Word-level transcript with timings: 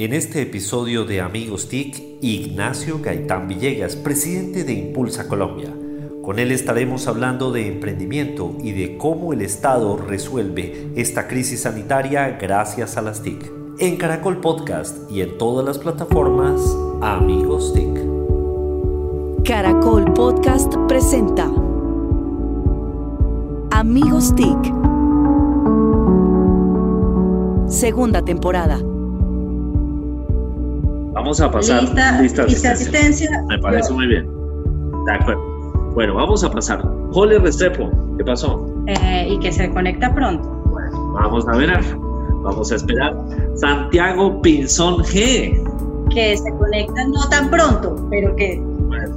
En 0.00 0.12
este 0.12 0.42
episodio 0.42 1.04
de 1.04 1.20
Amigos 1.20 1.68
TIC, 1.68 2.18
Ignacio 2.20 3.00
Gaitán 3.02 3.48
Villegas, 3.48 3.96
presidente 3.96 4.62
de 4.62 4.72
Impulsa 4.72 5.26
Colombia. 5.26 5.74
Con 6.22 6.38
él 6.38 6.52
estaremos 6.52 7.08
hablando 7.08 7.50
de 7.50 7.66
emprendimiento 7.66 8.54
y 8.62 8.70
de 8.70 8.96
cómo 8.96 9.32
el 9.32 9.42
Estado 9.42 9.96
resuelve 9.96 10.92
esta 10.94 11.26
crisis 11.26 11.62
sanitaria 11.62 12.38
gracias 12.40 12.96
a 12.96 13.02
las 13.02 13.22
TIC. 13.22 13.50
En 13.80 13.96
Caracol 13.96 14.40
Podcast 14.40 15.10
y 15.10 15.20
en 15.20 15.36
todas 15.36 15.66
las 15.66 15.78
plataformas, 15.78 16.60
Amigos 17.00 17.74
TIC. 17.74 19.42
Caracol 19.44 20.12
Podcast 20.12 20.76
presenta 20.86 21.50
Amigos 23.72 24.32
TIC. 24.36 24.58
Segunda 27.68 28.22
temporada. 28.22 28.80
Vamos 31.18 31.40
a 31.40 31.50
pasar. 31.50 31.82
Lista, 31.82 32.22
lista, 32.22 32.44
lista 32.44 32.70
asistencia. 32.70 33.28
Me 33.48 33.58
parece 33.58 33.92
muy 33.92 34.06
bien. 34.06 34.30
De 35.04 35.12
acuerdo. 35.12 35.42
Bueno, 35.92 36.14
vamos 36.14 36.44
a 36.44 36.50
pasar. 36.50 36.80
Jole 37.10 37.40
Restrepo, 37.40 37.90
¿qué 38.16 38.24
pasó? 38.24 38.64
Eh, 38.86 39.26
y 39.28 39.38
que 39.40 39.50
se 39.50 39.68
conecta 39.70 40.14
pronto. 40.14 40.48
Bueno, 40.66 41.12
vamos 41.14 41.48
a 41.48 41.56
ver. 41.56 41.82
Vamos 42.44 42.70
a 42.70 42.76
esperar. 42.76 43.16
Santiago 43.56 44.40
Pinzón 44.42 44.98
G. 44.98 45.60
Que 46.10 46.36
se 46.36 46.52
conecta 46.52 47.04
no 47.08 47.28
tan 47.28 47.50
pronto, 47.50 47.96
pero 48.10 48.36
que. 48.36 48.62
Bueno. 48.86 49.16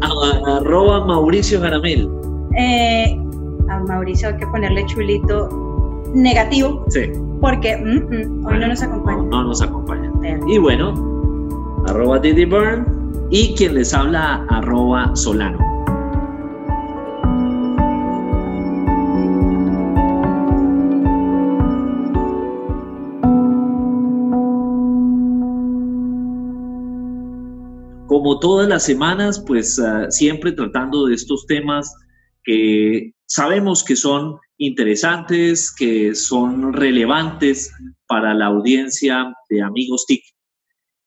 Arroba 0.56 1.04
Mauricio 1.04 1.60
Garamil. 1.60 2.08
Eh, 2.56 3.14
a 3.68 3.78
Mauricio 3.80 4.28
hay 4.28 4.36
que 4.38 4.46
ponerle 4.46 4.86
chulito 4.86 6.02
negativo. 6.14 6.86
Sí. 6.88 7.12
Porque 7.44 7.76
mm, 7.76 8.40
mm, 8.40 8.46
hoy 8.46 8.58
no 8.58 8.68
nos 8.68 8.82
acompaña. 8.82 9.18
No, 9.18 9.28
no 9.28 9.44
nos 9.44 9.60
acompaña. 9.60 10.10
Y 10.48 10.56
bueno, 10.56 10.94
arroba 11.86 12.18
Didi 12.18 12.46
Burn 12.46 13.28
y 13.30 13.54
quien 13.54 13.74
les 13.74 13.92
habla, 13.92 14.46
arroba 14.48 15.14
Solano. 15.14 15.58
Como 28.06 28.38
todas 28.40 28.66
las 28.68 28.84
semanas, 28.84 29.44
pues 29.46 29.78
uh, 29.78 30.10
siempre 30.10 30.52
tratando 30.52 31.04
de 31.04 31.14
estos 31.14 31.46
temas 31.46 31.94
que 32.42 33.12
sabemos 33.26 33.84
que 33.84 33.96
son 33.96 34.38
interesantes, 34.58 35.74
que 35.74 36.14
son 36.14 36.72
relevantes 36.72 37.72
para 38.06 38.34
la 38.34 38.46
audiencia 38.46 39.34
de 39.48 39.62
Amigos 39.62 40.04
TIC. 40.06 40.22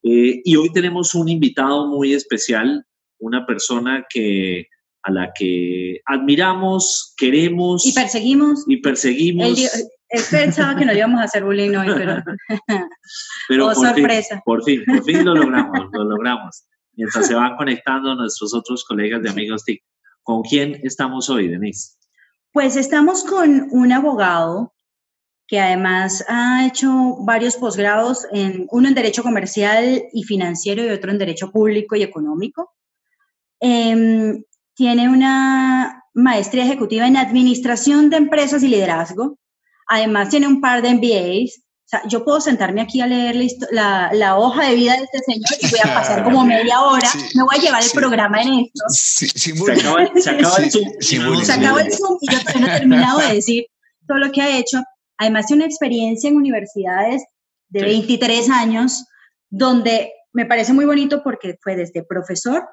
Eh, 0.03 0.41
y 0.43 0.55
hoy 0.55 0.71
tenemos 0.71 1.15
un 1.15 1.29
invitado 1.29 1.87
muy 1.87 2.13
especial, 2.13 2.85
una 3.19 3.45
persona 3.45 4.05
que 4.09 4.67
a 5.03 5.11
la 5.11 5.31
que 5.33 6.01
admiramos, 6.05 7.13
queremos 7.17 7.85
y 7.85 7.93
perseguimos 7.93 8.65
y 8.67 8.77
perseguimos. 8.77 9.57
Él, 10.09 10.21
pensaba 10.29 10.75
que 10.75 10.85
no 10.85 10.93
íbamos 10.93 11.21
a 11.21 11.23
hacer 11.23 11.43
bullying 11.43 11.75
hoy, 11.75 11.87
pero, 11.95 12.23
pero 13.47 13.65
oh, 13.65 13.73
por 13.73 13.87
sorpresa. 13.87 14.35
Fin, 14.35 14.41
por 14.45 14.63
fin, 14.63 14.83
por 14.85 15.03
fin 15.03 15.25
lo 15.25 15.33
logramos, 15.33 15.89
lo 15.93 16.03
logramos. 16.03 16.65
Mientras 16.93 17.27
se 17.27 17.35
van 17.35 17.55
conectando 17.55 18.15
nuestros 18.15 18.53
otros 18.53 18.83
colegas 18.83 19.21
de 19.21 19.29
Amigos 19.29 19.63
TIC. 19.63 19.81
¿Con 20.23 20.41
quién 20.41 20.79
estamos 20.83 21.29
hoy, 21.29 21.47
Denise? 21.47 21.97
Pues 22.57 22.75
estamos 22.75 23.23
con 23.23 23.67
un 23.69 23.91
abogado 23.91 24.73
que 25.45 25.59
además 25.59 26.25
ha 26.27 26.65
hecho 26.65 27.17
varios 27.19 27.55
posgrados, 27.55 28.25
en, 28.31 28.65
uno 28.71 28.87
en 28.87 28.95
Derecho 28.95 29.21
Comercial 29.21 30.05
y 30.11 30.23
Financiero 30.23 30.83
y 30.83 30.89
otro 30.89 31.11
en 31.11 31.19
Derecho 31.19 31.51
Público 31.51 31.95
y 31.95 32.01
Económico. 32.01 32.73
Eh, 33.61 34.43
tiene 34.73 35.07
una 35.07 36.03
maestría 36.15 36.63
ejecutiva 36.63 37.05
en 37.05 37.17
Administración 37.17 38.09
de 38.09 38.17
Empresas 38.17 38.63
y 38.63 38.69
Liderazgo. 38.69 39.37
Además 39.87 40.29
tiene 40.29 40.47
un 40.47 40.59
par 40.59 40.81
de 40.81 40.95
MBAs 40.95 41.61
o 41.87 41.89
sea, 41.89 42.01
yo 42.09 42.25
puedo 42.25 42.41
sentarme 42.41 42.81
aquí 42.81 42.99
a 42.99 43.07
leer 43.07 43.37
la, 43.71 44.09
la, 44.11 44.37
hoja 44.37 44.65
de 44.65 44.75
vida 44.75 44.97
de 44.97 45.03
este 45.05 45.19
señor 45.19 45.49
y 45.61 45.69
voy 45.69 45.79
a 45.81 45.93
pasar 45.93 46.21
como 46.21 46.43
media 46.45 46.81
hora. 46.81 47.07
me 47.33 47.43
voy 47.43 47.55
a 47.55 47.61
llevar 47.61 47.81
el 47.81 47.91
programa 47.91 48.41
en 48.41 48.65
esto. 48.65 48.83
Sí, 48.89 49.29
se, 49.29 49.53
acaba, 49.71 50.05
se, 50.19 50.29
acaba, 50.31 50.57
el 50.57 50.69
Zoom. 50.69 51.45
se 51.45 51.53
acaba 51.53 51.81
el 51.81 51.93
Zoom 51.93 52.17
y 52.19 52.29
yo 52.29 52.39
todavía 52.41 52.59
no 52.59 52.67
he 52.67 52.79
terminado 52.79 53.19
de 53.19 53.35
decir 53.35 53.67
todo 54.05 54.17
lo 54.17 54.33
que 54.33 54.41
ha 54.41 54.57
hecho. 54.57 54.83
Además, 55.17 55.45
tiene 55.45 55.63
una 55.63 55.71
experiencia 55.71 56.29
en 56.29 56.35
universidades 56.35 57.23
de 57.69 57.83
23 57.83 58.49
años, 58.49 59.05
donde 59.49 60.11
me 60.33 60.45
parece 60.45 60.73
muy 60.73 60.83
bonito 60.83 61.23
porque 61.23 61.57
fue 61.63 61.77
desde 61.77 62.03
profesor 62.03 62.67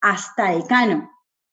hasta 0.00 0.52
decano. 0.52 1.10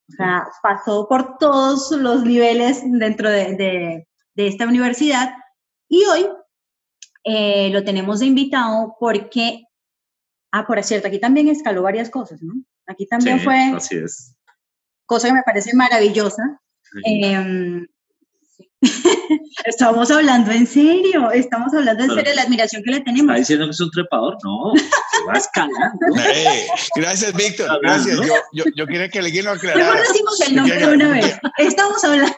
O 0.08 0.14
sea, 0.18 0.48
pasó 0.62 1.08
por 1.10 1.40
todos 1.40 1.90
los 1.90 2.24
niveles 2.24 2.84
dentro 2.86 3.32
de, 3.32 3.56
de, 3.56 4.08
de 4.36 4.48
esta 4.48 4.68
universidad. 4.68 5.34
Y 5.90 6.06
hoy 6.06 6.28
eh, 7.26 7.70
lo 7.72 7.84
tenemos 7.84 8.20
de 8.20 8.28
invitado 8.28 8.96
porque, 9.00 9.64
ah, 10.52 10.66
por 10.68 10.82
cierto, 10.84 11.08
aquí 11.08 11.20
también 11.20 11.48
escaló 11.48 11.82
varias 11.82 12.10
cosas, 12.10 12.42
¿no? 12.42 12.54
Aquí 12.86 13.08
también 13.08 13.40
sí, 13.40 13.46
fue... 13.46 13.58
Así 13.76 13.96
es. 13.98 14.36
Cosa 15.08 15.28
que 15.28 15.34
me 15.34 15.44
parece 15.44 15.76
maravillosa. 15.76 16.62
Eh, 17.04 17.86
estamos 19.66 20.12
hablando 20.12 20.52
en 20.52 20.68
serio, 20.68 21.32
estamos 21.32 21.74
hablando 21.74 22.04
en 22.04 22.10
serio 22.10 22.30
de 22.30 22.36
la 22.36 22.44
admiración 22.44 22.84
que 22.84 22.92
le 22.92 23.02
tenemos. 23.02 23.32
¿Está 23.32 23.40
diciendo 23.40 23.66
que 23.66 23.72
es 23.72 23.82
un 23.82 23.92
trepador? 23.92 24.38
No, 24.44 24.74
se 24.76 25.24
va 25.28 25.34
escalando. 25.34 26.06
Hey, 26.16 26.68
gracias, 26.96 27.34
Víctor, 27.34 27.80
gracias. 27.82 28.18
Yo, 28.18 28.34
yo, 28.54 28.64
yo, 28.76 28.88
quería 28.88 29.10
que 29.10 29.20
alguien 29.20 29.46
lo 29.46 29.52
aclarara. 29.52 29.84
Mejor 29.84 30.08
decimos 30.08 30.42
el 30.42 30.56
nombre 30.56 30.78
de 30.78 30.94
una 30.94 31.10
vez. 31.10 31.40
Estamos 31.58 32.04
hablando... 32.04 32.36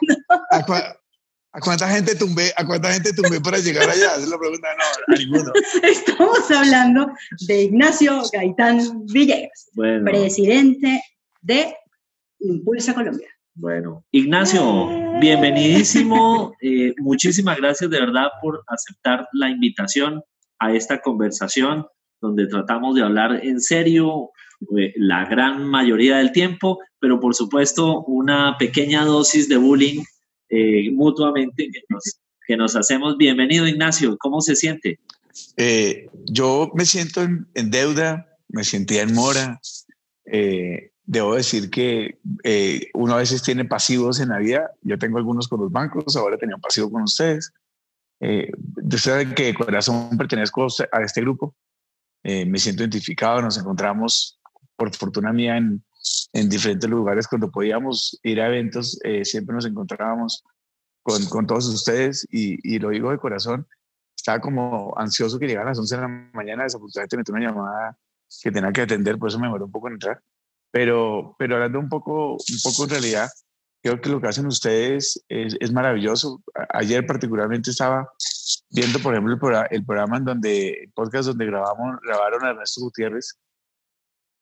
¿A 1.52 1.60
cuánta 1.60 1.88
gente 1.88 2.14
tumbé, 2.14 2.52
a 2.56 2.66
cuánta 2.66 2.92
gente 2.92 3.12
tumbé 3.12 3.40
para 3.40 3.58
llegar 3.58 3.88
allá? 3.88 4.16
Es 4.16 4.28
la 4.28 4.38
pregunta. 4.38 4.68
No, 4.76 5.14
a 5.14 5.18
ninguno. 5.18 5.52
Estamos 5.82 6.50
hablando 6.50 7.10
de 7.46 7.62
Ignacio 7.62 8.22
Gaitán 8.32 9.06
Villegas, 9.06 9.70
bueno. 9.72 10.04
presidente 10.04 11.02
de 11.40 11.74
Impulsa 12.40 12.94
Colombia. 12.94 13.28
Bueno, 13.54 14.04
Ignacio, 14.12 14.88
bienvenidísimo. 15.20 16.54
Eh, 16.60 16.94
muchísimas 16.98 17.56
gracias 17.56 17.90
de 17.90 17.98
verdad 17.98 18.28
por 18.42 18.62
aceptar 18.68 19.26
la 19.32 19.48
invitación 19.48 20.22
a 20.58 20.74
esta 20.74 21.00
conversación 21.00 21.86
donde 22.20 22.46
tratamos 22.46 22.94
de 22.94 23.02
hablar 23.02 23.40
en 23.42 23.60
serio 23.60 24.30
eh, 24.76 24.92
la 24.96 25.24
gran 25.24 25.64
mayoría 25.64 26.18
del 26.18 26.30
tiempo, 26.32 26.78
pero 27.00 27.18
por 27.20 27.34
supuesto 27.34 28.04
una 28.04 28.56
pequeña 28.58 29.04
dosis 29.04 29.48
de 29.48 29.56
bullying 29.56 30.02
eh, 30.48 30.90
mutuamente 30.92 31.68
que 31.70 31.80
nos, 31.88 32.20
que 32.46 32.56
nos, 32.56 32.76
hacemos. 32.76 33.16
Bienvenido, 33.16 33.66
Ignacio. 33.66 34.16
¿Cómo 34.18 34.40
se 34.40 34.56
siente? 34.56 34.98
Eh, 35.56 36.08
yo 36.26 36.70
me 36.74 36.84
siento 36.84 37.22
en, 37.22 37.46
en, 37.54 37.70
deuda, 37.70 38.26
me 38.48 38.64
sentía 38.64 39.02
en 39.02 39.14
mora. 39.14 39.60
Eh, 40.30 40.90
debo 41.04 41.34
decir 41.34 41.70
que 41.70 42.18
eh, 42.44 42.90
uno 42.94 43.14
a 43.14 43.18
veces 43.18 43.42
tiene 43.42 43.64
pasivos 43.64 44.20
en 44.20 44.28
la 44.30 44.38
vida. 44.38 44.70
Yo 44.82 44.98
tengo 44.98 45.18
algunos 45.18 45.48
con 45.48 45.60
los 45.60 45.72
bancos, 45.72 46.16
ahora 46.16 46.36
tenía 46.36 46.56
un 46.56 46.60
pasivo 46.60 46.90
con 46.90 47.02
ustedes. 47.02 47.52
Eh, 48.20 48.50
ustedes 48.76 49.02
saben 49.02 49.34
que 49.34 49.44
de 49.44 49.54
corazón 49.54 50.16
pertenezco 50.18 50.66
a 50.92 51.02
este 51.02 51.20
grupo. 51.20 51.54
me 52.22 52.58
siento 52.58 52.82
identificado. 52.82 53.40
Nos 53.40 53.58
encontramos, 53.58 54.38
por 54.76 54.94
fortuna 54.94 55.32
mía, 55.32 55.56
en, 55.56 55.82
en 56.32 56.48
diferentes 56.48 56.88
lugares 56.88 57.26
cuando 57.26 57.50
podíamos 57.50 58.18
ir 58.22 58.40
a 58.40 58.46
eventos, 58.46 58.98
eh, 59.04 59.24
siempre 59.24 59.54
nos 59.54 59.66
encontrábamos 59.66 60.44
con, 61.02 61.24
con 61.26 61.46
todos 61.46 61.66
ustedes 61.66 62.26
y, 62.30 62.58
y, 62.62 62.78
lo 62.78 62.90
digo 62.90 63.10
de 63.10 63.18
corazón, 63.18 63.66
estaba 64.16 64.40
como 64.40 64.92
ansioso 64.96 65.38
que 65.38 65.46
llegaran 65.46 65.68
a 65.68 65.70
las 65.70 65.78
11 65.78 65.96
de 65.96 66.02
la 66.02 66.08
mañana, 66.32 66.64
desafortunadamente 66.64 67.16
me 67.16 67.24
tuve 67.24 67.38
una 67.38 67.48
llamada 67.48 67.98
que 68.42 68.50
tenía 68.50 68.72
que 68.72 68.82
atender, 68.82 69.18
por 69.18 69.28
eso 69.28 69.38
me 69.38 69.46
demoró 69.46 69.66
un 69.66 69.72
poco 69.72 69.88
en 69.88 69.94
entrar, 69.94 70.20
pero, 70.70 71.34
pero 71.38 71.54
hablando 71.56 71.78
un 71.78 71.88
poco, 71.88 72.32
un 72.32 72.60
poco 72.62 72.84
en 72.84 72.90
realidad, 72.90 73.28
creo 73.82 74.00
que 74.00 74.10
lo 74.10 74.20
que 74.20 74.28
hacen 74.28 74.46
ustedes 74.46 75.24
es, 75.28 75.56
es 75.60 75.72
maravilloso. 75.72 76.42
Ayer 76.70 77.06
particularmente 77.06 77.70
estaba 77.70 78.10
viendo, 78.70 78.98
por 78.98 79.14
ejemplo, 79.14 79.32
el, 79.32 79.38
programa, 79.38 79.66
el 79.70 79.84
programa 79.84 80.16
en 80.18 80.24
donde, 80.24 80.68
el 80.84 80.92
podcast 80.92 81.28
donde 81.28 81.46
grabamos, 81.46 81.96
grabaron 82.02 82.44
a 82.44 82.50
Ernesto 82.50 82.82
Gutiérrez, 82.82 83.38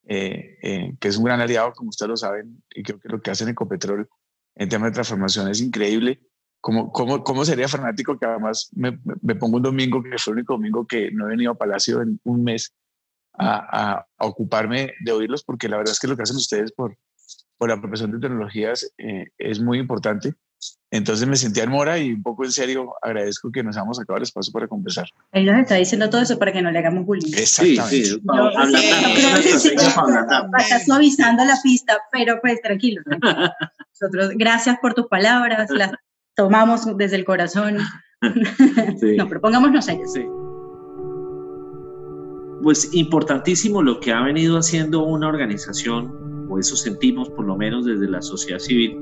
eh, 0.07 0.59
eh, 0.63 0.95
que 1.01 1.09
es 1.09 1.17
un 1.17 1.25
gran 1.25 1.41
aliado, 1.41 1.73
como 1.73 1.91
ustedes 1.91 2.11
lo 2.11 2.17
saben, 2.17 2.63
y 2.71 2.83
creo 2.83 3.01
que 3.01 3.09
lo 3.09 3.21
que 3.21 3.31
hacen 3.31 3.49
Ecopetrol 3.49 4.09
en 4.55 4.69
temas 4.69 4.91
de 4.91 4.95
transformación 4.95 5.49
es 5.49 5.61
increíble. 5.61 6.21
¿Cómo, 6.61 6.91
cómo, 6.91 7.23
cómo 7.23 7.45
sería 7.45 7.69
fanático 7.69 8.19
que 8.19 8.27
además 8.27 8.71
me, 8.75 8.99
me, 9.23 9.35
pongo 9.37 9.59
un 9.59 9.63
domingo, 9.63 10.03
que 10.03 10.19
fue 10.19 10.33
el 10.33 10.39
único 10.39 10.55
domingo 10.55 10.87
que 10.87 11.11
no 11.13 11.27
he 11.27 11.31
venido 11.31 11.53
a 11.53 11.59
Palacio 11.59 12.03
en 12.03 12.21
un 12.25 12.43
mes, 12.43 12.75
a, 13.35 13.59
a, 13.95 14.07
a 14.17 14.27
ocuparme 14.27 14.93
de 15.05 15.13
oírlos? 15.13 15.45
Porque 15.45 15.69
la 15.69 15.77
verdad 15.77 15.93
es 15.93 16.01
que 16.01 16.09
lo 16.09 16.17
que 16.17 16.23
hacen 16.23 16.37
ustedes 16.37 16.73
por, 16.73 16.97
por 17.59 17.69
la 17.69 17.81
profesión 17.81 18.11
de 18.13 18.19
tecnologías 18.19 18.93
eh, 18.99 19.27
es 19.39 19.61
muy 19.61 19.79
importante. 19.79 20.35
Entonces 20.91 21.27
me 21.27 21.37
sentía 21.37 21.65
en 21.65 21.71
mora 21.71 21.99
y 21.99 22.13
un 22.13 22.23
poco 22.23 22.45
en 22.45 22.53
serio 22.53 22.95
agradezco 23.03 23.51
que 23.51 23.63
nos 23.63 23.77
hayamos 23.77 23.97
sacado 23.97 24.19
el 24.19 24.23
espacio 24.23 24.53
para 24.53 24.69
conversar. 24.69 25.07
Él 25.33 25.47
nos 25.47 25.59
está 25.59 25.75
diciendo 25.75 26.09
todo 26.09 26.23
eso 26.23 26.39
para 26.39 26.53
que 26.53 26.63
no 26.63 26.71
le 26.71 26.79
hagamos 26.79 27.05
bullying. 27.05 27.33
Exactamente. 27.37 28.05
Sí, 28.05 29.59
sí, 29.59 29.75
está 29.75 30.85
suavizando 30.85 31.45
la 31.45 31.59
pista, 31.63 31.99
pero 32.13 32.41
pues 32.41 32.61
tranquilo. 32.63 33.03
Nosotros, 34.01 34.31
gracias 34.37 34.79
por 34.81 34.95
tus 34.95 35.07
palabras, 35.09 35.69
las 35.71 35.93
tomamos 36.35 36.87
desde 36.97 37.17
el 37.17 37.25
corazón. 37.25 37.79
no, 38.23 39.29
pero 39.29 39.41
pongámonos 39.41 39.89
ellos. 39.89 40.13
Sí. 40.13 40.25
Pues 42.63 42.95
importantísimo 42.95 43.83
lo 43.83 44.01
que 44.01 44.13
ha 44.13 44.21
venido 44.23 44.59
haciendo 44.59 45.05
una 45.05 45.29
organización, 45.29 46.47
o 46.49 46.59
eso 46.59 46.77
sentimos 46.77 47.29
por 47.31 47.45
lo 47.45 47.57
menos 47.57 47.85
desde 47.85 48.09
la 48.09 48.23
sociedad 48.23 48.59
civil, 48.59 48.99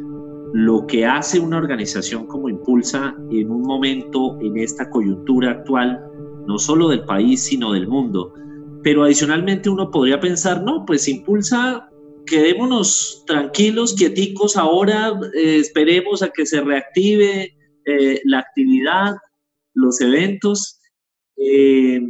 lo 0.55 0.87
que 0.87 1.05
hace 1.05 1.41
una 1.41 1.59
organización 1.59 2.29
como 2.29 2.49
Impulsa 2.49 3.13
en 3.33 3.51
un 3.51 3.63
momento, 3.63 4.39
en 4.41 4.57
esta 4.57 4.89
coyuntura 4.89 5.51
actual, 5.51 6.01
no 6.47 6.59
solo 6.61 6.91
del 6.91 7.05
país, 7.05 7.43
sino 7.43 7.73
del 7.73 7.89
mundo. 7.89 8.33
Pero 8.85 9.03
adicionalmente 9.03 9.69
uno 9.69 9.91
podría 9.91 10.21
pensar, 10.21 10.63
no, 10.63 10.85
pues 10.87 11.09
Impulsa, 11.09 11.91
quedémonos 12.25 13.25
tranquilos, 13.27 13.95
quieticos 13.95 14.57
ahora, 14.57 15.19
eh, 15.35 15.57
esperemos 15.57 16.23
a 16.23 16.29
que 16.29 16.47
se 16.47 16.61
reactive 16.61 17.57
eh, 17.85 18.21
la 18.25 18.39
actividad, 18.39 19.17
los 19.75 20.01
eventos. 20.01 20.79
Eh, 21.37 22.01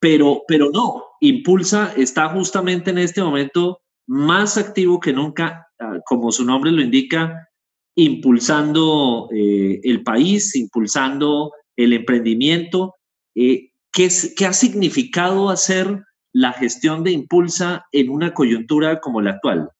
pero, 0.00 0.42
pero 0.48 0.70
no, 0.72 1.04
Impulsa 1.20 1.92
está 1.96 2.28
justamente 2.30 2.90
en 2.90 2.98
este 2.98 3.22
momento 3.22 3.82
más 4.08 4.58
activo 4.58 4.98
que 4.98 5.12
nunca, 5.12 5.67
como 6.04 6.32
su 6.32 6.44
nombre 6.44 6.72
lo 6.72 6.82
indica, 6.82 7.48
impulsando 7.94 9.28
eh, 9.34 9.80
el 9.82 10.02
país, 10.02 10.54
impulsando 10.54 11.52
el 11.76 11.92
emprendimiento. 11.92 12.94
Eh, 13.34 13.70
¿qué, 13.92 14.08
¿qué, 14.36 14.46
ha 14.46 14.52
significado 14.52 15.50
hacer 15.50 16.04
la 16.32 16.52
gestión 16.52 17.02
de 17.02 17.12
Impulsa 17.12 17.86
en 17.92 18.10
una 18.10 18.34
coyuntura 18.34 19.00
como 19.00 19.20
la 19.20 19.32
actual? 19.32 19.70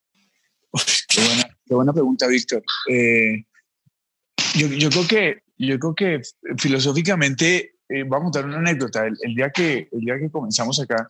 qué, 1.09 1.21
buena, 1.21 1.56
qué, 1.65 1.75
buena, 1.75 1.93
pregunta, 1.93 2.27
Víctor. 2.27 2.62
Eh, 2.91 3.45
yo, 4.56 4.69
yo, 4.69 4.91
creo 4.91 5.06
que, 5.06 5.43
yo 5.56 5.79
creo 5.79 5.95
que 5.95 6.21
filosóficamente 6.56 7.75
eh, 7.89 8.03
vamos 8.03 8.37
a 8.37 8.41
contar 8.41 8.47
una 8.47 8.59
anécdota. 8.59 9.06
El, 9.06 9.35
día 9.35 9.50
que, 9.50 9.89
el 9.93 10.00
día 10.00 10.19
que 10.19 10.31
comenzamos 10.31 10.81
acá 10.81 11.06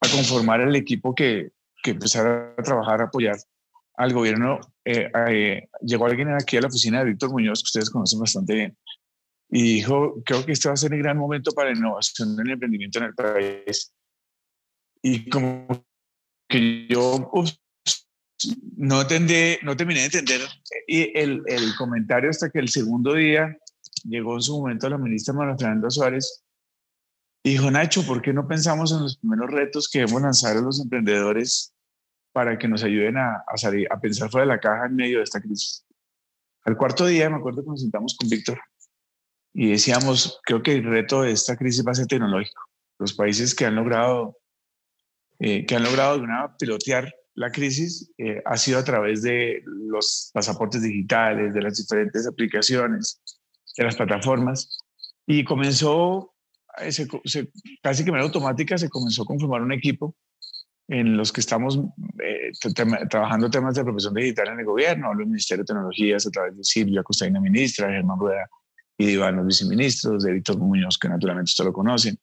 a 0.00 0.08
conformar 0.08 0.60
el 0.60 0.76
equipo 0.76 1.14
que, 1.14 1.52
que 1.82 1.92
empezara 1.92 2.54
a 2.56 2.62
trabajar, 2.62 3.00
a 3.00 3.04
apoyar 3.04 3.36
al 4.00 4.14
gobierno, 4.14 4.60
eh, 4.82 5.10
eh, 5.28 5.68
llegó 5.82 6.06
alguien 6.06 6.30
aquí 6.30 6.56
a 6.56 6.62
la 6.62 6.68
oficina 6.68 7.00
de 7.00 7.10
Víctor 7.10 7.30
Muñoz, 7.30 7.62
que 7.62 7.66
ustedes 7.66 7.90
conocen 7.90 8.18
bastante 8.18 8.54
bien, 8.54 8.78
y 9.50 9.74
dijo, 9.74 10.22
creo 10.24 10.46
que 10.46 10.52
este 10.52 10.68
va 10.68 10.74
a 10.74 10.78
ser 10.78 10.94
el 10.94 11.00
gran 11.00 11.18
momento 11.18 11.52
para 11.52 11.70
la 11.70 11.76
innovación 11.76 12.32
en 12.32 12.46
el 12.46 12.52
emprendimiento 12.52 12.98
en 12.98 13.04
el 13.04 13.14
país. 13.14 13.92
Y 15.02 15.28
como 15.28 15.84
que 16.48 16.86
yo 16.88 17.30
no, 18.78 19.02
entendé, 19.02 19.58
no 19.62 19.76
terminé 19.76 20.00
de 20.00 20.06
entender 20.06 20.40
y 20.86 21.18
el, 21.18 21.42
el 21.46 21.74
comentario 21.76 22.30
hasta 22.30 22.48
que 22.48 22.58
el 22.58 22.70
segundo 22.70 23.12
día 23.12 23.54
llegó 24.04 24.34
en 24.34 24.42
su 24.42 24.58
momento 24.58 24.88
la 24.88 24.96
ministra 24.96 25.34
María 25.34 25.58
Fernanda 25.58 25.90
Suárez 25.90 26.42
dijo, 27.44 27.70
Nacho, 27.70 28.06
¿por 28.06 28.22
qué 28.22 28.32
no 28.32 28.48
pensamos 28.48 28.92
en 28.92 29.00
los 29.00 29.18
primeros 29.18 29.50
retos 29.50 29.88
que 29.88 30.00
debemos 30.00 30.22
lanzar 30.22 30.56
a 30.56 30.62
los 30.62 30.80
emprendedores 30.80 31.74
para 32.32 32.58
que 32.58 32.68
nos 32.68 32.82
ayuden 32.82 33.16
a, 33.18 33.44
salir, 33.56 33.86
a 33.90 34.00
pensar 34.00 34.30
fuera 34.30 34.46
de 34.46 34.52
la 34.52 34.60
caja 34.60 34.86
en 34.86 34.96
medio 34.96 35.18
de 35.18 35.24
esta 35.24 35.40
crisis? 35.40 35.84
Al 36.64 36.76
cuarto 36.76 37.06
día 37.06 37.30
me 37.30 37.36
acuerdo 37.36 37.62
que 37.62 37.70
nos 37.70 37.80
sentamos 37.80 38.16
con 38.18 38.28
Víctor 38.28 38.60
y 39.52 39.70
decíamos, 39.70 40.40
creo 40.44 40.62
que 40.62 40.74
el 40.74 40.84
reto 40.84 41.22
de 41.22 41.32
esta 41.32 41.56
crisis 41.56 41.84
va 41.86 41.92
a 41.92 41.94
ser 41.94 42.06
tecnológico. 42.06 42.62
Los 42.98 43.14
países 43.14 43.54
que 43.54 43.64
han 43.66 43.74
logrado, 43.74 44.38
eh, 45.38 45.66
que 45.66 45.74
han 45.74 45.82
logrado 45.82 46.18
de 46.18 46.24
una 46.24 46.56
pilotear 46.56 47.12
la 47.34 47.50
crisis 47.50 48.12
eh, 48.18 48.42
ha 48.44 48.56
sido 48.56 48.78
a 48.78 48.84
través 48.84 49.22
de 49.22 49.62
los 49.64 50.30
pasaportes 50.32 50.82
digitales, 50.82 51.54
de 51.54 51.62
las 51.62 51.76
diferentes 51.76 52.26
aplicaciones, 52.26 53.20
de 53.76 53.84
las 53.84 53.96
plataformas 53.96 54.78
y 55.26 55.44
comenzó, 55.44 56.34
eh, 56.78 56.90
casi 57.82 58.02
que 58.02 58.06
de 58.06 58.10
manera 58.10 58.26
automática, 58.26 58.76
se 58.76 58.88
comenzó 58.88 59.22
a 59.22 59.26
conformar 59.26 59.62
un 59.62 59.72
equipo 59.72 60.14
en 60.90 61.16
los 61.16 61.32
que 61.32 61.40
estamos 61.40 61.78
eh, 62.18 62.50
trabajando 63.08 63.48
temas 63.48 63.76
de 63.76 63.84
profesión 63.84 64.12
digital 64.12 64.48
en 64.48 64.58
el 64.58 64.64
gobierno, 64.64 65.10
del 65.10 65.28
Ministerio 65.28 65.62
de 65.62 65.68
Tecnologías 65.68 66.26
a 66.26 66.30
través 66.30 66.56
de 66.56 66.64
Silvia 66.64 67.04
Costaina, 67.04 67.40
ministra, 67.40 67.90
Germán 67.90 68.18
Rueda 68.18 68.48
y 68.98 69.10
Iván, 69.10 69.36
los 69.36 69.46
viceministros, 69.46 70.24
de 70.24 70.32
Víctor 70.32 70.58
Muñoz, 70.58 70.98
que 70.98 71.08
naturalmente 71.08 71.50
ustedes 71.50 71.66
lo 71.66 71.72
conocen, 71.72 72.18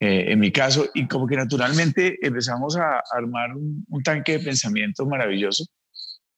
eh, 0.00 0.32
en 0.32 0.40
mi 0.40 0.50
caso, 0.50 0.86
y 0.94 1.06
como 1.06 1.28
que 1.28 1.36
naturalmente 1.36 2.18
empezamos 2.20 2.76
a 2.76 3.00
armar 3.12 3.54
un, 3.54 3.86
un 3.88 4.02
tanque 4.02 4.38
de 4.38 4.44
pensamiento 4.44 5.06
maravilloso 5.06 5.64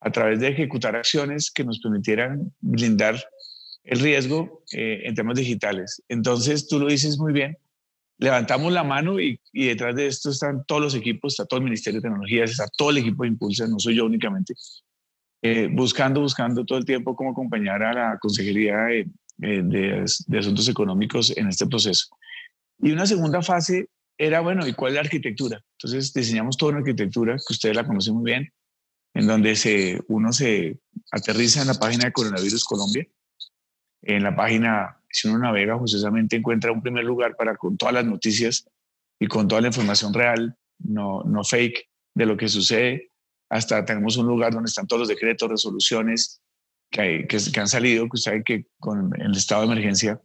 a 0.01 0.13
través 0.13 0.41
de 0.41 0.49
ejecutar 0.49 0.95
acciones 0.95 1.51
que 1.51 1.65
nos 1.65 1.81
permitieran 1.81 2.53
blindar 2.61 3.17
el 3.85 4.01
riesgo 4.01 4.63
eh, 4.73 5.01
en 5.05 5.15
temas 5.15 5.37
digitales. 5.37 6.03
Entonces, 6.09 6.69
tú 6.69 6.79
lo 6.79 6.89
dices 6.89 7.19
muy 7.19 7.33
bien, 7.33 7.57
levantamos 8.19 8.73
la 8.73 8.85
mano 8.85 9.21
y, 9.21 9.41
detrás 9.53 9.95
de 9.97 10.07
esto 10.07 10.31
están 10.31 10.65
todos 10.67 10.81
los 10.81 10.95
equipos, 10.95 11.35
está 11.35 11.47
todo 11.47 11.59
el 11.59 11.65
Ministerio 11.65 12.01
de 12.01 12.09
Tecnologías, 12.09 12.51
está 12.51 12.67
todo 12.77 12.91
el 12.91 12.99
equipo 12.99 13.23
de 13.23 13.31
Impulsa, 13.31 13.67
no 13.67 13.79
soy 13.79 13.97
yo 13.97 14.07
únicamente, 14.07 14.55
eh, 15.43 15.69
buscando, 15.71 16.21
buscando 16.21 16.65
todo 16.65 16.79
el 16.79 16.85
tiempo 16.85 17.17
cómo 17.17 17.31
acompañar 17.31 17.83
a 17.83 17.93
la 17.93 18.19
Consejería 18.19 18.77
de, 19.37 20.03
de, 20.27 20.39
Asuntos 20.39 20.69
Económicos 20.69 21.37
en 21.37 21.49
este 21.49 21.67
proceso. 21.67 22.07
Y 22.81 22.93
una 22.93 23.07
segunda 23.07 23.43
fase 23.43 23.89
era, 24.17 24.41
bueno, 24.41 24.67
¿y 24.67 24.73
cuál 24.73 24.93
es 24.93 24.95
la 24.95 25.01
arquitectura? 25.03 25.63
Entonces 25.79 26.13
diseñamos 26.13 26.57
toda 26.57 26.73
una 26.73 26.81
arquitectura 26.81 27.37
que 27.37 27.53
ustedes 27.53 27.77
la 27.77 27.87
conocen 27.87 28.15
muy 28.15 28.25
bien, 28.25 28.53
en 29.15 29.27
donde 29.27 29.57
se, 29.57 30.01
uno 30.09 30.33
se 30.33 30.79
aterriza 31.11 31.63
en 31.63 31.69
la 31.69 31.75
página 31.75 32.05
de 32.05 32.13
Coronavirus 32.13 32.65
Colombia, 32.65 33.07
en 34.07 34.23
la 34.23 34.35
página, 34.35 34.99
si 35.11 35.29
uno 35.29 35.39
navega, 35.39 35.77
justamente 35.77 36.37
encuentra 36.37 36.73
un 36.73 36.83
primer 36.83 37.05
lugar 37.05 37.37
para 37.37 37.57
con 37.57 37.77
todas 37.77 37.95
las 37.95 38.05
noticias 38.05 38.69
y 39.19 39.27
con 39.27 39.49
toda 39.49 39.61
la 39.61 39.69
información 39.69 40.13
real, 40.13 40.57
no, 40.79 41.23
no 41.25 41.45
fake, 41.45 41.89
de 42.15 42.27
lo 42.27 42.37
que 42.37 42.49
sucede. 42.49 43.11
Hasta 43.49 43.85
tenemos 43.85 44.17
un 44.17 44.27
lugar 44.27 44.53
donde 44.53 44.69
están 44.69 44.87
todos 44.87 45.01
los 45.01 45.09
decretos, 45.09 45.49
resoluciones 45.49 46.41
que, 46.91 47.27
que, 47.27 47.61
han 47.61 47.69
salido, 47.69 48.09
que 48.09 48.19
saben 48.19 48.43
que 48.45 48.67
con 48.79 49.11
el 49.21 49.33
estado 49.33 49.63
de 49.63 49.73
emergencia 49.73 50.21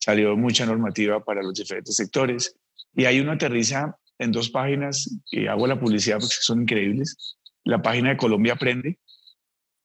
salió 0.00 0.36
mucha 0.36 0.66
normativa 0.66 1.24
para 1.24 1.42
los 1.42 1.54
diferentes 1.54 1.96
sectores. 1.96 2.56
Y 2.94 3.06
hay 3.06 3.20
uno 3.20 3.32
aterriza 3.32 3.96
en 4.18 4.32
dos 4.32 4.48
páginas, 4.50 5.10
y 5.30 5.46
hago 5.46 5.66
la 5.66 5.80
publicidad 5.80 6.18
porque 6.18 6.36
son 6.40 6.62
increíbles. 6.62 7.36
La 7.64 7.82
página 7.82 8.10
de 8.10 8.16
Colombia 8.16 8.54
Aprende, 8.54 8.98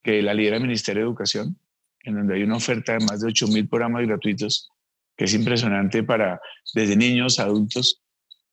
que 0.04 0.22
la 0.22 0.34
lidera 0.34 0.58
el 0.58 0.62
Ministerio 0.62 1.02
de 1.02 1.08
Educación, 1.08 1.58
en 2.04 2.16
donde 2.16 2.36
hay 2.36 2.44
una 2.44 2.58
oferta 2.58 2.94
de 2.94 3.00
más 3.06 3.22
de 3.22 3.28
8.000 3.28 3.70
programas 3.70 4.06
gratuitos, 4.06 4.70
que 5.18 5.26
es 5.26 5.34
impresionante 5.34 6.04
para 6.04 6.40
desde 6.74 6.96
niños 6.96 7.40
adultos, 7.40 8.02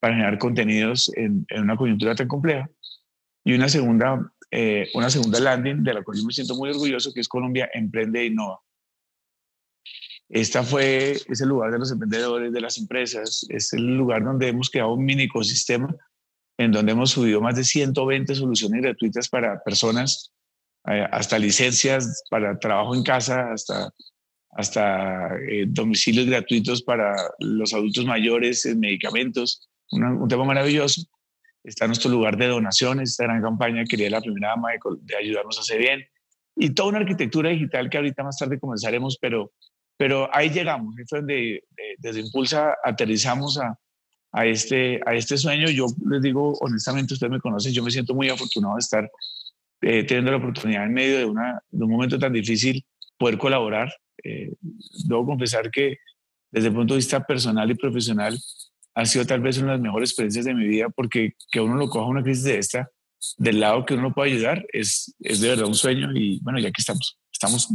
para 0.01 0.15
generar 0.15 0.39
contenidos 0.39 1.11
en, 1.15 1.47
una 1.57 1.77
coyuntura 1.77 2.15
tan 2.15 2.29
compleja. 2.29 2.69
Y 3.45 3.55
una 3.55 3.69
segunda, 3.69 4.33
eh, 4.51 4.89
una 4.95 5.11
segunda 5.11 5.39
landing 5.39 5.83
de 5.85 5.95
la 5.95 6.03
cual 6.03 6.19
yo 6.19 6.25
me 6.25 6.33
siento 6.33 6.57
muy 6.57 6.71
orgulloso, 6.71 7.13
que 7.13 7.21
es 7.21 7.29
Colombia 7.29 7.71
Emprende 7.73 8.21
e 8.21 8.27
Innova. 8.27 8.61
Esta 10.29 10.65
fue, 10.65 11.13
es 11.13 11.41
el 11.41 11.49
lugar 11.49 11.71
de 11.71 11.79
los 11.79 11.93
emprendedores, 11.93 12.53
de 12.53 12.61
las 12.61 12.79
empresas, 12.79 13.47
es 13.49 13.73
el 13.73 13.97
lugar 13.97 14.25
donde 14.25 14.49
hemos 14.49 14.71
creado 14.71 14.93
un 14.95 15.05
mini 15.05 15.25
ecosistema 15.25 15.95
en 16.59 16.73
donde 16.73 16.93
hemos 16.93 17.11
subido 17.11 17.41
más 17.41 17.55
de 17.55 17.65
120 17.65 18.35
soluciones 18.35 18.83
gratuitas 18.83 19.29
para 19.29 19.63
personas 19.63 20.33
hasta 20.87 21.39
licencias 21.39 22.23
para 22.31 22.59
trabajo 22.59 22.95
en 22.95 23.03
casa, 23.03 23.53
hasta, 23.53 23.91
hasta 24.51 25.37
eh, 25.51 25.65
domicilios 25.67 26.27
gratuitos 26.27 26.83
para 26.83 27.15
los 27.41 27.75
adultos 27.75 28.05
mayores, 28.05 28.65
medicamentos, 28.77 29.69
un 29.91 30.29
tema 30.29 30.45
maravilloso. 30.45 31.03
Está 31.65 31.87
nuestro 31.87 32.11
lugar 32.11 32.37
de 32.37 32.47
donaciones, 32.47 33.11
esta 33.11 33.25
gran 33.25 33.43
campaña 33.43 33.85
quería 33.85 34.11
la 34.11 34.21
primera 34.21 34.51
dama 34.51 34.71
de, 35.01 35.17
ayudarnos 35.17 35.59
a 35.59 35.63
hacer 35.63 35.79
bien. 35.79 36.05
Y 36.55 36.71
toda 36.71 36.91
una 36.91 36.99
arquitectura 36.99 37.51
digital 37.51 37.91
que 37.91 37.97
ahorita 37.97 38.23
más 38.23 38.39
tarde 38.39 38.61
comenzaremos, 38.61 39.19
pero, 39.21 39.53
pero 39.97 40.29
ahí 40.33 40.51
llegamos. 40.51 40.97
Es 40.99 41.09
donde 41.11 41.65
desde 41.99 42.21
Impulsa 42.21 42.77
aterrizamos 42.83 43.59
a, 43.59 43.77
a, 44.33 44.47
este, 44.47 45.01
a 45.05 45.15
este 45.15 45.37
sueño. 45.37 45.69
Yo 45.69 45.87
les 46.09 46.23
digo 46.23 46.57
honestamente, 46.61 47.15
ustedes 47.15 47.33
me 47.33 47.41
conocen, 47.41 47.73
yo 47.73 47.83
me 47.83 47.91
siento 47.91 48.15
muy 48.15 48.31
afortunado 48.31 48.75
de 48.75 48.81
estar 48.81 49.11
eh, 49.81 50.05
teniendo 50.05 50.31
la 50.31 50.39
oportunidad 50.39 50.85
en 50.85 50.95
medio 50.95 51.19
de, 51.19 51.25
una, 51.25 51.61
de, 51.71 51.85
un 51.85 51.91
momento 51.91 52.19
tan 52.19 52.33
difícil 52.33 52.85
poder 53.19 53.39
colaborar. 53.39 53.93
Eh, 54.23 54.53
debo 55.07 55.27
confesar 55.27 55.71
que 55.71 55.99
desde 56.51 56.69
el 56.69 56.75
punto 56.75 56.95
de 56.95 56.99
vista 56.99 57.25
personal 57.25 57.71
y 57.71 57.75
profesional 57.75 58.39
ha 58.95 59.05
sido 59.05 59.27
tal 59.27 59.41
vez 59.41 59.59
una 59.59 59.73
de 59.73 59.79
las 59.79 59.83
mejores 59.83 60.11
experiencias 60.11 60.45
de 60.47 60.55
mi 60.55 60.67
vida 60.67 60.89
porque 60.89 61.35
que 61.51 61.61
uno 61.61 61.77
lo 61.77 61.89
coja 61.89 62.09
una 62.09 62.23
crisis 62.23 62.45
de 62.45 62.59
esta 62.59 62.91
del 63.39 63.61
lado 63.61 63.85
que 63.85 63.95
uno 63.95 64.13
puede 64.13 64.33
ayudar 64.33 64.65
es, 64.73 65.15
es 65.21 65.41
de 65.41 65.49
verdad 65.49 65.67
un 65.67 65.75
sueño 65.75 66.11
y 66.15 66.41
bueno, 66.43 66.59
ya 66.59 66.69
aquí 66.69 66.81
estamos. 66.81 67.19
Estamos 67.33 67.69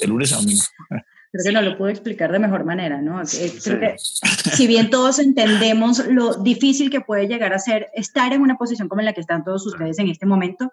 de 0.00 0.06
lunes 0.08 0.32
a 0.32 0.36
domingo. 0.36 0.62
Creo 0.88 1.44
que 1.44 1.52
no 1.52 1.62
lo 1.62 1.76
puedo 1.76 1.90
explicar 1.90 2.30
de 2.32 2.38
mejor 2.38 2.64
manera, 2.64 3.00
¿no? 3.00 3.20
Eh, 3.22 3.52
creo 3.62 3.80
que 3.80 3.94
si 3.98 4.66
bien 4.66 4.90
todos 4.90 5.18
entendemos 5.18 6.06
lo 6.06 6.34
difícil 6.34 6.90
que 6.90 7.00
puede 7.00 7.26
llegar 7.26 7.52
a 7.52 7.58
ser 7.58 7.88
estar 7.94 8.32
en 8.32 8.40
una 8.40 8.56
posición 8.56 8.88
como 8.88 9.00
en 9.00 9.06
la 9.06 9.12
que 9.12 9.20
están 9.20 9.44
todos 9.44 9.66
ustedes 9.66 9.98
en 9.98 10.08
este 10.08 10.26
momento, 10.26 10.72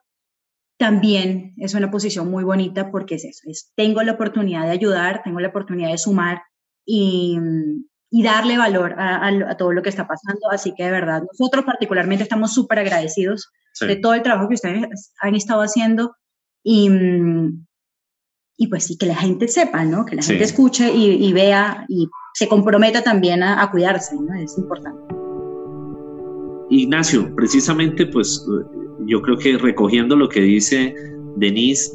también 0.81 1.53
es 1.57 1.75
una 1.75 1.91
posición 1.91 2.31
muy 2.31 2.43
bonita 2.43 2.89
porque 2.89 3.13
es 3.13 3.23
eso, 3.23 3.43
es, 3.45 3.71
tengo 3.75 4.01
la 4.01 4.13
oportunidad 4.13 4.63
de 4.63 4.71
ayudar, 4.71 5.21
tengo 5.23 5.39
la 5.39 5.50
oportunidad 5.50 5.91
de 5.91 6.00
sumar 6.00 6.41
y, 6.83 7.38
y 8.09 8.23
darle 8.23 8.57
valor 8.57 8.95
a, 8.97 9.27
a, 9.27 9.57
todo 9.57 9.73
lo 9.73 9.83
que 9.83 9.89
está 9.89 10.07
pasando. 10.07 10.50
Así 10.50 10.73
que 10.75 10.85
de 10.85 10.89
verdad, 10.89 11.21
nosotros 11.21 11.65
particularmente 11.65 12.23
estamos 12.23 12.55
súper 12.55 12.79
agradecidos 12.79 13.51
de 13.79 13.95
todo 13.95 14.15
el 14.15 14.23
trabajo 14.23 14.47
que 14.47 14.55
ustedes 14.55 15.13
han 15.21 15.35
estado 15.35 15.61
haciendo 15.61 16.15
y, 16.63 16.89
y 18.57 18.65
pues 18.65 18.85
sí, 18.85 18.97
que 18.97 19.05
la 19.05 19.15
gente 19.15 19.47
sepa, 19.50 19.83
¿no? 19.83 20.03
Que 20.03 20.15
la 20.15 20.23
gente 20.23 20.43
escuche 20.43 20.91
y, 20.91 21.31
vea 21.31 21.85
y 21.89 22.09
se 22.33 22.47
comprometa 22.47 23.03
también 23.03 23.43
a, 23.43 23.61
a 23.61 23.69
cuidarse, 23.69 24.15
¿no? 24.15 24.33
Es 24.33 24.57
importante. 24.57 25.20
Ignacio, 26.71 27.33
precisamente 27.35 28.05
pues 28.07 28.43
yo 29.05 29.21
creo 29.21 29.37
que 29.37 29.57
recogiendo 29.57 30.15
lo 30.15 30.27
que 30.29 30.41
dice 30.41 30.95
Denise, 31.35 31.91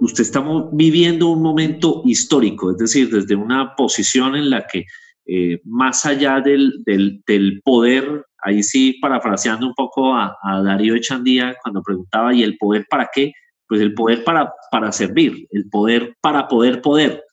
usted 0.00 0.22
está 0.22 0.44
viviendo 0.72 1.28
un 1.28 1.42
momento 1.42 2.02
histórico, 2.04 2.72
es 2.72 2.78
decir, 2.78 3.10
desde 3.10 3.34
una 3.34 3.74
posición 3.76 4.36
en 4.36 4.50
la 4.50 4.66
que 4.66 4.84
eh, 5.26 5.60
más 5.64 6.04
allá 6.04 6.40
del, 6.40 6.82
del, 6.84 7.62
poder, 7.64 8.26
ahí 8.42 8.62
sí 8.62 8.98
parafraseando 9.00 9.68
un 9.68 9.74
poco 9.74 10.14
a, 10.14 10.36
a 10.42 10.62
Darío 10.62 10.96
Echandía 10.96 11.56
cuando 11.62 11.80
preguntaba, 11.80 12.34
¿y 12.34 12.42
el 12.42 12.58
poder 12.58 12.86
para 12.90 13.08
qué? 13.14 13.32
pues 13.72 13.80
el 13.80 13.94
poder 13.94 14.22
para, 14.22 14.52
para 14.70 14.92
servir, 14.92 15.48
el 15.50 15.70
poder 15.70 16.14
para 16.20 16.46
poder 16.46 16.82
poder. 16.82 17.24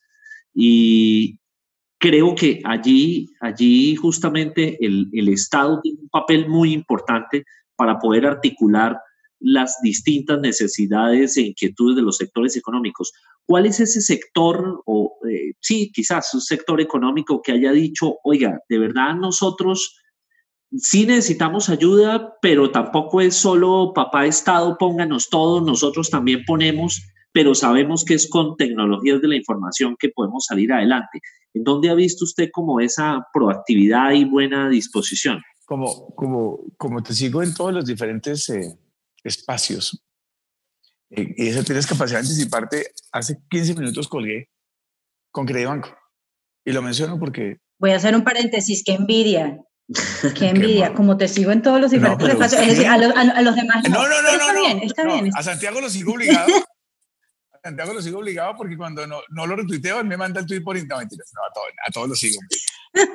Y 0.53 1.37
creo 1.99 2.33
que 2.33 2.61
allí, 2.63 3.29
allí 3.41 3.95
justamente 3.95 4.77
el, 4.83 5.09
el 5.13 5.29
Estado 5.29 5.79
tiene 5.81 5.99
un 6.01 6.09
papel 6.09 6.47
muy 6.47 6.73
importante 6.73 7.45
para 7.75 7.99
poder 7.99 8.25
articular 8.25 8.97
las 9.39 9.77
distintas 9.81 10.39
necesidades 10.39 11.37
e 11.37 11.41
inquietudes 11.41 11.95
de 11.95 12.01
los 12.01 12.17
sectores 12.17 12.57
económicos. 12.57 13.13
¿Cuál 13.45 13.65
es 13.65 13.79
ese 13.79 14.01
sector, 14.01 14.81
o 14.85 15.17
eh, 15.29 15.53
sí, 15.59 15.91
quizás 15.93 16.33
un 16.33 16.41
sector 16.41 16.81
económico 16.81 17.41
que 17.41 17.53
haya 17.53 17.71
dicho, 17.71 18.17
oiga, 18.23 18.59
de 18.67 18.79
verdad 18.79 19.15
nosotros 19.15 20.01
sí 20.75 21.05
necesitamos 21.05 21.69
ayuda, 21.69 22.35
pero 22.41 22.69
tampoco 22.69 23.21
es 23.21 23.35
solo 23.35 23.93
papá 23.93 24.25
Estado, 24.25 24.77
pónganos 24.77 25.29
todo, 25.29 25.61
nosotros 25.61 26.09
también 26.09 26.43
ponemos, 26.45 27.01
pero 27.39 27.55
sabemos 27.55 28.03
que 28.03 28.15
es 28.15 28.27
con 28.27 28.57
tecnologías 28.57 29.21
de 29.21 29.29
la 29.29 29.37
información 29.37 29.95
que 29.97 30.09
podemos 30.09 30.43
salir 30.43 30.73
adelante. 30.73 31.21
¿En 31.53 31.63
dónde 31.63 31.89
ha 31.89 31.93
visto 31.93 32.25
usted 32.25 32.49
como 32.51 32.81
esa 32.81 33.25
proactividad 33.31 34.11
y 34.11 34.25
buena 34.25 34.67
disposición? 34.67 35.41
Como, 35.63 36.13
como, 36.15 36.59
como 36.75 37.01
te 37.01 37.13
sigo 37.13 37.41
en 37.41 37.53
todos 37.53 37.73
los 37.73 37.85
diferentes 37.85 38.49
eh, 38.49 38.77
espacios, 39.23 40.03
eh, 41.11 41.33
y 41.37 41.47
eso 41.47 41.63
tienes 41.63 41.87
capacidad 41.87 42.19
de 42.19 42.27
anticiparte, 42.27 42.87
hace 43.13 43.39
15 43.49 43.75
minutos 43.75 44.09
colgué 44.09 44.49
con 45.31 45.45
Banco. 45.45 45.95
Y 46.65 46.73
lo 46.73 46.81
menciono 46.81 47.17
porque... 47.17 47.59
Voy 47.79 47.91
a 47.91 47.95
hacer 47.95 48.17
un 48.17 48.25
paréntesis, 48.25 48.83
qué 48.85 48.95
envidia. 48.95 49.61
Qué 50.35 50.49
envidia, 50.49 50.93
como 50.93 51.15
te 51.15 51.29
sigo 51.29 51.53
en 51.53 51.61
todos 51.61 51.79
los 51.79 51.91
diferentes 51.91 52.27
espacios, 52.27 52.85
a, 52.85 52.97
los, 52.97 53.55
demás. 53.55 53.87
No, 53.89 54.09
no, 54.09 54.21
no, 54.21 54.27
está 54.27 54.53
no, 54.53 54.61
bien, 54.61 54.79
está 54.83 55.03
bien. 55.05 55.29
A 55.33 55.41
Santiago 55.41 55.79
lo 55.79 55.89
sigo 55.89 56.15
obligado. 56.15 56.51
a 57.63 57.67
Santiago 57.67 57.93
lo 57.93 58.01
sigo 58.01 58.19
obligado 58.19 58.55
porque 58.55 58.77
cuando 58.77 59.05
no, 59.07 59.21
no 59.29 59.47
lo 59.47 59.55
retuiteo, 59.55 59.99
él 59.99 60.05
me 60.05 60.17
manda 60.17 60.39
el 60.39 60.45
tweet 60.45 60.61
por 60.61 60.77
internet. 60.77 61.09
No, 61.33 61.43
a 61.43 61.53
todos, 61.53 61.67
a 61.87 61.91
todos 61.91 62.09
los 62.09 62.19
sigo. 62.19 62.41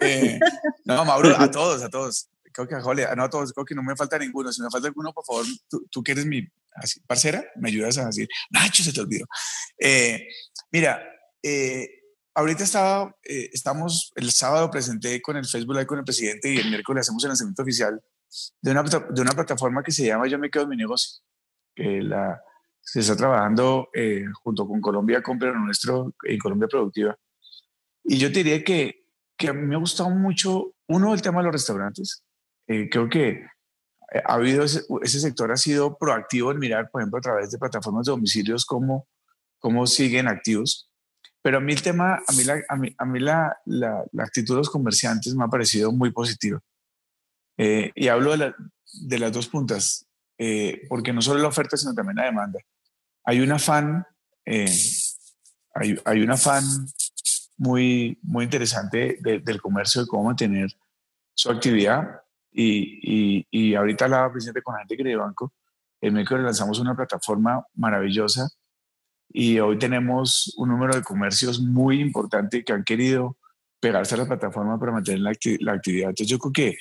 Eh, 0.01 0.39
no, 0.85 1.05
Mauro, 1.05 1.37
a 1.37 1.51
todos, 1.51 1.83
a 1.83 1.91
todos. 1.91 2.29
Creo 2.53 2.69
que, 2.69 2.77
jole, 2.77 3.07
no 3.17 3.25
a 3.25 3.31
todos, 3.31 3.53
creo 3.53 3.65
que 3.65 3.75
no 3.75 3.83
me 3.83 3.97
falta 3.97 4.19
ninguno. 4.19 4.53
Si 4.53 4.63
me 4.63 4.71
falta 4.71 4.87
alguno, 4.87 5.13
por 5.13 5.25
favor, 5.25 5.45
tú, 5.69 5.87
tú 5.91 6.03
que 6.03 6.13
eres 6.13 6.27
mi 6.27 6.47
así, 6.75 7.01
parcera, 7.01 7.45
me 7.57 7.69
ayudas 7.69 7.99
a 7.99 8.07
decir, 8.07 8.29
Nacho, 8.51 8.83
se 8.83 8.93
te 8.93 9.01
olvidó. 9.01 9.27
Eh, 9.79 10.29
mira, 10.71 11.03
eh, 11.43 11.89
ahorita 12.35 12.65
estaba, 12.65 13.17
eh, 13.23 13.51
estamos, 13.53 14.13
el 14.17 14.31
sábado 14.31 14.71
presenté 14.71 15.21
con 15.23 15.37
el 15.37 15.47
Facebook 15.47 15.75
Live 15.75 15.87
con 15.87 15.99
el 15.99 16.05
presidente 16.05 16.53
y 16.53 16.59
el 16.59 16.69
miércoles 16.69 17.03
hacemos 17.03 17.23
el 17.25 17.29
lanzamiento 17.29 17.63
oficial 17.63 18.03
de 18.61 18.71
una, 18.71 18.83
de 18.83 19.21
una 19.21 19.33
plataforma 19.33 19.83
que 19.83 19.93
se 19.93 20.05
llama 20.05 20.27
Yo 20.27 20.39
me 20.39 20.51
quedo 20.51 20.65
en 20.65 20.71
mi 20.71 20.77
negocio, 20.77 21.23
que 21.75 22.03
la, 22.03 22.41
se 22.85 23.01
está 23.01 23.17
trabajando 23.17 23.89
eh, 23.95 24.25
junto 24.43 24.67
con 24.69 24.81
Colombia 24.81 25.23
Compra 25.23 25.53
Nuestro 25.53 26.15
y 26.29 26.39
Colombia 26.39 26.69
Productiva. 26.69 27.17
Y 28.05 28.19
yo 28.19 28.29
diría 28.29 28.63
que, 28.63 29.07
que 29.37 29.49
a 29.49 29.53
mí 29.53 29.63
me 29.63 29.75
ha 29.75 29.79
gustado 29.79 30.11
mucho, 30.11 30.75
uno, 30.89 31.15
el 31.15 31.23
tema 31.23 31.39
de 31.41 31.45
los 31.45 31.55
restaurantes. 31.55 32.23
Eh, 32.67 32.89
creo 32.91 33.09
que 33.09 33.47
ha 34.25 34.35
habido 34.35 34.65
ese, 34.65 34.83
ese, 35.03 35.21
sector 35.21 35.51
ha 35.51 35.57
sido 35.57 35.97
proactivo 35.97 36.53
en 36.53 36.59
mirar, 36.59 36.91
por 36.91 37.01
ejemplo, 37.01 37.19
a 37.19 37.23
través 37.23 37.51
de 37.51 37.59
plataformas 37.59 38.07
de 38.07 38.13
domicilios, 38.13 38.65
cómo, 38.65 39.09
cómo 39.59 39.87
siguen 39.87 40.29
activos. 40.29 40.91
Pero 41.43 41.59
a 41.59 41.61
mí 41.61 41.73
el 41.73 41.83
tema, 41.83 42.23
a 42.27 42.33
mí 42.37 42.45
la, 42.45 42.63
a 42.69 42.77
mí, 42.77 42.95
a 42.97 43.05
mí 43.05 43.21
la, 43.21 43.57
la, 43.65 44.05
la 44.13 44.25
actitud 44.25 44.55
de 44.55 44.59
los 44.59 44.71
comerciantes 44.71 45.35
me 45.35 45.45
ha 45.45 45.49
parecido 45.49 45.91
muy 45.91 46.13
positiva. 46.13 46.61
Eh, 47.57 47.93
y 47.95 48.09
hablo 48.09 48.37
de, 48.37 48.55
de, 49.03 49.19
las 49.19 49.33
dos 49.33 49.49
puntas, 49.49 50.07
eh, 50.39 50.83
porque 50.89 51.13
no 51.13 51.23
solo 51.23 51.41
la 51.41 51.49
oferta, 51.49 51.77
sino 51.77 51.95
también 51.95 52.17
la 52.17 52.25
demanda. 52.25 52.61
Hay 53.25 53.41
un 53.41 53.53
afán, 53.53 54.07
eh, 54.45 54.73
hay, 55.75 55.99
hay, 56.05 56.21
un 56.23 56.31
afán 56.31 56.65
muy, 57.57 58.19
muy 58.23 58.45
interesante 58.45 59.19
de, 59.21 59.41
del 59.41 59.61
comercio 59.61 60.03
de 60.03 60.07
cómo 60.09 60.25
mantener 60.25 60.71
su 61.35 61.51
actividad. 61.51 62.21
Y, 62.53 63.01
y, 63.03 63.47
y 63.51 63.75
ahorita 63.75 64.05
hablaba 64.05 64.31
presidente 64.31 64.63
con 64.63 64.75
la 64.75 64.81
gente 64.87 65.03
de 65.03 65.17
Banco, 65.17 65.53
en 66.01 66.13
México 66.13 66.37
lanzamos 66.37 66.79
una 66.79 66.95
plataforma 66.95 67.67
maravillosa 67.75 68.49
y 69.29 69.59
hoy 69.59 69.79
tenemos 69.79 70.53
un 70.59 70.69
número 70.69 70.95
de 70.95 71.03
comercios 71.03 71.61
muy 71.61 72.01
importante 72.01 72.63
que 72.63 72.75
han 72.75 72.85
querido 72.85 73.39
pegarse 73.81 74.15
a 74.15 74.19
la 74.19 74.27
plataforma 74.27 74.79
para 74.79 74.93
mantener 74.93 75.21
la, 75.21 75.33
la 75.61 75.73
actividad. 75.73 76.11
Entonces 76.11 76.29
yo 76.29 76.39
creo 76.39 76.53
que, 76.53 76.79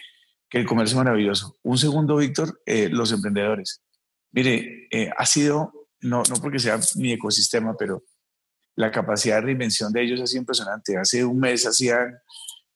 que, 0.50 0.58
el 0.60 0.66
comercio 0.66 0.96
es 0.96 1.06
maravilloso. 1.06 1.56
Un 1.64 1.78
segundo, 1.78 2.18
Víctor, 2.18 2.62
eh, 2.66 2.90
los 2.90 3.12
emprendedores. 3.14 3.82
Mire, 4.32 4.88
eh, 4.92 5.10
ha 5.18 5.26
sido, 5.26 5.83
no, 6.04 6.24
no 6.30 6.36
porque 6.42 6.60
sea 6.60 6.80
mi 6.96 7.14
ecosistema, 7.14 7.76
pero 7.78 8.04
la 8.76 8.92
capacidad 8.92 9.36
de 9.36 9.42
reinvención 9.42 9.92
de 9.92 10.04
ellos 10.04 10.22
ha 10.22 10.28
sido 10.28 10.42
impresionante. 10.42 10.98
Hace 10.98 11.24
un 11.26 11.40
mes 11.40 11.66
hacían 11.66 12.18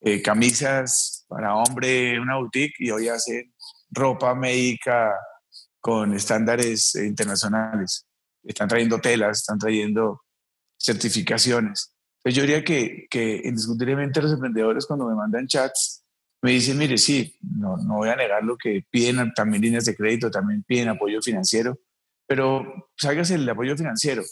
eh, 0.01 0.21
camisas 0.21 1.25
para 1.27 1.55
hombre, 1.55 2.19
una 2.19 2.37
boutique, 2.37 2.75
y 2.79 2.91
hoy 2.91 3.07
hacen 3.07 3.53
ropa 3.89 4.35
médica 4.35 5.13
con 5.79 6.13
estándares 6.13 6.95
internacionales 6.95 8.07
están 8.47 8.67
trayendo 8.67 8.99
telas, 8.99 9.39
están 9.39 9.59
trayendo 9.59 10.21
certificaciones. 10.77 11.93
Entonces 12.19 12.35
yo 12.35 12.41
diría 12.41 12.63
que, 12.63 13.07
que 13.09 13.41
indiscutiblemente 13.43 14.21
los 14.21 14.33
emprendedores 14.33 14.85
cuando 14.85 15.07
me 15.07 15.15
mandan 15.15 15.47
chats 15.47 16.03
me 16.41 16.51
dicen, 16.51 16.77
mire, 16.77 16.97
sí, 16.97 17.35
no, 17.41 17.77
no 17.77 17.95
voy 17.95 18.09
a 18.09 18.15
negar 18.15 18.43
lo 18.43 18.57
que 18.57 18.85
piden 18.89 19.33
también 19.33 19.63
líneas 19.63 19.85
de 19.85 19.95
crédito, 19.95 20.29
también 20.29 20.63
piden 20.63 20.89
apoyo 20.89 21.21
financiero, 21.21 21.79
pero 22.27 22.89
hágase 23.03 23.35
el 23.35 23.49
apoyo 23.49 23.75
financiero. 23.75 24.23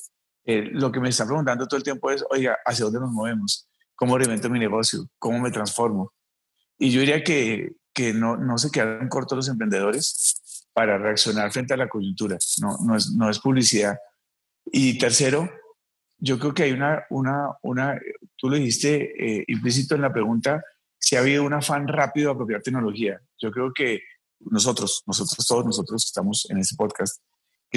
Eh, 0.43 0.69
lo 0.71 0.91
que 0.91 0.99
me 0.99 1.09
están 1.09 1.27
preguntando 1.27 1.65
todo 1.67 1.77
el 1.77 1.83
tiempo 1.83 2.11
es, 2.11 2.23
oiga, 2.29 2.57
¿hacia 2.65 2.85
dónde 2.85 2.99
nos 2.99 3.11
movemos? 3.11 3.67
¿Cómo 3.95 4.17
reinvento 4.17 4.49
mi 4.49 4.59
negocio? 4.59 5.07
¿Cómo 5.17 5.39
me 5.39 5.49
transformo? 5.49 6.13
Y 6.77 6.91
yo 6.91 6.99
diría 6.99 7.23
que, 7.23 7.77
que 7.93 8.13
no, 8.13 8.37
no 8.37 8.57
se 8.57 8.69
quedaron 8.69 9.07
cortos 9.07 9.37
los 9.37 9.47
emprendedores, 9.47 10.35
para 10.75 10.97
reaccionar 10.97 11.53
frente 11.53 11.73
a 11.73 11.77
la 11.77 11.87
coyuntura, 11.87 12.37
no, 12.59 12.77
no, 12.85 12.97
es, 12.97 13.09
no 13.11 13.29
es 13.29 13.39
publicidad. 13.39 13.97
Y 14.65 14.97
tercero, 14.97 15.49
yo 16.17 16.37
creo 16.37 16.53
que 16.53 16.63
hay 16.63 16.73
una, 16.73 17.05
una, 17.09 17.51
una 17.61 17.97
tú 18.35 18.49
lo 18.49 18.57
dijiste 18.57 19.13
eh, 19.17 19.45
implícito 19.47 19.95
en 19.95 20.01
la 20.01 20.11
pregunta, 20.11 20.61
si 20.99 21.15
ha 21.15 21.19
habido 21.19 21.45
un 21.45 21.53
afán 21.53 21.87
rápido 21.87 22.27
de 22.27 22.33
apropiar 22.33 22.61
tecnología. 22.61 23.21
Yo 23.37 23.51
creo 23.51 23.71
que 23.73 24.01
nosotros, 24.41 25.01
nosotros 25.05 25.47
todos, 25.47 25.65
nosotros 25.65 26.03
que 26.03 26.07
estamos 26.07 26.45
en 26.49 26.57
este 26.57 26.75
podcast, 26.75 27.21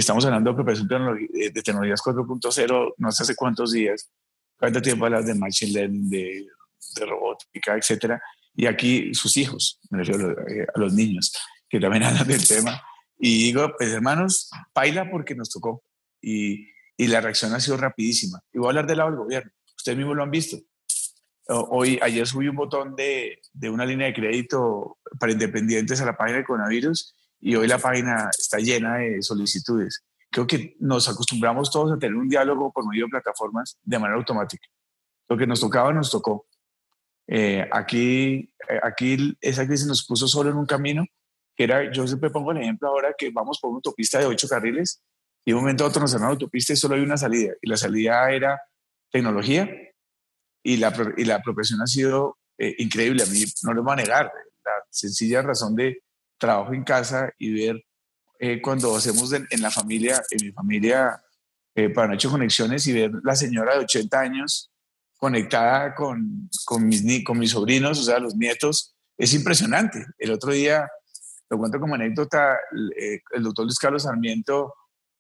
estamos 0.01 0.25
hablando 0.25 0.51
de 0.51 0.53
apropiación 0.53 0.89
de, 0.89 1.51
de 1.51 1.63
tecnologías 1.63 2.01
4.0, 2.01 2.95
no 2.97 3.13
sé 3.13 3.23
hace 3.23 3.37
cuántos 3.37 3.73
días, 3.73 4.11
cuánto 4.59 4.83
tiempo 4.83 5.07
hablas 5.07 5.27
de 5.27 5.35
machine 5.35 5.73
learning, 5.73 6.11
de, 6.11 6.47
de 6.97 7.07
robótica, 7.07 7.77
etcétera, 7.77 8.21
y 8.59 8.67
aquí 8.67 9.15
sus 9.15 9.37
hijos, 9.37 9.79
me 9.89 9.99
refiero 9.99 10.35
a 10.75 10.81
los 10.81 10.93
niños, 10.93 11.33
que 11.69 11.79
también 11.79 12.03
hablan 12.05 12.27
del 12.27 12.47
tema. 12.47 12.83
Y 13.17 13.45
digo, 13.45 13.73
pues 13.79 13.93
hermanos, 13.93 14.51
baila 14.75 15.09
porque 15.11 15.37
nos 15.37 15.49
tocó. 15.51 15.85
Y, 16.21 16.67
y 16.97 17.07
la 17.07 17.21
reacción 17.21 17.55
ha 17.55 17.61
sido 17.61 17.77
rapidísima. 17.77 18.41
Y 18.53 18.59
voy 18.59 18.67
a 18.67 18.71
hablar 18.71 18.87
del 18.89 18.99
lado 18.99 19.11
del 19.11 19.21
gobierno. 19.21 19.53
Ustedes 19.77 19.97
mismos 19.97 20.17
lo 20.17 20.25
han 20.25 20.31
visto. 20.33 20.57
Hoy, 21.47 22.01
ayer 22.03 22.27
subí 22.27 22.49
un 22.49 22.57
botón 22.57 22.97
de, 22.97 23.41
de, 23.53 23.71
una 23.71 23.87
línea 23.87 24.09
de 24.09 24.15
crédito 24.15 24.99
para 25.21 25.33
independientes 25.33 26.01
a 26.01 26.05
la 26.05 26.17
página 26.17 26.39
de 26.39 26.45
coronavirus 26.45 27.15
y 27.41 27.55
hoy 27.55 27.69
la 27.69 27.79
página 27.79 28.31
está 28.37 28.59
llena 28.59 28.97
de 28.97 29.23
solicitudes. 29.23 30.05
creo 30.31 30.47
que 30.47 30.77
nos 30.81 31.09
acostumbramos 31.09 31.71
todos 31.71 31.93
a 31.93 31.99
tener 31.99 32.17
un 32.17 32.29
diálogo 32.29 32.71
por 32.73 32.87
medio 32.87 33.07
de 33.07 33.11
plataformas 33.11 33.79
de 33.83 33.99
manera 33.99 34.19
automática. 34.19 34.67
Lo 35.29 35.37
que 35.37 35.47
nos 35.47 35.61
tocaba, 35.61 35.93
nos 35.93 36.11
tocó. 36.11 36.47
Eh, 37.27 37.67
aquí, 37.73 38.53
eh, 38.69 38.81
aquí 38.83 39.37
esa 39.41 39.67
crisis 39.67 39.87
nos 39.87 40.05
puso 40.07 40.27
solo 40.27 40.51
en 40.51 40.57
un 40.57 40.67
camino, 40.67 41.05
que 41.57 41.65
era, 41.65 41.91
yo 41.93 42.07
siempre 42.07 42.31
pongo 42.31 42.53
el 42.53 42.59
ejemplo 42.59 42.89
ahora 42.89 43.15
que 43.17 43.31
vamos 43.31 43.59
por 43.61 43.71
una 43.71 43.77
autopista 43.77 44.19
de 44.19 44.27
ocho 44.27 44.49
carriles 44.49 45.03
y 45.45 45.51
de 45.51 45.55
un 45.55 45.63
momento 45.63 45.85
a 45.85 45.89
otro 45.89 46.01
nos 46.01 46.13
dan 46.13 46.23
la 46.23 46.29
autopista 46.29 46.73
y 46.73 46.77
solo 46.77 46.95
hay 46.95 47.03
una 47.03 47.17
salida. 47.17 47.55
Y 47.63 47.69
la 47.69 47.77
salida 47.77 48.31
era 48.31 48.61
tecnología 49.11 49.69
y 50.63 50.77
la, 50.77 50.95
y 51.17 51.25
la 51.25 51.37
apropiación 51.37 51.81
ha 51.81 51.87
sido 51.87 52.39
eh, 52.59 52.75
increíble. 52.79 53.23
A 53.23 53.27
mí 53.27 53.45
no 53.63 53.73
lo 53.73 53.83
voy 53.83 53.95
a 53.95 53.97
negar. 53.97 54.33
La 54.65 54.73
sencilla 54.91 55.43
razón 55.43 55.75
de 55.75 56.03
trabajo 56.39 56.73
en 56.73 56.85
casa 56.85 57.33
y 57.39 57.53
ver 57.53 57.85
eh, 58.39 58.63
cuando 58.63 58.97
hacemos 58.97 59.33
en 59.33 59.63
la 59.63 59.71
familia, 59.71 60.23
en 60.31 60.47
mi 60.47 60.53
familia, 60.53 61.21
eh, 61.75 61.91
para 61.91 62.15
hecho 62.15 62.31
conexiones 62.31 62.87
y 62.87 62.93
ver 62.93 63.13
la 63.23 63.37
señora 63.37 63.75
de 63.75 63.85
80 63.85 64.19
años 64.19 64.71
conectada 65.17 65.95
con, 65.95 66.49
con, 66.65 66.87
mis, 66.87 67.25
con 67.25 67.39
mis 67.39 67.51
sobrinos, 67.51 68.01
o 68.01 68.03
sea, 68.03 68.19
los 68.19 68.35
nietos, 68.35 68.97
es 69.17 69.35
impresionante. 69.35 70.05
El 70.19 70.31
otro 70.31 70.53
día, 70.53 70.89
lo 71.51 71.59
cuento 71.59 71.79
como 71.79 71.95
anécdota, 71.95 72.57
el, 72.73 73.21
el 73.33 73.43
doctor 73.43 73.65
Luis 73.65 73.79
Carlos 73.79 74.05
Sarmiento 74.05 74.75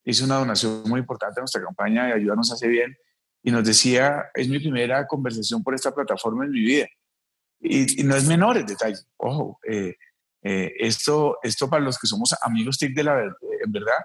hizo 0.05 0.25
una 0.25 0.37
donación 0.37 0.83
muy 0.87 1.01
importante 1.01 1.41
a 1.41 1.43
nuestra 1.43 1.63
campaña 1.63 2.07
de 2.07 2.15
Ayuda 2.15 2.35
nos 2.35 2.51
hace 2.51 2.67
bien 2.67 2.97
y 3.43 3.51
nos 3.51 3.65
decía, 3.65 4.31
es 4.35 4.49
mi 4.49 4.59
primera 4.59 5.07
conversación 5.07 5.63
por 5.63 5.75
esta 5.75 5.95
plataforma 5.95 6.45
en 6.45 6.51
mi 6.51 6.61
vida. 6.61 6.87
Y, 7.61 8.03
no 8.05 8.17
es 8.17 8.27
menor 8.27 8.57
el 8.57 8.67
detalle, 8.67 8.99
ojo, 9.17 9.61
eh, 9.69 9.95
eh, 10.43 10.73
esto, 10.79 11.39
esto 11.43 11.69
para 11.69 11.85
los 11.85 11.99
que 11.99 12.07
somos 12.07 12.35
amigos 12.43 12.79
TIC 12.79 12.95
de 12.95 13.05
la 13.05 13.15
verdad, 13.15 13.37
en 13.65 13.73
verdad, 13.73 13.99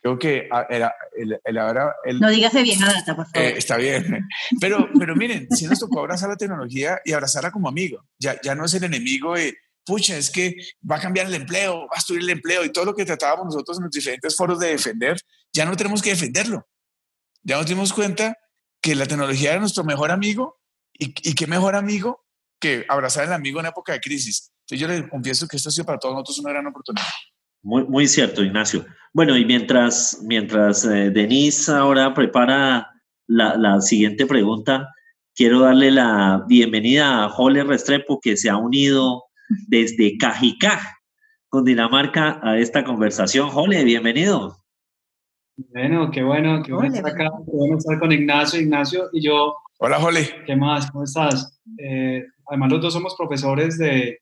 creo 0.00 0.18
que 0.18 0.48
ah, 0.50 0.66
era 0.68 0.94
el, 1.16 1.32
el, 1.44 1.58
el, 2.04 2.20
no 2.20 2.28
digas 2.28 2.52
de 2.52 2.62
bien 2.62 2.78
data, 2.78 3.16
por 3.16 3.26
favor. 3.26 3.48
Eh, 3.48 3.54
está 3.56 3.76
bien, 3.76 4.26
pero, 4.60 4.88
pero 4.98 5.16
miren, 5.16 5.48
si 5.50 5.66
nos 5.66 5.78
tocó 5.78 6.00
abrazar 6.00 6.28
la 6.28 6.36
tecnología 6.36 7.00
y 7.04 7.12
abrazarla 7.12 7.50
como 7.50 7.68
amigo, 7.68 8.06
ya, 8.18 8.40
ya 8.42 8.54
no 8.54 8.64
es 8.64 8.74
el 8.74 8.84
enemigo 8.84 9.34
de, 9.34 9.56
pucha, 9.84 10.16
es 10.16 10.30
que 10.30 10.56
va 10.90 10.96
a 10.96 11.00
cambiar 11.00 11.26
el 11.26 11.34
empleo, 11.34 11.80
va 11.80 11.92
a 11.92 11.96
destruir 11.96 12.22
el 12.22 12.30
empleo 12.30 12.64
y 12.64 12.72
todo 12.72 12.86
lo 12.86 12.94
que 12.94 13.04
tratábamos 13.04 13.46
nosotros 13.46 13.78
en 13.78 13.84
los 13.84 13.92
diferentes 13.92 14.36
foros 14.36 14.58
de 14.58 14.68
defender, 14.68 15.18
ya 15.52 15.64
no 15.64 15.76
tenemos 15.76 16.02
que 16.02 16.10
defenderlo. 16.10 16.66
Ya 17.42 17.56
nos 17.56 17.66
dimos 17.66 17.92
cuenta 17.92 18.36
que 18.80 18.94
la 18.94 19.06
tecnología 19.06 19.50
era 19.50 19.60
nuestro 19.60 19.84
mejor 19.84 20.10
amigo 20.10 20.60
y, 20.92 21.14
y 21.28 21.34
qué 21.34 21.46
mejor 21.46 21.76
amigo 21.76 22.24
que 22.60 22.84
abrazar 22.88 23.24
al 23.24 23.32
amigo 23.32 23.60
en 23.60 23.66
época 23.66 23.92
de 23.92 24.00
crisis. 24.00 24.53
Entonces 24.64 24.80
yo 24.80 24.88
le 24.88 25.08
confieso 25.08 25.46
que 25.46 25.58
esto 25.58 25.68
ha 25.68 25.72
sido 25.72 25.84
para 25.84 25.98
todos 25.98 26.14
nosotros 26.14 26.38
una 26.38 26.50
gran 26.52 26.66
oportunidad. 26.66 27.04
Muy, 27.62 27.84
muy 27.84 28.06
cierto, 28.06 28.42
Ignacio. 28.42 28.86
Bueno, 29.12 29.36
y 29.36 29.44
mientras, 29.44 30.20
mientras 30.22 30.84
eh, 30.86 31.10
Denise 31.10 31.70
ahora 31.70 32.14
prepara 32.14 32.90
la, 33.26 33.56
la, 33.56 33.80
siguiente 33.82 34.24
pregunta, 34.26 34.90
quiero 35.34 35.60
darle 35.60 35.90
la 35.90 36.44
bienvenida 36.48 37.24
a 37.24 37.28
Jole 37.28 37.62
Restrepo, 37.62 38.20
que 38.20 38.38
se 38.38 38.48
ha 38.48 38.56
unido 38.56 39.24
desde 39.68 40.16
Cajicá, 40.16 40.80
con 41.50 41.64
Dinamarca, 41.64 42.40
a 42.42 42.58
esta 42.58 42.84
conversación. 42.84 43.50
Jole, 43.50 43.84
bienvenido. 43.84 44.64
Bueno, 45.56 46.10
qué 46.10 46.22
bueno, 46.22 46.62
qué 46.62 46.72
bueno 46.72 46.94
estar 46.94 47.12
acá, 47.12 47.30
qué 47.44 47.52
bueno 47.52 47.76
estar 47.76 47.98
con 47.98 48.12
Ignacio, 48.12 48.60
Ignacio 48.60 49.10
y 49.12 49.26
yo. 49.26 49.54
Hola, 49.78 50.00
Jole. 50.00 50.42
¿Qué 50.46 50.56
más? 50.56 50.90
¿Cómo 50.90 51.04
estás? 51.04 51.60
Eh, 51.78 52.24
además, 52.46 52.72
los 52.72 52.80
dos 52.80 52.92
somos 52.94 53.14
profesores 53.16 53.78
de, 53.78 54.18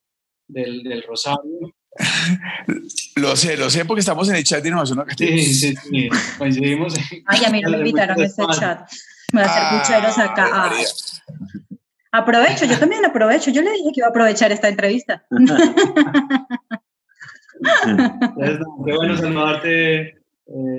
del, 0.48 0.82
del 0.82 1.02
Rosario. 1.02 1.74
lo 3.16 3.36
sé, 3.36 3.56
lo 3.56 3.68
sé 3.68 3.84
porque 3.84 4.00
estamos 4.00 4.28
en 4.28 4.36
el 4.36 4.44
chat 4.44 4.62
de 4.62 4.68
Innovación 4.70 5.04
Sí, 5.16 5.38
sí, 5.38 5.74
sí, 5.74 6.08
coincidimos. 6.38 6.94
Ay, 7.26 7.44
a 7.44 7.50
mí 7.50 7.60
no 7.60 7.70
me 7.70 7.78
invitaron 7.78 8.20
a 8.20 8.24
este 8.24 8.42
chat. 8.58 8.90
Me 9.32 9.42
voy 9.42 9.48
a 9.48 9.52
hacer 9.52 9.80
pucheros 9.80 10.18
ah, 10.18 10.24
acá. 10.24 10.48
Ah. 10.52 10.72
Aprovecho, 12.12 12.66
yo 12.66 12.78
también 12.78 13.04
aprovecho. 13.04 13.50
Yo 13.50 13.62
le 13.62 13.72
dije 13.72 13.90
que 13.94 14.00
iba 14.00 14.06
a 14.06 14.10
aprovechar 14.10 14.52
esta 14.52 14.68
entrevista. 14.68 15.24
Qué 18.84 18.96
bueno 18.96 19.16
saludarte, 19.16 20.00
eh, 20.00 20.16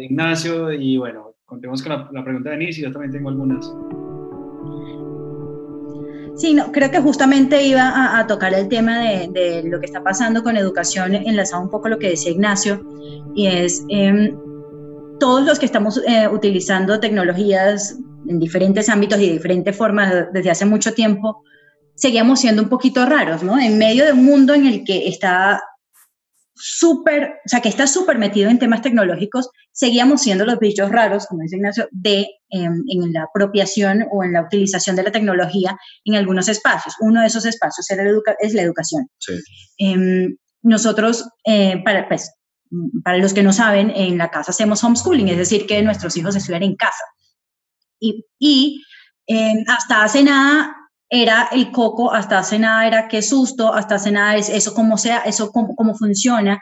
Ignacio. 0.01 0.71
Y 0.71 0.97
bueno, 0.97 1.33
continuemos 1.45 1.81
con 1.81 1.91
la, 1.91 2.09
la 2.11 2.23
pregunta 2.23 2.51
de 2.51 2.57
Denise. 2.57 2.81
Yo 2.81 2.91
también 2.91 3.11
tengo 3.11 3.29
algunas. 3.29 3.67
Sí, 6.35 6.53
no, 6.53 6.71
creo 6.71 6.89
que 6.89 6.99
justamente 6.99 7.63
iba 7.63 8.17
a, 8.17 8.25
tocar 8.25 8.53
el 8.53 8.67
tema 8.67 8.99
de, 8.99 9.63
lo 9.65 9.79
que 9.79 9.85
está 9.85 10.03
pasando 10.03 10.43
con 10.43 10.57
educación, 10.57 11.13
enlazado 11.13 11.61
un 11.61 11.69
poco 11.69 11.89
lo 11.89 11.99
que 11.99 12.09
decía 12.09 12.31
Ignacio, 12.31 12.83
y 13.35 13.47
es 13.47 13.83
em, 13.89 14.35
todos 15.19 15.45
los 15.45 15.59
que 15.59 15.65
estamos 15.65 16.01
eh, 16.07 16.27
utilizando 16.27 16.99
tecnologías 16.99 17.97
en 18.27 18.39
diferentes 18.39 18.89
ámbitos 18.89 19.19
y 19.19 19.27
de 19.27 19.33
diferentes 19.33 19.75
formas 19.75 20.27
desde 20.33 20.49
hace 20.49 20.65
mucho 20.65 20.93
tiempo, 20.93 21.43
seguíamos 21.95 22.39
siendo 22.39 22.63
un 22.63 22.69
poquito 22.69 23.05
raros, 23.05 23.43
¿no? 23.43 23.59
En 23.59 23.77
medio 23.77 24.05
de 24.05 24.13
un 24.13 24.25
mundo 24.25 24.53
en 24.53 24.65
el 24.65 24.83
que 24.83 25.07
está 25.07 25.61
súper, 26.65 27.41
o 27.45 27.49
sea, 27.49 27.60
que 27.60 27.67
está 27.67 27.88
súper 27.88 28.17
metido 28.17 28.49
en 28.49 28.58
temas 28.58 28.82
tecnológicos, 28.82 29.49
seguíamos 29.73 30.21
siendo 30.21 30.45
los 30.45 30.60
bichos 30.60 30.89
raros, 30.89 31.26
como 31.28 31.41
dice 31.41 31.58
Ignacio, 31.58 31.89
de, 31.91 32.26
em, 32.49 32.86
en 32.88 33.12
la 33.12 33.23
apropiación 33.23 34.06
o 34.10 34.23
en 34.23 34.32
la 34.32 34.43
utilización 34.43 34.95
de 34.95 35.04
la 35.04 35.12
tecnología 35.12 35.78
en 36.06 36.15
algunos 36.15 36.47
espacios. 36.47 36.95
Uno 37.02 37.19
de 37.19 37.28
esos 37.28 37.45
espacios 37.45 37.91
era 37.91 38.06
es 38.39 38.54
la 38.54 38.62
educación. 38.62 39.10
Sí. 39.17 39.34
Em, 39.78 40.38
nosotros, 40.62 41.28
eh, 41.43 41.82
para, 41.84 42.08
pues, 42.08 42.32
para 43.04 43.17
los 43.17 43.34
que 43.34 43.43
no 43.43 43.52
saben, 43.52 43.91
en 43.93 44.17
la 44.17 44.32
casa 44.32 44.52
hacemos 44.52 44.82
homeschooling, 44.86 45.28
es 45.28 45.38
decir, 45.38 45.67
que 45.67 45.82
nuestros 45.82 46.15
hijos 46.15 46.34
estudian 46.38 46.63
en 46.63 46.78
casa. 46.78 47.04
Y, 47.99 48.26
y 48.39 48.82
em, 49.28 49.65
hasta 49.67 50.06
hace 50.06 50.23
nada 50.23 50.78
era 51.15 51.47
el 51.52 51.71
coco, 51.71 52.12
hasta 52.12 52.39
hace 52.39 52.58
nada 52.58 52.88
era 52.88 53.08
qué 53.08 53.21
susto, 53.21 53.71
hasta 53.71 53.95
hace 53.95 54.12
nada 54.12 54.36
es 54.36 54.49
eso 54.49 54.73
cómo 54.73 54.97
sea, 54.97 55.19
eso 55.19 55.52
cómo, 55.52 55.76
cómo 55.76 55.93
funciona. 55.93 56.60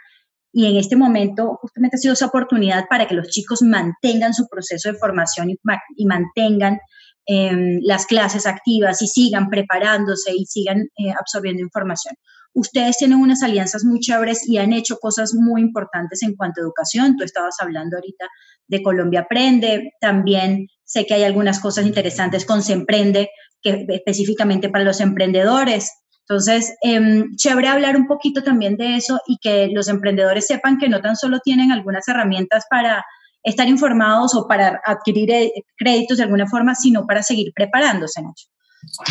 Y 0.52 0.66
en 0.66 0.76
este 0.76 0.98
momento 0.98 1.58
justamente 1.62 1.96
ha 1.96 2.00
sido 2.00 2.16
esa 2.16 2.26
oportunidad 2.26 2.84
para 2.90 3.08
que 3.08 3.16
los 3.16 3.30
chicos 3.30 3.62
mantengan 3.62 4.34
su 4.34 4.50
proceso 4.50 4.92
de 4.92 4.98
formación 4.98 5.52
y, 5.52 6.06
mantengan 6.06 6.80
em, 7.28 7.80
las 7.82 8.06
clases 8.06 8.46
activas 8.46 9.02
y 9.02 9.08
sigan 9.08 9.50
preparándose 9.50 10.36
y 10.36 10.46
sigan 10.46 10.82
eh, 10.98 11.14
absorbiendo 11.18 11.62
información. 11.62 12.14
Ustedes 12.54 12.98
tienen 12.98 13.20
unas 13.20 13.44
alianzas 13.44 13.86
muy 13.86 14.02
chéveres 14.02 14.46
y 14.50 14.58
han 14.58 14.74
hecho 14.74 14.98
cosas 14.98 15.34
muy 15.34 15.62
importantes 15.62 16.24
en 16.24 16.36
cuanto 16.36 16.60
a 16.60 16.66
educación. 16.66 17.16
Tú 17.16 17.24
estabas 17.24 17.56
hablando 17.62 17.96
ahorita 17.96 18.28
de 18.68 18.84
Colombia 18.84 19.22
Aprende, 19.22 19.94
también 20.02 20.68
sé 20.84 21.06
que 21.06 21.14
hay 21.14 21.24
algunas 21.24 21.62
cosas 21.62 21.86
interesantes 21.86 22.46
con 22.46 22.62
Se 22.62 22.74
Emprende, 22.74 23.30
específicamente 23.64 24.70
para 24.70 24.84
los 24.84 25.00
emprendedores. 25.00 25.92
Entonces, 26.22 26.74
eh, 26.84 27.26
chévere 27.36 27.68
hablar 27.68 27.96
un 27.96 28.08
poquito 28.08 28.44
también 28.44 28.78
de 28.78 28.96
eso 28.96 29.20
y 29.28 29.38
que 29.42 29.68
los 29.74 29.88
emprendedores 29.90 30.48
sepan 30.48 30.78
que 30.78 30.88
no 30.88 31.02
tan 31.02 31.16
solo 31.16 31.40
tienen 31.40 31.72
algunas 31.72 32.08
herramientas 32.08 32.66
para 32.70 33.04
estar 33.44 33.68
informados 33.68 34.36
o 34.36 34.48
para 34.48 34.80
adquirir 34.86 35.32
eh, 35.32 35.52
créditos 35.78 36.18
de 36.18 36.24
alguna 36.24 36.48
forma, 36.48 36.76
sino 36.76 37.06
para 37.06 37.24
seguir 37.24 37.52
preparándose. 37.54 38.22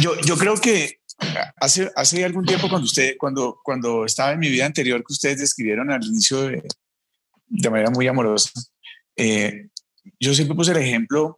Yo, 0.01 0.19
yo 0.21 0.37
creo 0.37 0.57
que 0.57 1.01
hace, 1.57 1.91
hace 1.95 2.25
algún 2.25 2.45
tiempo 2.45 2.69
cuando 2.69 2.87
usted, 2.87 3.17
cuando, 3.19 3.59
cuando 3.63 4.05
estaba 4.05 4.33
en 4.33 4.39
mi 4.39 4.49
vida 4.49 4.67
anterior 4.67 5.01
que 5.01 5.13
ustedes 5.13 5.39
describieron 5.39 5.91
al 5.91 6.05
inicio 6.05 6.43
de, 6.43 6.63
de 7.49 7.71
manera 7.71 7.91
muy 7.91 8.07
amorosa, 8.07 8.51
eh, 9.17 9.69
yo 10.19 10.35
siempre 10.35 10.57
puse 10.57 10.73
el 10.73 10.79
ejemplo 10.79 11.37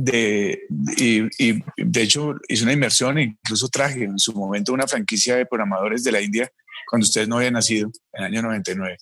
de, 0.00 0.62
y, 0.96 1.60
de 1.76 2.02
hecho 2.02 2.36
hice 2.46 2.62
una 2.62 2.72
inversión 2.72 3.18
incluso 3.18 3.68
traje 3.68 4.04
en 4.04 4.16
su 4.16 4.32
momento 4.32 4.72
una 4.72 4.86
franquicia 4.86 5.34
de 5.34 5.44
programadores 5.44 6.04
de 6.04 6.12
la 6.12 6.20
India 6.20 6.48
cuando 6.88 7.04
ustedes 7.04 7.26
no 7.26 7.36
habían 7.36 7.54
nacido, 7.54 7.90
en 8.12 8.24
el 8.24 8.32
año 8.32 8.42
99. 8.42 8.96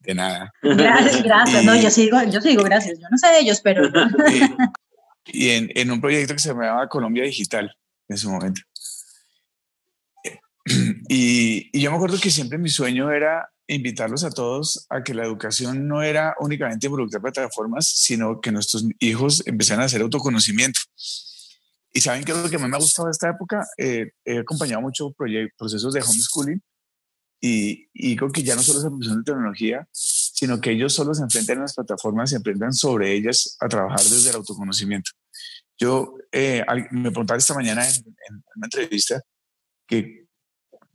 De 0.00 0.14
nada. 0.14 0.50
Gracias, 0.62 1.22
gracias. 1.22 1.64
No, 1.64 1.76
yo 1.76 1.90
sigo, 1.90 2.20
yo 2.24 2.40
sigo, 2.40 2.64
gracias. 2.64 2.98
Yo 2.98 3.06
no 3.08 3.18
sé 3.18 3.28
de 3.28 3.38
ellos, 3.40 3.60
pero... 3.62 3.88
y, 5.26 5.50
en, 5.50 5.70
en, 5.74 5.90
un 5.92 6.00
proyecto 6.00 6.34
que 6.34 6.40
se 6.40 6.48
llamaba 6.48 6.88
Colombia 6.88 7.22
Digital 7.22 7.72
en 8.08 8.16
su 8.16 8.30
momento. 8.30 8.62
Y, 11.08 11.68
y 11.72 11.82
yo 11.82 11.90
me 11.90 11.96
acuerdo 11.96 12.18
que 12.18 12.30
siempre 12.30 12.58
mi 12.58 12.68
sueño 12.68 13.12
era 13.12 13.48
invitarlos 13.74 14.24
a 14.24 14.30
todos 14.30 14.86
a 14.90 15.02
que 15.02 15.14
la 15.14 15.24
educación 15.24 15.86
no 15.86 16.02
era 16.02 16.34
únicamente 16.40 16.86
involucrar 16.86 17.22
plataformas, 17.22 17.86
sino 17.86 18.40
que 18.40 18.52
nuestros 18.52 18.84
hijos 18.98 19.42
empezaran 19.46 19.82
a 19.82 19.86
hacer 19.86 20.02
autoconocimiento. 20.02 20.80
Y 21.92 22.00
saben 22.00 22.24
que 22.24 22.32
lo 22.32 22.48
que 22.48 22.58
más 22.58 22.68
me 22.68 22.76
ha 22.76 22.80
gustado 22.80 23.06
de 23.06 23.12
esta 23.12 23.30
época, 23.30 23.66
eh, 23.76 24.12
he 24.24 24.38
acompañado 24.38 24.80
muchos 24.80 25.12
procesos 25.58 25.92
de 25.92 26.02
homeschooling 26.02 26.62
y, 27.40 27.88
y 27.92 28.16
creo 28.16 28.30
que 28.30 28.42
ya 28.42 28.54
no 28.54 28.62
solo 28.62 28.80
es 28.80 28.84
aplicación 28.84 29.18
de 29.18 29.32
tecnología, 29.32 29.88
sino 29.92 30.60
que 30.60 30.72
ellos 30.72 30.92
solo 30.92 31.14
se 31.14 31.22
enfrentan 31.22 31.58
a 31.58 31.62
las 31.62 31.74
plataformas 31.74 32.32
y 32.32 32.36
aprendan 32.36 32.72
sobre 32.72 33.12
ellas 33.12 33.56
a 33.60 33.68
trabajar 33.68 34.00
desde 34.00 34.30
el 34.30 34.36
autoconocimiento. 34.36 35.10
Yo 35.78 36.14
eh, 36.30 36.64
me 36.90 37.10
preguntaba 37.10 37.38
esta 37.38 37.54
mañana 37.54 37.88
en, 37.88 37.94
en 37.94 38.42
una 38.56 38.66
entrevista 38.66 39.20
que 39.86 40.29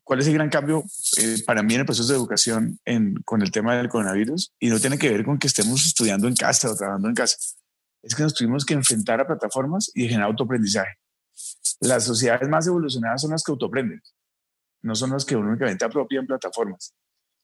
¿cuál 0.06 0.22
es 0.22 0.28
el 0.28 0.34
gran 0.36 0.50
cambio 0.50 0.86
eh, 1.18 1.44
para 1.46 1.64
mí 1.64 1.74
en 1.74 1.82
el 1.82 1.86
proceso 1.86 2.08
de 2.08 2.18
educación 2.18 2.80
en, 2.86 3.16
con 3.26 3.42
el 3.42 3.52
tema 3.52 3.76
del 3.76 3.90
coronavirus? 3.90 4.54
Y 4.60 4.70
no 4.70 4.80
tiene 4.80 4.98
que 4.98 5.10
ver 5.10 5.26
con 5.26 5.38
que 5.38 5.48
estemos 5.48 5.86
estudiando 5.86 6.30
en 6.30 6.36
casa 6.36 6.72
o 6.72 6.76
trabajando 6.76 7.10
en 7.10 7.16
casa. 7.16 7.36
Es 8.02 8.16
que 8.16 8.24
nos 8.24 8.34
tuvimos 8.34 8.64
que 8.64 8.76
enfrentar 8.76 9.20
a 9.20 9.28
plataformas 9.28 9.92
y 9.94 10.08
generar 10.08 10.30
autoaprendizaje. 10.30 10.94
Las 11.82 12.06
sociedades 12.06 12.48
más 12.48 12.66
evolucionadas 12.68 13.22
son 13.22 13.32
las 13.32 13.44
que 13.44 13.52
autoaprenden, 13.52 14.02
no 14.84 14.96
son 14.96 15.10
las 15.10 15.26
que 15.26 15.36
únicamente 15.36 15.84
apropian 15.84 16.26
plataformas. 16.26 16.94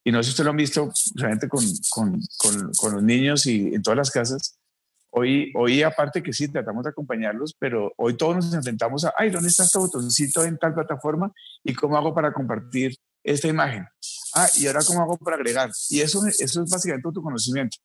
Y 0.04 0.12
no 0.12 0.20
sé 0.20 0.28
si 0.28 0.30
ustedes 0.32 0.46
lo 0.46 0.52
han 0.52 0.58
visto 0.58 0.92
realmente 1.16 1.50
con, 1.50 1.64
con, 1.90 2.20
con, 2.38 2.72
con 2.74 2.94
los 2.94 3.04
niños 3.04 3.46
y 3.48 3.74
en 3.74 3.82
todas 3.82 3.98
las 3.98 4.12
casas, 4.12 4.61
Hoy, 5.14 5.52
hoy 5.56 5.84
aparte 5.84 6.24
que 6.24 6.32
sí, 6.32 6.48
tratamos 6.48 6.84
de 6.84 6.92
acompañarlos, 6.92 7.54
pero 7.60 7.94
hoy 7.98 8.16
todos 8.16 8.38
nos 8.38 8.54
enfrentamos 8.54 9.04
a, 9.04 9.14
ay, 9.18 9.30
¿dónde 9.30 9.50
está 9.50 9.64
este 9.64 9.78
botoncito 9.78 10.44
en 10.46 10.58
tal 10.58 10.74
plataforma? 10.74 11.34
¿Y 11.64 11.74
cómo 11.74 11.98
hago 11.98 12.14
para 12.14 12.32
compartir 12.32 12.96
esta 13.22 13.50
imagen? 13.50 13.86
Ah, 14.34 14.48
¿y 14.58 14.68
ahora 14.68 14.80
cómo 14.88 15.02
hago 15.02 15.18
para 15.18 15.36
agregar? 15.36 15.70
Y 15.90 16.00
eso, 16.00 16.26
eso 16.26 16.64
es 16.64 16.70
básicamente 16.70 17.10
tu 17.14 17.22
conocimiento. 17.22 17.78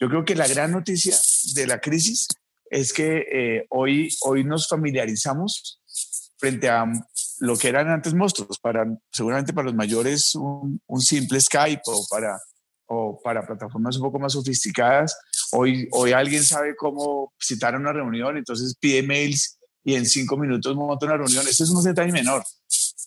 Yo 0.00 0.08
creo 0.08 0.24
que 0.24 0.34
la 0.34 0.48
gran 0.48 0.72
noticia 0.72 1.16
de 1.54 1.66
la 1.68 1.80
crisis 1.80 2.26
es 2.68 2.92
que 2.92 3.24
eh, 3.32 3.66
hoy, 3.70 4.08
hoy 4.22 4.42
nos 4.42 4.68
familiarizamos 4.68 5.80
frente 6.36 6.68
a 6.68 6.84
lo 7.38 7.56
que 7.56 7.68
eran 7.68 7.88
antes 7.88 8.12
monstruos, 8.12 8.58
para, 8.58 8.84
seguramente 9.12 9.52
para 9.52 9.66
los 9.66 9.74
mayores 9.74 10.34
un, 10.34 10.80
un 10.86 11.00
simple 11.00 11.40
Skype 11.40 11.82
o 11.86 12.06
para, 12.10 12.38
o 12.86 13.20
para 13.22 13.46
plataformas 13.46 13.96
un 13.96 14.02
poco 14.02 14.18
más 14.18 14.32
sofisticadas 14.32 15.16
Hoy, 15.52 15.88
hoy 15.92 16.12
alguien 16.12 16.42
sabe 16.42 16.74
cómo 16.76 17.32
citar 17.40 17.76
una 17.76 17.92
reunión, 17.92 18.36
entonces 18.36 18.74
pide 18.78 19.02
mails 19.02 19.58
y 19.84 19.94
en 19.94 20.06
cinco 20.06 20.36
minutos 20.36 20.74
monta 20.74 21.06
una 21.06 21.16
reunión. 21.16 21.46
Eso 21.46 21.64
es 21.64 21.70
un 21.70 21.84
detalle 21.84 22.12
menor. 22.12 22.42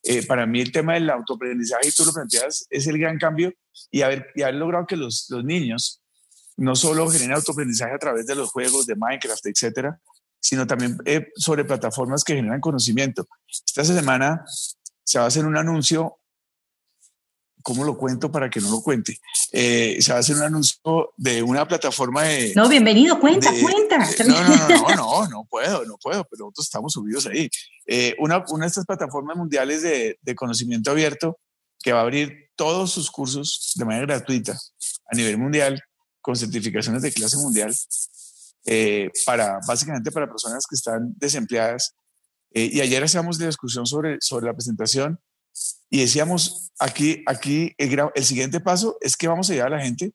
Eh, 0.03 0.25
para 0.25 0.45
mí 0.45 0.61
el 0.61 0.71
tema 0.71 0.93
del 0.93 1.09
autoaprendizaje, 1.09 1.89
y 1.89 1.91
tú 1.91 2.05
lo 2.05 2.13
planteas, 2.13 2.65
es 2.69 2.87
el 2.87 2.97
gran 2.97 3.17
cambio 3.17 3.53
y 3.91 4.01
haber, 4.01 4.27
y 4.35 4.43
haber 4.43 4.55
logrado 4.55 4.87
que 4.87 4.95
los, 4.95 5.27
los 5.29 5.43
niños 5.43 6.01
no 6.55 6.75
solo 6.75 7.09
generen 7.09 7.33
autoaprendizaje 7.33 7.93
a 7.93 7.99
través 7.99 8.25
de 8.25 8.35
los 8.35 8.49
juegos 8.51 8.85
de 8.85 8.95
Minecraft, 8.95 9.45
etcétera, 9.45 9.99
sino 10.39 10.65
también 10.65 10.97
eh, 11.05 11.27
sobre 11.35 11.65
plataformas 11.65 12.23
que 12.23 12.35
generan 12.35 12.61
conocimiento. 12.61 13.27
Esta 13.47 13.83
semana 13.83 14.45
se 15.03 15.19
va 15.19 15.25
a 15.25 15.27
hacer 15.27 15.45
un 15.45 15.57
anuncio 15.57 16.18
¿cómo 17.61 17.83
lo 17.83 17.97
cuento 17.97 18.31
para 18.31 18.49
que 18.49 18.59
no 18.59 18.69
lo 18.69 18.81
cuente? 18.81 19.19
Eh, 19.51 19.97
se 20.01 20.11
va 20.11 20.17
a 20.17 20.19
hacer 20.21 20.35
un 20.35 20.43
anuncio 20.43 21.13
de 21.17 21.43
una 21.43 21.67
plataforma 21.67 22.23
de... 22.23 22.53
No, 22.55 22.69
bienvenido, 22.69 23.19
cuenta, 23.19 23.51
cuenta. 23.61 23.97
No, 24.25 24.43
no, 24.43 24.67
no, 24.67 24.95
no, 24.95 25.27
no, 25.27 25.43
puedo, 25.45 25.85
no 25.85 25.97
puedo, 25.97 26.23
pero 26.25 26.45
nosotros 26.45 26.67
estamos 26.67 26.93
subidos 26.93 27.25
ahí. 27.27 27.49
Eh, 27.85 28.15
una, 28.19 28.43
una 28.49 28.65
de 28.65 28.69
estas 28.69 28.85
plataformas 28.85 29.37
mundiales 29.37 29.81
de, 29.81 30.17
de, 30.21 30.35
conocimiento 30.35 30.91
abierto 30.91 31.39
que 31.81 31.93
va 31.93 31.99
a 31.99 32.03
abrir 32.03 32.49
todos 32.55 32.91
sus 32.91 33.09
cursos 33.09 33.73
de 33.75 33.85
manera 33.85 34.05
gratuita 34.05 34.57
a 35.11 35.15
nivel 35.15 35.37
mundial, 35.37 35.81
con 36.21 36.35
certificaciones 36.35 37.01
de 37.01 37.11
clase 37.11 37.37
mundial, 37.37 37.73
eh, 38.65 39.09
para, 39.25 39.59
básicamente 39.67 40.11
para 40.11 40.27
personas 40.27 40.65
que 40.67 40.75
están 40.75 41.13
desempleadas. 41.17 41.95
y 42.51 42.81
ayer 42.81 43.03
hacíamos 43.03 43.39
la 43.39 43.47
discusión 43.47 43.85
sobre, 43.85 44.17
sobre 44.19 44.45
la 44.47 44.53
presentación 44.53 45.19
y 45.89 46.01
decíamos, 46.01 46.71
aquí, 46.79 47.23
aquí 47.25 47.73
el, 47.77 47.99
el, 48.13 48.23
siguiente 48.23 48.59
paso 48.59 48.97
es 49.01 49.17
que 49.17 49.27
vamos 49.27 49.49
a 49.49 49.53
llevar 49.53 49.73
a 49.73 49.77
la 49.77 49.83
gente 49.83 50.13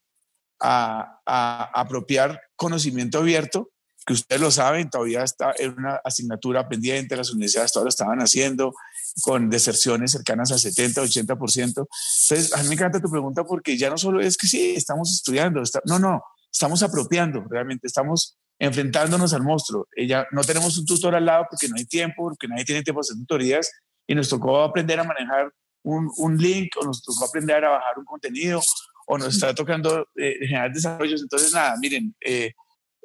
a, 0.60 1.20
a, 1.26 1.80
apropiar 1.80 2.40
conocimiento 2.56 3.18
abierto, 3.18 3.70
que 4.06 4.12
ustedes 4.12 4.40
lo 4.40 4.50
saben, 4.50 4.90
todavía 4.90 5.22
está 5.22 5.54
en 5.58 5.72
una 5.72 5.96
asignatura 6.04 6.68
pendiente, 6.68 7.16
las 7.16 7.30
universidades 7.30 7.72
todavía 7.72 7.86
lo 7.86 7.90
estaban 7.90 8.18
haciendo, 8.20 8.74
con 9.22 9.48
deserciones 9.48 10.12
cercanas 10.12 10.52
al 10.52 10.58
70, 10.58 11.02
80%. 11.02 11.58
Entonces, 11.58 12.52
a 12.52 12.62
mí 12.62 12.68
me 12.68 12.74
encanta 12.74 13.00
tu 13.00 13.10
pregunta 13.10 13.44
porque 13.44 13.76
ya 13.76 13.90
no 13.90 13.96
solo 13.96 14.20
es 14.20 14.36
que 14.36 14.46
sí, 14.46 14.74
estamos 14.76 15.12
estudiando, 15.12 15.62
no, 15.86 15.98
no, 15.98 16.22
estamos 16.52 16.82
apropiando, 16.82 17.44
realmente 17.48 17.86
estamos 17.86 18.36
enfrentándonos 18.58 19.32
al 19.32 19.42
monstruo. 19.42 19.88
Ella, 19.96 20.26
no 20.32 20.42
tenemos 20.42 20.76
un 20.78 20.86
tutor 20.86 21.14
al 21.14 21.24
lado 21.24 21.46
porque 21.50 21.68
no 21.68 21.74
hay 21.76 21.86
tiempo, 21.86 22.24
porque 22.24 22.46
nadie 22.46 22.64
tiene 22.64 22.82
tiempo 22.82 23.00
de 23.00 23.06
hacer 23.06 23.16
tutorías, 23.16 23.70
y 24.06 24.14
nos 24.14 24.28
tocó 24.28 24.62
aprender 24.62 25.00
a 25.00 25.04
manejar 25.04 25.52
un, 25.82 26.10
un 26.16 26.36
link 26.36 26.76
o 26.80 26.84
nos 26.84 27.02
tocó 27.02 27.26
aprender 27.26 27.64
a 27.64 27.70
bajar 27.70 27.98
un 27.98 28.04
contenido 28.04 28.60
o 29.06 29.18
nos 29.18 29.34
está 29.34 29.54
tocando 29.54 30.08
eh, 30.16 30.36
generar 30.40 30.72
desarrollos. 30.72 31.22
Entonces, 31.22 31.52
nada, 31.52 31.76
miren. 31.80 32.14
Eh, 32.20 32.52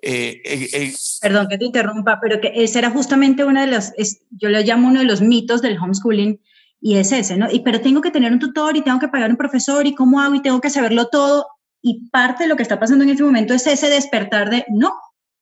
eh, 0.02 0.42
eh 0.46 0.94
Perdón 1.22 1.48
que 1.50 1.58
te 1.58 1.66
interrumpa, 1.66 2.20
pero 2.22 2.40
que 2.40 2.52
ese 2.56 2.80
era 2.80 2.90
justamente 2.90 3.44
uno 3.44 3.62
de 3.62 3.68
los, 3.68 3.92
es, 3.98 4.22
yo 4.32 4.50
lo 4.50 4.62
llamo 4.62 4.88
uno 4.88 5.00
de 5.00 5.06
los 5.06 5.22
mitos 5.22 5.62
del 5.62 5.78
homeschooling 5.78 6.40
y 6.82 6.98
es 6.98 7.12
ese, 7.12 7.36
¿no? 7.36 7.52
Y, 7.52 7.60
pero 7.60 7.82
tengo 7.82 8.02
que 8.02 8.12
tener 8.12 8.32
un 8.32 8.40
tutor 8.40 8.78
y 8.78 8.82
tengo 8.82 9.00
que 9.00 9.10
pagar 9.10 9.30
un 9.30 9.38
profesor 9.38 9.86
y 9.86 9.96
cómo 9.96 10.22
hago 10.22 10.36
y 10.36 10.42
tengo 10.42 10.62
que 10.62 10.70
saberlo 10.70 11.08
todo. 11.08 11.48
Y 11.82 12.10
parte 12.10 12.44
de 12.44 12.50
lo 12.50 12.56
que 12.56 12.64
está 12.64 12.80
pasando 12.80 13.04
en 13.04 13.10
este 13.10 13.24
momento 13.24 13.54
es 13.54 13.68
ese 13.68 13.90
despertar 13.90 14.50
de, 14.50 14.66
no, 14.70 14.94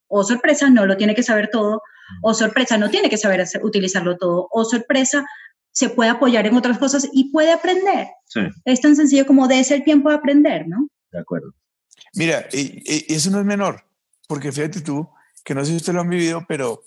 o 0.08 0.24
sorpresa, 0.24 0.70
no 0.70 0.86
lo 0.86 0.98
tiene 0.98 1.14
que 1.14 1.24
saber 1.24 1.50
todo, 1.52 1.82
o 2.22 2.34
sorpresa, 2.34 2.78
no 2.78 2.90
tiene 2.90 3.10
que 3.10 3.18
saber 3.18 3.42
hacer, 3.42 3.64
utilizarlo 3.64 4.18
todo, 4.18 4.48
o 4.52 4.64
sorpresa, 4.64 5.26
se 5.78 5.90
puede 5.90 6.10
apoyar 6.10 6.48
en 6.48 6.56
otras 6.56 6.80
cosas 6.80 7.08
y 7.14 7.32
puede 7.32 7.52
aprender. 7.52 8.08
Sí. 8.26 8.40
Es 8.66 8.82
tan 8.82 8.96
sencillo 8.96 9.28
como 9.28 9.48
de 9.48 9.60
ese 9.60 9.80
tiempo 9.82 10.10
de 10.10 10.16
aprender, 10.16 10.68
¿no? 10.68 10.88
De 11.12 11.20
acuerdo. 11.20 11.54
Mira, 12.16 12.48
y, 12.52 12.82
y 12.84 13.14
eso 13.14 13.30
no 13.30 13.40
es 13.40 13.46
menor, 13.46 13.86
porque 14.28 14.52
fíjate 14.52 14.82
tú, 14.82 15.08
que 15.46 15.54
no 15.54 15.64
sé 15.64 15.70
si 15.70 15.78
ustedes 15.78 15.94
lo 15.94 16.02
han 16.02 16.10
vivido, 16.10 16.44
pero 16.48 16.82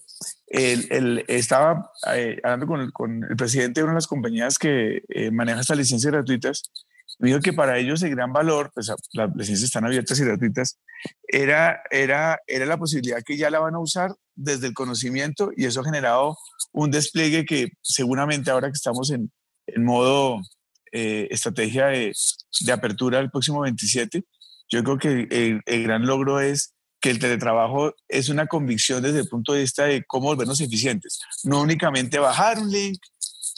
él, 0.49 0.89
él 0.91 1.25
estaba 1.29 1.93
eh, 2.13 2.41
hablando 2.43 2.67
con 2.67 2.81
el, 2.81 2.93
con 2.93 3.23
el, 3.23 3.37
presidente 3.37 3.79
de 3.79 3.85
una 3.85 3.93
de 3.93 3.99
las 3.99 4.09
compañías 4.09 4.59
que 4.59 5.05
eh, 5.09 5.31
maneja 5.31 5.61
estas 5.61 5.79
licencias 5.79 6.13
gratuitas. 6.13 6.73
Me 7.21 7.29
dijo 7.29 7.41
que 7.41 7.53
para 7.53 7.77
ellos 7.77 8.03
el 8.03 8.11
gran 8.11 8.33
valor, 8.33 8.71
pues 8.73 8.91
las 9.13 9.31
licencias 9.37 9.65
están 9.65 9.85
abiertas 9.85 10.19
y 10.19 10.25
gratuitas, 10.25 10.79
era, 11.29 11.83
era, 11.91 12.41
era 12.47 12.65
la 12.65 12.79
posibilidad 12.79 13.23
que 13.23 13.37
ya 13.37 13.51
la 13.51 13.59
van 13.59 13.75
a 13.75 13.79
usar 13.79 14.15
desde 14.35 14.67
el 14.67 14.75
conocimiento 14.75 15.51
y 15.55 15.67
eso 15.67 15.83
ha 15.83 15.85
generado 15.85 16.39
un 16.73 16.91
despliegue 16.91 17.45
que 17.45 17.73
seguramente 17.83 18.51
ahora 18.51 18.69
que 18.69 18.77
estamos 18.77 19.11
en, 19.11 19.31
en 19.67 19.85
modo 19.85 20.41
eh, 20.93 21.29
estrategia 21.31 21.89
de, 21.89 22.15
de, 22.63 22.73
apertura 22.73 23.19
el 23.19 23.31
próximo 23.31 23.61
27, 23.61 24.25
yo 24.71 24.83
creo 24.83 24.99
que 24.99 25.29
el, 25.31 25.61
el, 25.67 25.83
gran 25.83 26.07
logro 26.07 26.41
es 26.41 26.75
que 27.01 27.11
el 27.11 27.19
teletrabajo 27.19 27.95
es 28.09 28.31
una 28.31 28.47
convicción 28.47 29.03
desde 29.03 29.21
el 29.21 29.29
punto 29.29 29.53
de 29.53 29.61
vista 29.61 29.85
de 29.85 30.05
cómo 30.07 30.29
volvernos 30.29 30.61
eficientes. 30.63 31.21
No 31.45 31.61
únicamente 31.61 32.19
bajar 32.19 32.59
un 32.59 32.71
link, 32.71 32.99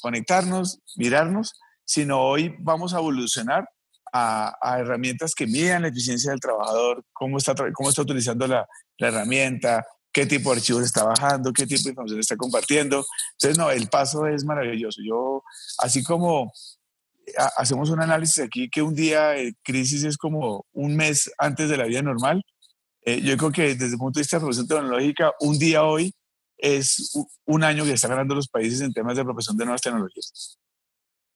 conectarnos, 0.00 0.80
mirarnos, 0.96 1.52
sino 1.92 2.22
hoy 2.22 2.56
vamos 2.58 2.94
a 2.94 2.98
evolucionar 2.98 3.68
a, 4.14 4.56
a 4.62 4.80
herramientas 4.80 5.34
que 5.34 5.46
midan 5.46 5.82
la 5.82 5.88
eficiencia 5.88 6.30
del 6.30 6.40
trabajador, 6.40 7.04
cómo 7.12 7.36
está, 7.36 7.54
cómo 7.74 7.90
está 7.90 8.00
utilizando 8.00 8.46
la, 8.46 8.66
la 8.96 9.08
herramienta, 9.08 9.84
qué 10.10 10.24
tipo 10.24 10.50
de 10.50 10.56
archivos 10.56 10.84
está 10.84 11.04
bajando, 11.04 11.52
qué 11.52 11.66
tipo 11.66 11.82
de 11.82 11.90
información 11.90 12.20
está 12.20 12.36
compartiendo. 12.36 13.04
Entonces, 13.32 13.58
no, 13.58 13.70
el 13.70 13.88
paso 13.88 14.26
es 14.26 14.42
maravilloso. 14.46 15.02
Yo, 15.06 15.42
así 15.78 16.02
como 16.02 16.50
hacemos 17.58 17.90
un 17.90 18.00
análisis 18.00 18.42
aquí 18.42 18.70
que 18.70 18.80
un 18.80 18.94
día 18.94 19.28
de 19.28 19.54
crisis 19.62 20.02
es 20.04 20.16
como 20.16 20.64
un 20.72 20.96
mes 20.96 21.30
antes 21.36 21.68
de 21.68 21.76
la 21.76 21.84
vida 21.84 22.00
normal, 22.00 22.42
eh, 23.04 23.20
yo 23.20 23.36
creo 23.36 23.52
que 23.52 23.74
desde 23.74 23.92
el 23.92 23.98
punto 23.98 24.18
de 24.18 24.22
vista 24.22 24.36
de 24.36 24.40
revolución 24.40 24.66
tecnológica, 24.66 25.32
un 25.40 25.58
día 25.58 25.84
hoy 25.84 26.14
es 26.56 27.12
un 27.44 27.64
año 27.64 27.84
que 27.84 27.92
están 27.92 28.12
ganando 28.12 28.34
los 28.34 28.48
países 28.48 28.80
en 28.80 28.94
temas 28.94 29.14
de 29.14 29.20
apropiación 29.20 29.58
de 29.58 29.64
nuevas 29.66 29.82
tecnologías. 29.82 30.58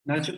Nacho, 0.06 0.32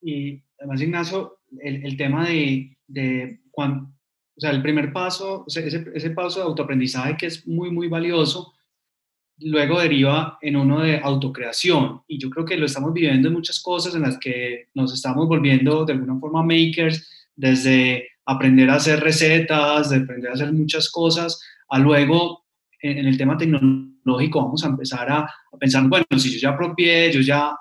y 0.00 0.42
además 0.58 0.80
Ignacio, 0.80 1.38
el, 1.60 1.84
el 1.84 1.96
tema 1.96 2.28
de, 2.28 2.76
de 2.86 3.40
cuando, 3.50 3.90
o 4.36 4.40
sea, 4.40 4.50
el 4.50 4.62
primer 4.62 4.92
paso, 4.92 5.44
ese, 5.46 5.84
ese 5.94 6.10
paso 6.10 6.40
de 6.40 6.46
autoaprendizaje 6.46 7.16
que 7.16 7.26
es 7.26 7.46
muy, 7.46 7.70
muy 7.70 7.88
valioso, 7.88 8.52
luego 9.38 9.80
deriva 9.80 10.38
en 10.40 10.56
uno 10.56 10.80
de 10.80 10.98
autocreación. 10.98 12.02
Y 12.06 12.18
yo 12.18 12.30
creo 12.30 12.44
que 12.44 12.56
lo 12.56 12.66
estamos 12.66 12.92
viviendo 12.92 13.28
en 13.28 13.34
muchas 13.34 13.60
cosas 13.60 13.94
en 13.94 14.02
las 14.02 14.18
que 14.18 14.68
nos 14.74 14.92
estamos 14.92 15.26
volviendo 15.26 15.84
de 15.84 15.92
alguna 15.92 16.18
forma 16.18 16.42
makers, 16.42 17.28
desde 17.34 18.08
aprender 18.26 18.70
a 18.70 18.76
hacer 18.76 19.00
recetas, 19.00 19.90
de 19.90 19.96
aprender 19.96 20.30
a 20.30 20.34
hacer 20.34 20.52
muchas 20.52 20.90
cosas, 20.90 21.40
a 21.68 21.78
luego 21.78 22.44
en, 22.80 22.98
en 22.98 23.06
el 23.06 23.18
tema 23.18 23.36
tecnológico 23.36 24.42
vamos 24.42 24.64
a 24.64 24.68
empezar 24.68 25.10
a, 25.10 25.20
a, 25.20 25.58
pensar, 25.58 25.88
bueno, 25.88 26.04
si 26.16 26.32
yo 26.32 26.38
ya 26.38 26.50
apropié, 26.50 27.12
yo 27.12 27.20
ya 27.20 27.56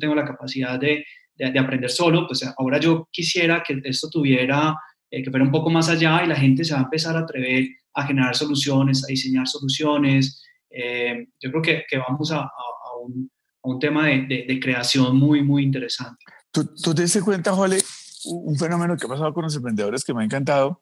tengo 0.00 0.14
la 0.14 0.24
capacidad 0.24 0.78
de, 0.78 1.04
de, 1.34 1.50
de 1.50 1.58
aprender 1.58 1.90
solo, 1.90 2.26
pues 2.26 2.42
ahora 2.56 2.78
yo 2.78 3.08
quisiera 3.12 3.62
que 3.62 3.80
esto 3.84 4.08
tuviera 4.10 4.76
eh, 5.10 5.22
que 5.22 5.30
fuera 5.30 5.44
un 5.44 5.52
poco 5.52 5.70
más 5.70 5.88
allá 5.88 6.22
y 6.24 6.26
la 6.26 6.36
gente 6.36 6.64
se 6.64 6.74
va 6.74 6.80
a 6.80 6.84
empezar 6.84 7.16
a 7.16 7.20
atrever 7.20 7.68
a 7.94 8.06
generar 8.06 8.34
soluciones, 8.34 9.04
a 9.04 9.06
diseñar 9.06 9.46
soluciones. 9.46 10.42
Eh, 10.68 11.28
yo 11.40 11.50
creo 11.50 11.62
que, 11.62 11.84
que 11.88 11.98
vamos 11.98 12.30
a, 12.32 12.38
a, 12.38 12.42
a, 12.42 12.98
un, 13.02 13.30
a, 13.62 13.68
un, 13.68 13.78
tema 13.78 14.06
de, 14.06 14.26
de, 14.26 14.44
de, 14.46 14.60
creación 14.60 15.16
muy, 15.16 15.42
muy 15.42 15.62
interesante. 15.62 16.24
¿Tú, 16.50 16.64
tú 16.82 16.94
te 16.94 17.02
das 17.02 17.18
cuenta, 17.22 17.52
Jole, 17.52 17.78
un 18.24 18.56
fenómeno 18.56 18.96
que 18.96 19.06
ha 19.06 19.08
pasado 19.08 19.32
con 19.32 19.44
los 19.44 19.54
emprendedores 19.56 20.04
que 20.04 20.12
me 20.12 20.22
ha 20.22 20.24
encantado, 20.24 20.80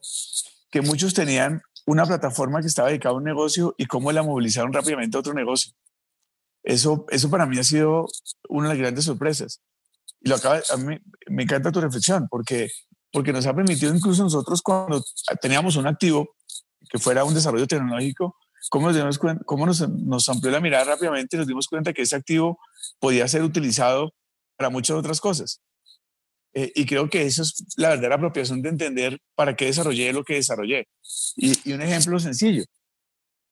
que 0.70 0.80
muchos 0.80 1.14
tenían 1.14 1.62
una 1.86 2.06
plataforma 2.06 2.60
que 2.60 2.66
estaba 2.66 2.88
dedicada 2.88 3.14
a 3.14 3.18
un 3.18 3.24
negocio 3.24 3.74
y 3.76 3.84
cómo 3.84 4.10
la 4.10 4.22
movilizaron 4.22 4.72
rápidamente 4.72 5.16
a 5.16 5.20
otro 5.20 5.34
negocio. 5.34 5.72
Eso, 6.64 7.06
eso 7.10 7.30
para 7.30 7.46
mí 7.46 7.58
ha 7.58 7.64
sido 7.64 8.08
una 8.48 8.68
de 8.68 8.74
las 8.74 8.78
grandes 8.80 9.04
sorpresas. 9.04 9.60
Y 10.20 10.28
lo 10.28 10.36
acaba, 10.36 10.56
a 10.56 10.76
me 10.76 11.42
encanta 11.42 11.70
tu 11.70 11.80
reflexión, 11.80 12.26
porque, 12.28 12.70
porque 13.12 13.32
nos 13.32 13.46
ha 13.46 13.54
permitido 13.54 13.94
incluso 13.94 14.24
nosotros 14.24 14.62
cuando 14.62 15.04
teníamos 15.40 15.76
un 15.76 15.86
activo 15.86 16.34
que 16.90 16.98
fuera 16.98 17.24
un 17.24 17.34
desarrollo 17.34 17.66
tecnológico, 17.66 18.36
cómo 18.70 18.90
nos, 18.90 19.18
cómo 19.44 19.66
nos, 19.66 19.88
nos 19.88 20.28
amplió 20.28 20.50
la 20.50 20.60
mirada 20.60 20.84
rápidamente 20.84 21.36
y 21.36 21.38
nos 21.38 21.46
dimos 21.46 21.68
cuenta 21.68 21.92
que 21.92 22.02
ese 22.02 22.16
activo 22.16 22.58
podía 22.98 23.28
ser 23.28 23.42
utilizado 23.42 24.14
para 24.56 24.70
muchas 24.70 24.96
otras 24.96 25.20
cosas. 25.20 25.60
Eh, 26.54 26.72
y 26.74 26.86
creo 26.86 27.10
que 27.10 27.22
eso 27.22 27.42
es 27.42 27.64
la 27.76 27.90
verdadera 27.90 28.14
apropiación 28.14 28.62
de 28.62 28.68
entender 28.68 29.18
para 29.34 29.56
qué 29.56 29.66
desarrollé 29.66 30.12
lo 30.12 30.24
que 30.24 30.34
desarrollé. 30.34 30.88
Y, 31.36 31.72
un 31.72 31.82
ejemplo 31.82 32.18
sencillo. 32.20 32.64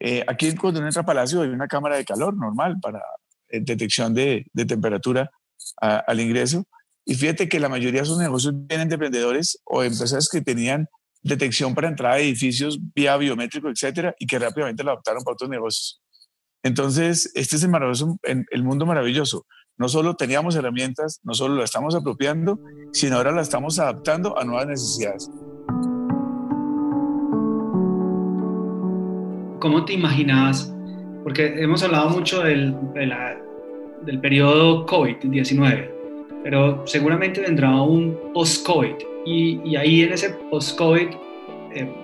Eh, 0.05 0.25
aquí 0.27 0.53
cuando 0.57 0.81
uno 0.81 0.89
entra 0.89 1.03
a 1.03 1.07
Palacio 1.07 1.43
hay 1.43 1.51
una 1.51 1.69
cámara 1.69 1.95
de 1.97 2.05
calor 2.05 2.37
normal 2.37 2.77
para 2.83 3.01
eh, 3.49 3.61
detección 3.61 4.13
de, 4.13 4.45
temperatura 4.67 5.31
al 5.81 6.19
ingreso. 6.19 6.65
Y 7.05 7.15
fíjate 7.15 7.49
que 7.49 7.61
la 7.61 7.69
mayoría 7.69 8.01
de 8.01 8.05
esos 8.05 8.19
negocios 8.19 8.53
vienen 8.67 8.89
de 8.89 8.95
emprendedores 8.95 9.61
o 9.65 9.85
empresas 9.85 10.29
que 10.29 10.41
tenían 10.41 10.89
detección 11.23 11.73
para 11.75 11.87
entrada 11.87 12.17
de 12.17 12.23
edificios 12.25 12.81
vía 12.95 13.17
biométrico, 13.17 13.69
etcétera, 13.69 14.15
y 14.19 14.27
que 14.27 14.41
rápidamente 14.41 14.83
lo 14.83 14.91
adoptaron 14.91 15.23
para 15.23 15.35
otros 15.35 15.49
negocios. 15.49 16.03
Entonces, 16.65 17.31
este 17.35 17.57
es 17.57 17.63
el, 17.63 17.71
maravilloso, 17.71 18.19
el 18.23 18.65
mundo 18.65 18.87
maravilloso. 18.87 19.47
No 19.77 19.89
solo 19.89 20.17
teníamos 20.17 20.57
herramientas, 20.57 21.21
no 21.23 21.35
solo 21.35 21.55
la 21.55 21.65
estamos 21.65 21.95
apropiando, 21.95 22.59
sino 22.93 23.17
ahora 23.17 23.31
la 23.31 23.43
estamos 23.43 23.79
adaptando 23.79 24.37
a 24.39 24.45
nuevas 24.45 24.67
necesidades. 24.67 25.31
¿Cómo 29.63 29.85
te 29.85 29.93
imaginabas? 29.93 30.75
Porque 31.23 31.55
hemos 31.63 31.85
hablado 31.85 32.11
mucho 32.11 32.43
del, 32.43 32.75
del 34.05 34.21
periodo 34.21 34.85
COVID-19, 34.87 35.89
pero 36.43 36.85
seguramente 36.85 37.43
vendrá 37.43 37.71
un 37.81 38.33
post-COVID 38.35 38.95
y, 39.25 39.77
ahí 39.77 40.03
en 40.03 40.15
ese 40.15 40.31
post-COVID 40.51 41.11
eh, 41.77 41.95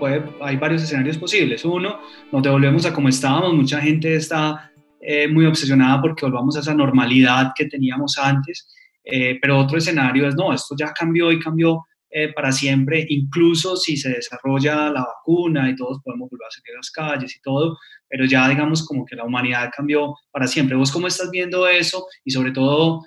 hay 0.40 0.56
varios 0.56 0.84
escenarios 0.84 1.18
posibles. 1.18 1.64
Uno, 1.64 1.98
nos 2.30 2.44
devolvemos 2.44 2.86
a 2.86 2.92
como 2.94 3.08
estábamos, 3.08 3.52
mucha 3.52 3.80
gente 3.80 4.14
está 4.14 4.70
eh, 5.00 5.26
muy 5.26 5.44
obsesionada 5.44 6.00
porque 6.00 6.26
volvamos 6.26 6.56
a 6.56 6.60
esa 6.60 6.74
normalidad 6.74 7.54
que 7.56 7.64
teníamos 7.64 8.18
antes, 8.18 8.72
eh, 9.02 9.36
pero 9.42 9.58
otro 9.58 9.78
escenario 9.78 10.28
es, 10.28 10.36
no, 10.36 10.52
esto 10.52 10.76
ya 10.78 10.92
cambió 10.92 11.32
y 11.32 11.40
cambió 11.40 11.87
para 12.34 12.52
siempre, 12.52 13.06
incluso 13.08 13.76
si 13.76 13.96
se 13.96 14.10
desarrolla 14.10 14.90
la 14.90 15.04
vacuna 15.04 15.70
y 15.70 15.76
todos 15.76 16.00
podemos 16.02 16.30
volver 16.30 16.46
a 16.46 16.50
salir 16.50 16.74
a 16.74 16.78
las 16.78 16.90
calles 16.90 17.36
y 17.36 17.40
todo, 17.40 17.78
pero 18.08 18.24
ya 18.24 18.48
digamos 18.48 18.86
como 18.86 19.04
que 19.04 19.14
la 19.14 19.24
humanidad 19.24 19.70
cambió 19.76 20.14
para 20.30 20.46
siempre. 20.46 20.76
¿Vos 20.76 20.90
cómo 20.90 21.06
estás 21.06 21.30
viendo 21.30 21.68
eso? 21.68 22.06
Y 22.24 22.30
sobre 22.30 22.52
todo 22.52 23.02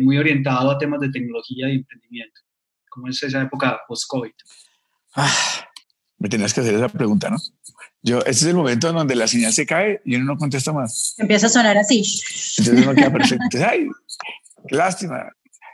muy 0.00 0.16
orientado 0.16 0.70
a 0.70 0.78
temas 0.78 1.00
de 1.00 1.10
tecnología 1.10 1.68
y 1.68 1.76
emprendimiento. 1.76 2.40
¿Cómo 2.88 3.08
es 3.08 3.22
esa 3.22 3.42
época 3.42 3.80
post-COVID? 3.88 4.32
Ah, 5.16 5.68
me 6.18 6.28
tenías 6.28 6.54
que 6.54 6.60
hacer 6.60 6.74
esa 6.74 6.88
pregunta, 6.88 7.28
¿no? 7.28 7.36
Yo, 8.00 8.18
este 8.20 8.30
es 8.30 8.44
el 8.44 8.54
momento 8.54 8.88
en 8.88 8.94
donde 8.94 9.16
la 9.16 9.26
señal 9.26 9.52
se 9.52 9.66
cae 9.66 10.00
y 10.04 10.14
uno 10.14 10.26
no 10.26 10.36
contesta 10.38 10.72
más. 10.72 11.16
Empieza 11.18 11.48
a 11.48 11.50
sonar 11.50 11.76
así. 11.76 12.04
Entonces 12.58 12.86
uno 12.86 12.94
queda 12.94 13.12
perfecto. 13.12 13.58
Ay, 13.68 13.88
qué 14.68 14.76
lástima. 14.76 15.28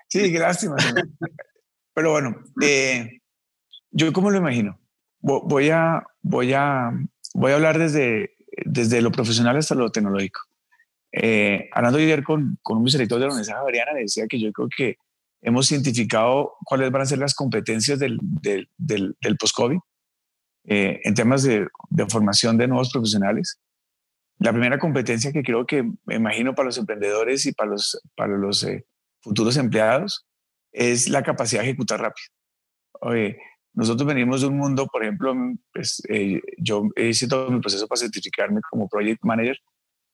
Sí, 0.09 0.33
qué 0.33 0.39
lástima. 0.39 0.77
Pero 1.95 2.13
bueno, 2.13 2.37
eh, 2.63 3.21
yo 3.91 4.13
cómo 4.13 4.31
lo 4.31 4.39
imagino. 4.39 4.79
Voy 5.21 5.71
a, 5.71 6.03
voy 6.21 6.53
a, 6.53 6.91
voy 7.35 7.53
a 7.53 7.55
hablar 7.55 7.79
desde, 7.79 8.35
desde 8.65 9.01
lo 9.03 9.13
profesional 9.13 9.57
hasta 9.57 9.75
lo 9.75 9.91
tecnológico. 9.91 10.41
Eh, 11.13 11.69
hablando 11.73 11.99
ayer 11.99 12.25
con, 12.25 12.59
con 12.63 12.79
un 12.79 12.85
vicerrector 12.85 13.19
de 13.19 13.27
la 13.27 13.33
Universidad 13.33 13.59
Javeriana, 13.59 13.93
decía 13.95 14.27
que 14.27 14.41
yo 14.41 14.51
creo 14.53 14.69
que 14.75 14.97
hemos 15.43 15.71
identificado 15.71 16.55
cuáles 16.65 16.91
van 16.91 17.03
a 17.03 17.07
ser 17.07 17.19
las 17.19 17.35
competencias 17.35 17.99
del, 17.99 18.19
del, 18.21 18.69
del, 18.79 19.37
post-COVID 19.37 19.79
eh, 20.65 21.01
en 21.05 21.15
temas 21.15 21.43
de, 21.43 21.69
de, 21.91 22.07
formación 22.07 22.57
de 22.57 22.67
nuevos 22.67 22.91
profesionales. 22.91 23.61
La 24.39 24.53
primera 24.53 24.79
competencia 24.79 25.33
que 25.33 25.43
creo 25.43 25.67
que 25.67 25.85
me 26.05 26.15
imagino 26.15 26.55
para 26.55 26.67
los 26.67 26.79
emprendedores 26.79 27.45
y 27.47 27.53
para 27.53 27.71
los, 27.71 28.01
para 28.17 28.37
los 28.37 28.65
eh, 28.65 28.87
futuros 29.21 29.57
empleados 29.57 30.27
es 30.73 31.09
la 31.09 31.23
capacidad 31.23 31.63
de 31.63 31.69
ejecutar 31.69 32.01
rápido. 32.01 32.27
Oye, 33.01 33.39
nosotros 33.75 34.07
venimos 34.07 34.41
de 34.43 34.49
un 34.49 34.59
mundo, 34.59 34.87
por 34.87 35.03
ejemplo, 35.03 35.35
pues, 35.73 36.03
eh, 36.09 36.41
yo 36.59 36.89
hice 36.97 37.29
todo 37.29 37.51
mi 37.51 37.61
proceso 37.61 37.87
para 37.87 38.01
certificarme 38.01 38.61
como 38.71 38.89
project 38.89 39.21
manager 39.25 39.57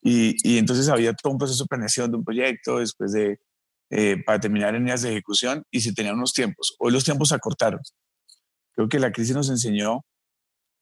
y, 0.02 0.36
y 0.48 0.58
entonces 0.58 0.88
había 0.88 1.12
todo 1.12 1.32
un 1.32 1.38
proceso 1.38 1.64
de 1.64 1.68
planeación 1.68 2.10
de 2.10 2.16
un 2.18 2.24
proyecto, 2.24 2.78
después 2.78 3.12
de 3.12 3.38
eh, 3.90 4.22
para 4.24 4.38
terminar 4.38 4.74
en 4.74 4.82
líneas 4.82 5.00
de 5.00 5.12
ejecución 5.12 5.64
y 5.70 5.80
se 5.80 5.94
tenían 5.94 6.16
unos 6.16 6.34
tiempos. 6.34 6.76
Hoy 6.78 6.92
los 6.92 7.04
tiempos 7.04 7.30
se 7.30 7.34
acortaron. 7.34 7.80
Creo 8.72 8.86
que 8.86 8.98
la 8.98 9.12
crisis 9.12 9.34
nos 9.34 9.48
enseñó 9.48 10.04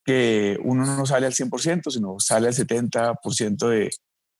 que 0.04 0.58
uno 0.64 0.84
no 0.84 1.06
sale 1.06 1.26
al 1.26 1.32
100%, 1.32 1.90
sino 1.90 2.16
sale 2.18 2.48
al 2.48 2.54
70% 2.54 3.68
de, 3.68 3.90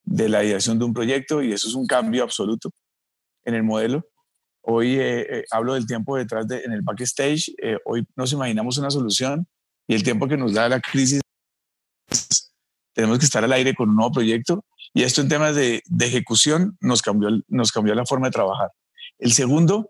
de 0.03 0.29
la 0.29 0.43
ideación 0.43 0.81
de 0.81 0.85
un 0.85 0.95
proyecto 0.95 1.43
y 1.43 1.53
eso 1.53 1.69
es 1.69 1.75
un 1.75 1.87
cambio 1.87 2.25
absoluto 2.25 2.71
en 3.45 3.55
el 3.55 3.63
modelo. 3.63 4.05
Hoy 4.69 4.97
eh, 4.97 5.21
eh, 5.21 5.45
hablo 5.53 5.75
del 5.75 5.87
tiempo 5.87 6.17
detrás 6.17 6.49
de, 6.49 6.61
en 6.63 6.73
el 6.73 6.83
backstage, 6.83 7.55
hoy 7.85 8.05
nos 8.17 8.33
imaginamos 8.33 8.77
una 8.79 8.91
solución 8.91 9.47
y 9.87 9.95
el 9.95 10.03
tiempo 10.03 10.27
que 10.27 10.37
nos 10.37 10.55
da 10.55 10.69
la 10.69 10.81
crisis 10.81 11.21
tenemos 12.93 13.21
que 13.21 13.27
estar 13.27 13.45
al 13.45 13.53
aire 13.53 13.77
con 13.77 13.91
un 13.91 13.95
nuevo 13.95 14.11
proyecto 14.11 14.65
y 14.93 15.05
esto 15.05 15.21
en 15.21 15.29
temas 15.29 15.55
de, 15.55 15.83
ejecución 16.01 16.77
nos 16.81 17.01
cambió, 17.01 17.29
nos 17.47 17.71
cambió 17.71 17.95
la 17.95 18.05
forma 18.07 18.27
de 18.27 18.33
trabajar. 18.33 18.71
El 19.19 19.33
segundo, 19.33 19.89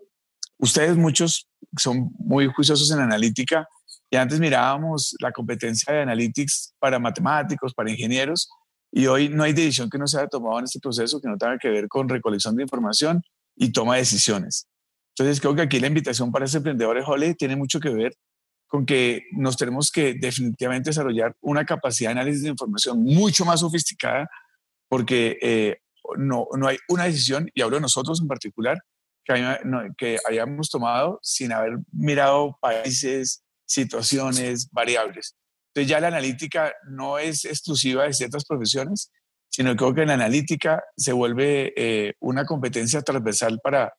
ustedes 0.59 0.95
muchos 0.95 1.47
son 1.75 2.11
muy 2.19 2.45
juiciosos 2.45 2.91
en 2.91 2.99
analítica 2.99 3.67
y 4.11 4.17
antes 4.17 4.39
mirábamos 4.39 5.15
la 5.21 5.31
competencia 5.31 5.91
de 5.91 6.01
analytics 6.01 6.75
para 6.77 6.99
matemáticos, 6.99 7.73
para 7.73 7.89
ingenieros 7.89 8.47
y 8.91 9.07
hoy 9.07 9.29
no 9.29 9.43
hay 9.43 9.53
decisión 9.53 9.89
que 9.89 9.97
no 9.97 10.05
se 10.05 10.19
haya 10.19 10.27
tomado 10.27 10.59
en 10.59 10.65
este 10.65 10.79
proceso 10.79 11.19
que 11.19 11.29
no 11.29 11.37
tenga 11.37 11.57
que 11.57 11.69
ver 11.69 11.87
con 11.87 12.07
recolección 12.07 12.55
de 12.55 12.61
información 12.61 13.23
y 13.57 13.71
toma 13.71 13.95
de 13.95 14.01
decisiones. 14.01 14.67
Entonces 15.17 15.41
creo 15.41 15.55
que 15.55 15.63
aquí 15.63 15.79
la 15.79 15.87
invitación 15.87 16.31
para 16.31 16.45
ese 16.45 16.57
emprendedor 16.57 17.01
Holly 17.05 17.33
tiene 17.35 17.55
mucho 17.55 17.79
que 17.79 17.89
ver 17.89 18.13
con 18.67 18.85
que 18.85 19.23
nos 19.31 19.57
tenemos 19.57 19.91
que 19.91 20.13
definitivamente 20.13 20.89
desarrollar 20.89 21.35
una 21.41 21.65
capacidad 21.65 22.09
de 22.09 22.19
análisis 22.19 22.43
de 22.43 22.49
información 22.49 23.01
mucho 23.01 23.45
más 23.45 23.61
sofisticada, 23.61 24.29
porque 24.89 25.37
eh, 25.41 25.77
no, 26.17 26.47
no 26.57 26.67
hay 26.67 26.77
una 26.89 27.05
decisión, 27.05 27.49
y 27.53 27.61
hablo 27.61 27.77
de 27.77 27.81
nosotros 27.81 28.21
en 28.21 28.27
particular, 28.27 28.77
que, 29.23 29.59
que 29.97 30.17
hayamos 30.27 30.69
tomado 30.69 31.19
sin 31.21 31.51
haber 31.51 31.79
mirado 31.91 32.57
países, 32.61 33.43
situaciones, 33.65 34.69
variables. 34.71 35.35
Entonces 35.73 35.89
ya 35.89 35.99
la 35.99 36.07
analítica 36.07 36.73
no 36.89 37.19
es 37.19 37.45
exclusiva 37.45 38.03
de 38.03 38.13
ciertas 38.13 38.45
profesiones, 38.45 39.11
sino 39.49 39.75
creo 39.75 39.93
que 39.93 40.05
la 40.05 40.13
analítica 40.13 40.83
se 40.95 41.13
vuelve 41.13 41.73
eh, 41.75 42.13
una 42.19 42.45
competencia 42.45 43.01
transversal 43.01 43.59
para, 43.63 43.93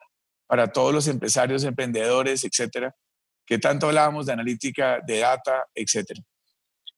para 0.47 0.69
todos 0.69 0.95
los 0.95 1.09
empresarios, 1.09 1.65
emprendedores, 1.65 2.45
etcétera, 2.45 2.95
que 3.47 3.59
tanto 3.59 3.87
hablábamos 3.87 4.27
de 4.27 4.33
analítica, 4.33 5.01
de 5.07 5.21
data, 5.21 5.65
etc. 5.75 6.19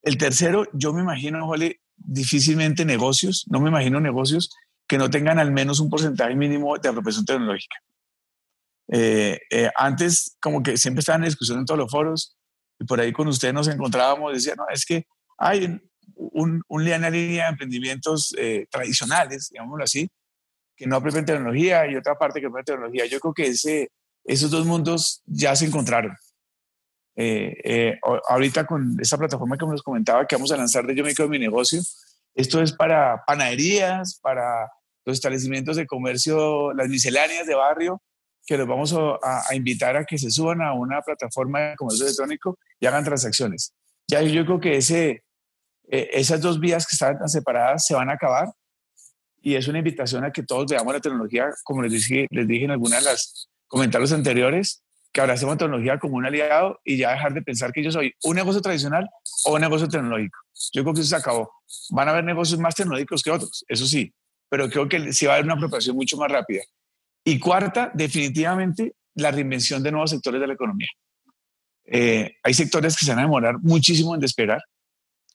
El 0.03 0.19
tercero, 0.19 0.67
yo 0.73 0.93
me 0.93 1.03
imagino, 1.03 1.47
Jole, 1.47 1.81
difícilmente 1.97 2.85
negocios, 2.85 3.47
no 3.49 3.61
me 3.61 3.69
imagino 3.69 4.01
negocios 4.01 4.51
que 4.87 4.99
no 4.99 5.11
tengan 5.11 5.39
al 5.39 5.53
menos 5.53 5.79
un 5.79 5.89
porcentaje 5.89 6.35
mínimo 6.35 6.77
de 6.77 6.89
apropiación 6.89 7.25
tecnológica. 7.25 7.77
Eh, 8.93 9.39
eh, 9.51 9.71
antes, 9.77 10.37
como 10.41 10.63
que 10.63 10.77
siempre 10.77 11.01
estaban 11.01 11.23
en 11.23 11.29
discusión 11.29 11.61
en 11.61 11.65
todos 11.65 11.79
los 11.79 11.91
foros, 11.91 12.37
y 12.81 12.85
por 12.85 13.01
ahí 13.01 13.13
con 13.13 13.29
ustedes 13.29 13.55
nos 13.55 13.69
encontrábamos, 13.69 14.33
decían, 14.33 14.57
no, 14.57 14.65
es 14.69 14.85
que 14.85 15.07
hay 15.39 15.81
un, 16.17 16.63
un, 16.69 16.85
línea 16.85 17.11
de 17.11 17.39
emprendimientos 17.39 18.35
eh, 18.39 18.67
tradicionales, 18.71 19.49
digámoslo 19.51 19.85
así, 19.85 20.09
que 20.77 20.87
no 20.87 20.97
apropian 20.97 21.25
tecnología 21.25 21.91
y 21.91 21.97
otra 21.97 22.17
parte 22.17 22.41
que 22.41 22.47
apropian 22.47 22.65
tecnología. 22.65 23.07
Yo 23.07 23.21
creo 23.21 23.35
que 23.35 23.47
ese, 23.49 23.91
esos 24.25 24.51
dos 24.51 24.67
mundos 24.67 25.23
ya 25.27 25.55
se 25.57 25.67
encontraron. 25.67 26.17
Eh, 27.17 27.57
eh, 27.65 27.99
ahorita 28.29 28.65
con 28.65 28.97
esta 29.01 29.19
plataforma 29.19 29.59
que 29.59 29.67
nos 29.67 29.83
comentaba 29.83 30.27
que 30.27 30.37
vamos 30.37 30.53
a 30.53 30.57
lanzar 30.57 30.87
de 30.87 30.95
Yo 30.95 31.05
me 31.05 31.15
quedo 31.15 31.29
mi 31.29 31.39
negocio, 31.39 31.83
esto 32.35 32.63
es 32.63 32.73
para 32.73 33.23
panaderías, 33.27 34.19
para 34.23 34.71
los 35.05 35.17
establecimientos 35.17 35.77
de 35.77 35.87
comercio, 35.87 36.73
las 36.73 36.89
misceláneas 36.89 37.47
de 37.47 37.55
barrio, 37.55 38.01
que 38.47 38.57
los 38.57 38.67
vamos 38.67 38.95
a, 38.95 39.55
invitar 39.55 39.97
a 39.97 40.05
que 40.05 40.19
se 40.19 40.31
suban 40.31 40.63
a 40.63 40.73
una 40.73 41.03
plataforma 41.03 41.61
de 41.61 41.77
comercio 41.77 42.07
electrónico 42.07 42.59
y 42.79 42.87
hagan 42.87 43.05
transacciones. 43.05 43.75
Ya 44.09 44.23
yo 44.23 44.45
creo 44.45 44.61
que 44.61 44.77
ese, 44.77 45.23
eh, 45.91 46.11
esas 46.13 46.41
dos 46.41 46.61
vías 46.61 46.87
que 46.87 46.95
estaban 46.95 47.19
tan 47.19 47.29
separadas 47.29 47.85
se 47.85 47.95
van 47.95 48.11
a 48.11 48.15
acabar 48.15 48.49
y 49.43 49.55
es 49.55 49.67
una 49.69 49.79
invitación 49.79 50.25
a 50.25 50.33
que 50.33 50.43
todos 50.43 50.71
veamos 50.71 50.93
la 50.93 51.01
tecnología, 51.01 51.49
como 51.65 51.83
les 51.83 51.93
dije, 51.93 52.27
les 52.31 52.47
dije 52.47 52.65
en 52.65 52.73
algunos 52.73 53.03
de 53.03 53.11
los 53.11 53.49
comentarios 53.67 54.13
anteriores, 54.13 54.83
que 55.13 55.21
abracemos 55.21 55.59
tecnología 55.59 55.99
como 55.99 56.17
un 56.17 56.27
aliado 56.27 56.79
y 56.85 56.97
ya 56.97 57.11
dejar 57.11 57.35
de 57.35 57.43
pensar 57.43 57.73
que 57.73 57.83
yo 57.83 57.91
soy 57.91 58.15
un 58.23 58.37
negocio 58.37 58.61
tradicional 58.61 59.09
o 59.45 59.55
un 59.55 59.61
negocio 59.61 59.89
tecnológico. 59.89 60.39
Yo 60.73 60.83
creo 60.83 60.95
que 60.95 61.01
eso 61.01 61.11
se 61.11 61.17
acabó. 61.17 61.51
Van 61.91 62.07
a 62.09 62.13
haber 62.13 62.25
negocios 62.25 62.61
más 62.61 62.75
tecnológicos 62.75 63.23
que 63.23 63.31
otros, 63.31 63.65
eso 63.67 63.87
sí, 63.87 64.13
pero 64.49 64.69
creo 64.69 64.89
que 64.89 65.13
sí 65.13 65.27
va 65.27 65.33
a 65.33 65.35
haber 65.37 65.47
una 65.47 65.55
apropiación 65.55 65.97
mucho 65.97 66.17
más 66.17 66.31
rápida. 66.31 66.63
Y 67.25 67.39
cuarta, 67.39 67.91
definitivamente, 67.95 68.95
la 69.15 69.31
reinvención 69.31 69.83
de 69.83 69.91
nuevos 69.91 70.11
sectores 70.11 70.41
de 70.41 70.47
la 70.47 70.55
economía. 70.55 70.89
Eh, 71.87 72.37
hay 72.43 72.55
sectores 72.55 72.97
que 72.97 73.05
se 73.05 73.11
van 73.11 73.21
a 73.21 73.23
demorar 73.23 73.59
muchísimo 73.61 74.15
en 74.15 74.21
despegar. 74.21 74.63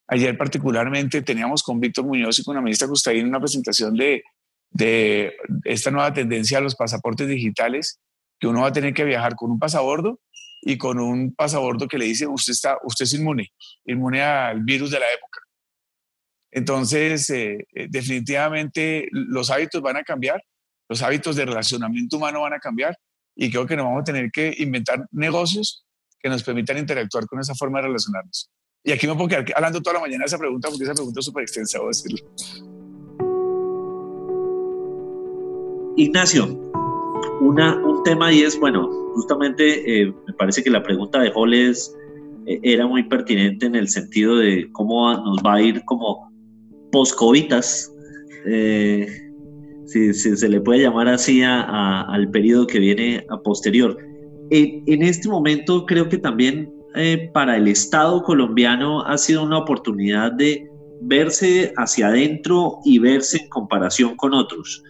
Ayer 0.07 0.37
particularmente 0.37 1.21
teníamos 1.21 1.63
con 1.63 1.79
Víctor 1.79 2.05
Muñoz 2.05 2.39
y 2.39 2.43
con 2.43 2.55
la 2.55 2.61
ministra 2.61 2.87
Gustavín 2.87 3.27
una 3.27 3.39
presentación 3.39 3.95
de, 3.95 4.23
de 4.69 5.33
esta 5.63 5.89
nueva 5.89 6.13
tendencia 6.13 6.59
a 6.59 6.61
los 6.61 6.75
pasaportes 6.75 7.27
digitales, 7.27 7.99
que 8.39 8.47
uno 8.47 8.61
va 8.61 8.67
a 8.67 8.73
tener 8.73 8.93
que 8.93 9.03
viajar 9.03 9.35
con 9.35 9.51
un 9.51 9.59
pasabordo 9.59 10.19
y 10.61 10.77
con 10.77 10.99
un 10.99 11.33
pasabordo 11.33 11.87
que 11.87 11.97
le 11.97 12.05
dice 12.05 12.27
usted, 12.27 12.51
está, 12.51 12.77
usted 12.83 13.05
es 13.05 13.13
inmune, 13.13 13.51
inmune 13.85 14.21
al 14.21 14.63
virus 14.63 14.91
de 14.91 14.99
la 14.99 15.05
época. 15.13 15.41
Entonces, 16.51 17.29
eh, 17.29 17.67
eh, 17.73 17.87
definitivamente 17.89 19.07
los 19.11 19.51
hábitos 19.51 19.81
van 19.81 19.97
a 19.97 20.03
cambiar, 20.03 20.41
los 20.89 21.01
hábitos 21.01 21.35
de 21.35 21.45
relacionamiento 21.45 22.17
humano 22.17 22.41
van 22.41 22.53
a 22.53 22.59
cambiar 22.59 22.97
y 23.35 23.51
creo 23.51 23.67
que 23.67 23.75
nos 23.75 23.85
vamos 23.85 24.01
a 24.01 24.05
tener 24.05 24.31
que 24.31 24.55
inventar 24.59 25.05
negocios 25.11 25.85
que 26.19 26.29
nos 26.29 26.43
permitan 26.43 26.77
interactuar 26.77 27.25
con 27.27 27.39
esa 27.39 27.53
forma 27.55 27.79
de 27.79 27.87
relacionarnos. 27.87 28.49
Y 28.85 28.91
aquí 28.91 29.07
me 29.07 29.15
puedo 29.15 29.27
quedar 29.27 29.45
hablando 29.55 29.81
toda 29.81 29.95
la 29.95 30.01
mañana 30.01 30.23
de 30.23 30.27
esa 30.27 30.37
pregunta 30.37 30.69
porque 30.69 30.83
esa 30.83 30.93
pregunta 30.93 31.19
es 31.19 31.25
súper 31.25 31.41
extensa, 31.41 31.79
voy 31.79 31.87
a 31.87 31.89
decirlo. 31.89 32.19
Ignacio, 35.97 36.45
una, 37.41 37.77
un 37.77 38.03
tema 38.03 38.31
y 38.31 38.41
es, 38.41 38.59
bueno, 38.59 38.87
justamente 39.15 40.01
eh, 40.01 40.13
me 40.27 40.33
parece 40.33 40.63
que 40.63 40.69
la 40.69 40.83
pregunta 40.83 41.19
de 41.19 41.31
Joles 41.31 41.95
eh, 42.45 42.59
era 42.61 42.85
muy 42.85 43.03
pertinente 43.03 43.65
en 43.65 43.75
el 43.75 43.87
sentido 43.87 44.37
de 44.37 44.69
cómo 44.73 45.11
nos 45.13 45.39
va 45.39 45.55
a 45.55 45.61
ir 45.61 45.83
como 45.85 46.31
poscovitas, 46.91 47.91
eh, 48.45 49.07
si, 49.87 50.13
se 50.13 50.49
le 50.49 50.61
puede 50.61 50.81
llamar 50.81 51.07
así 51.07 51.41
al 51.43 52.29
periodo 52.29 52.67
que 52.67 52.79
viene 52.79 53.25
a 53.29 53.41
posterior. 53.41 53.97
En, 54.51 55.01
este 55.01 55.27
momento 55.27 55.85
creo 55.85 56.07
que 56.07 56.17
también 56.17 56.71
para 57.33 57.57
el 57.57 57.67
Estado 57.67 58.23
colombiano 58.23 59.05
ha 59.05 59.17
sido 59.17 59.43
una 59.43 59.57
oportunidad 59.57 60.31
de 60.31 60.69
verse 61.01 61.73
hacia 61.77 62.07
adentro 62.07 62.79
y 62.85 62.99
verse 62.99 63.37
en 63.37 63.49
comparación 63.49 64.15
con 64.15 64.33
otros 64.33 64.81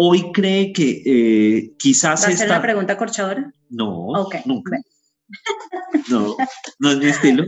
hoy 0.00 0.30
cree 0.32 0.72
que 0.72 1.02
eh, 1.04 1.72
quizás... 1.76 2.24
¿Va 2.24 2.28
a 2.28 2.36
ser 2.36 2.48
la 2.48 2.62
pregunta 2.62 2.96
corchadora? 2.96 3.52
No, 3.68 4.12
nunca. 4.46 4.78
No, 6.08 6.34
no 6.78 6.90
es 6.90 6.98
mi 6.98 7.06
estilo. 7.06 7.44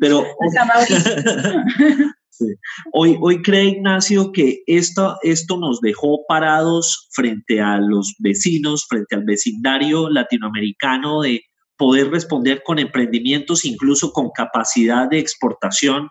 Pero 0.00 0.24
hoy, 2.92 3.18
hoy 3.20 3.42
cree 3.42 3.64
Ignacio 3.64 4.32
que 4.32 4.62
esto, 4.66 5.18
esto 5.22 5.58
nos 5.58 5.80
dejó 5.80 6.24
parados 6.26 7.08
frente 7.12 7.60
a 7.60 7.78
los 7.78 8.14
vecinos, 8.20 8.86
frente 8.88 9.16
al 9.16 9.24
vecindario 9.24 10.08
latinoamericano 10.08 11.20
de 11.20 11.42
poder 11.80 12.10
responder 12.10 12.62
con 12.62 12.78
emprendimientos, 12.78 13.64
incluso 13.64 14.12
con 14.12 14.28
capacidad 14.34 15.08
de 15.08 15.18
exportación, 15.18 16.10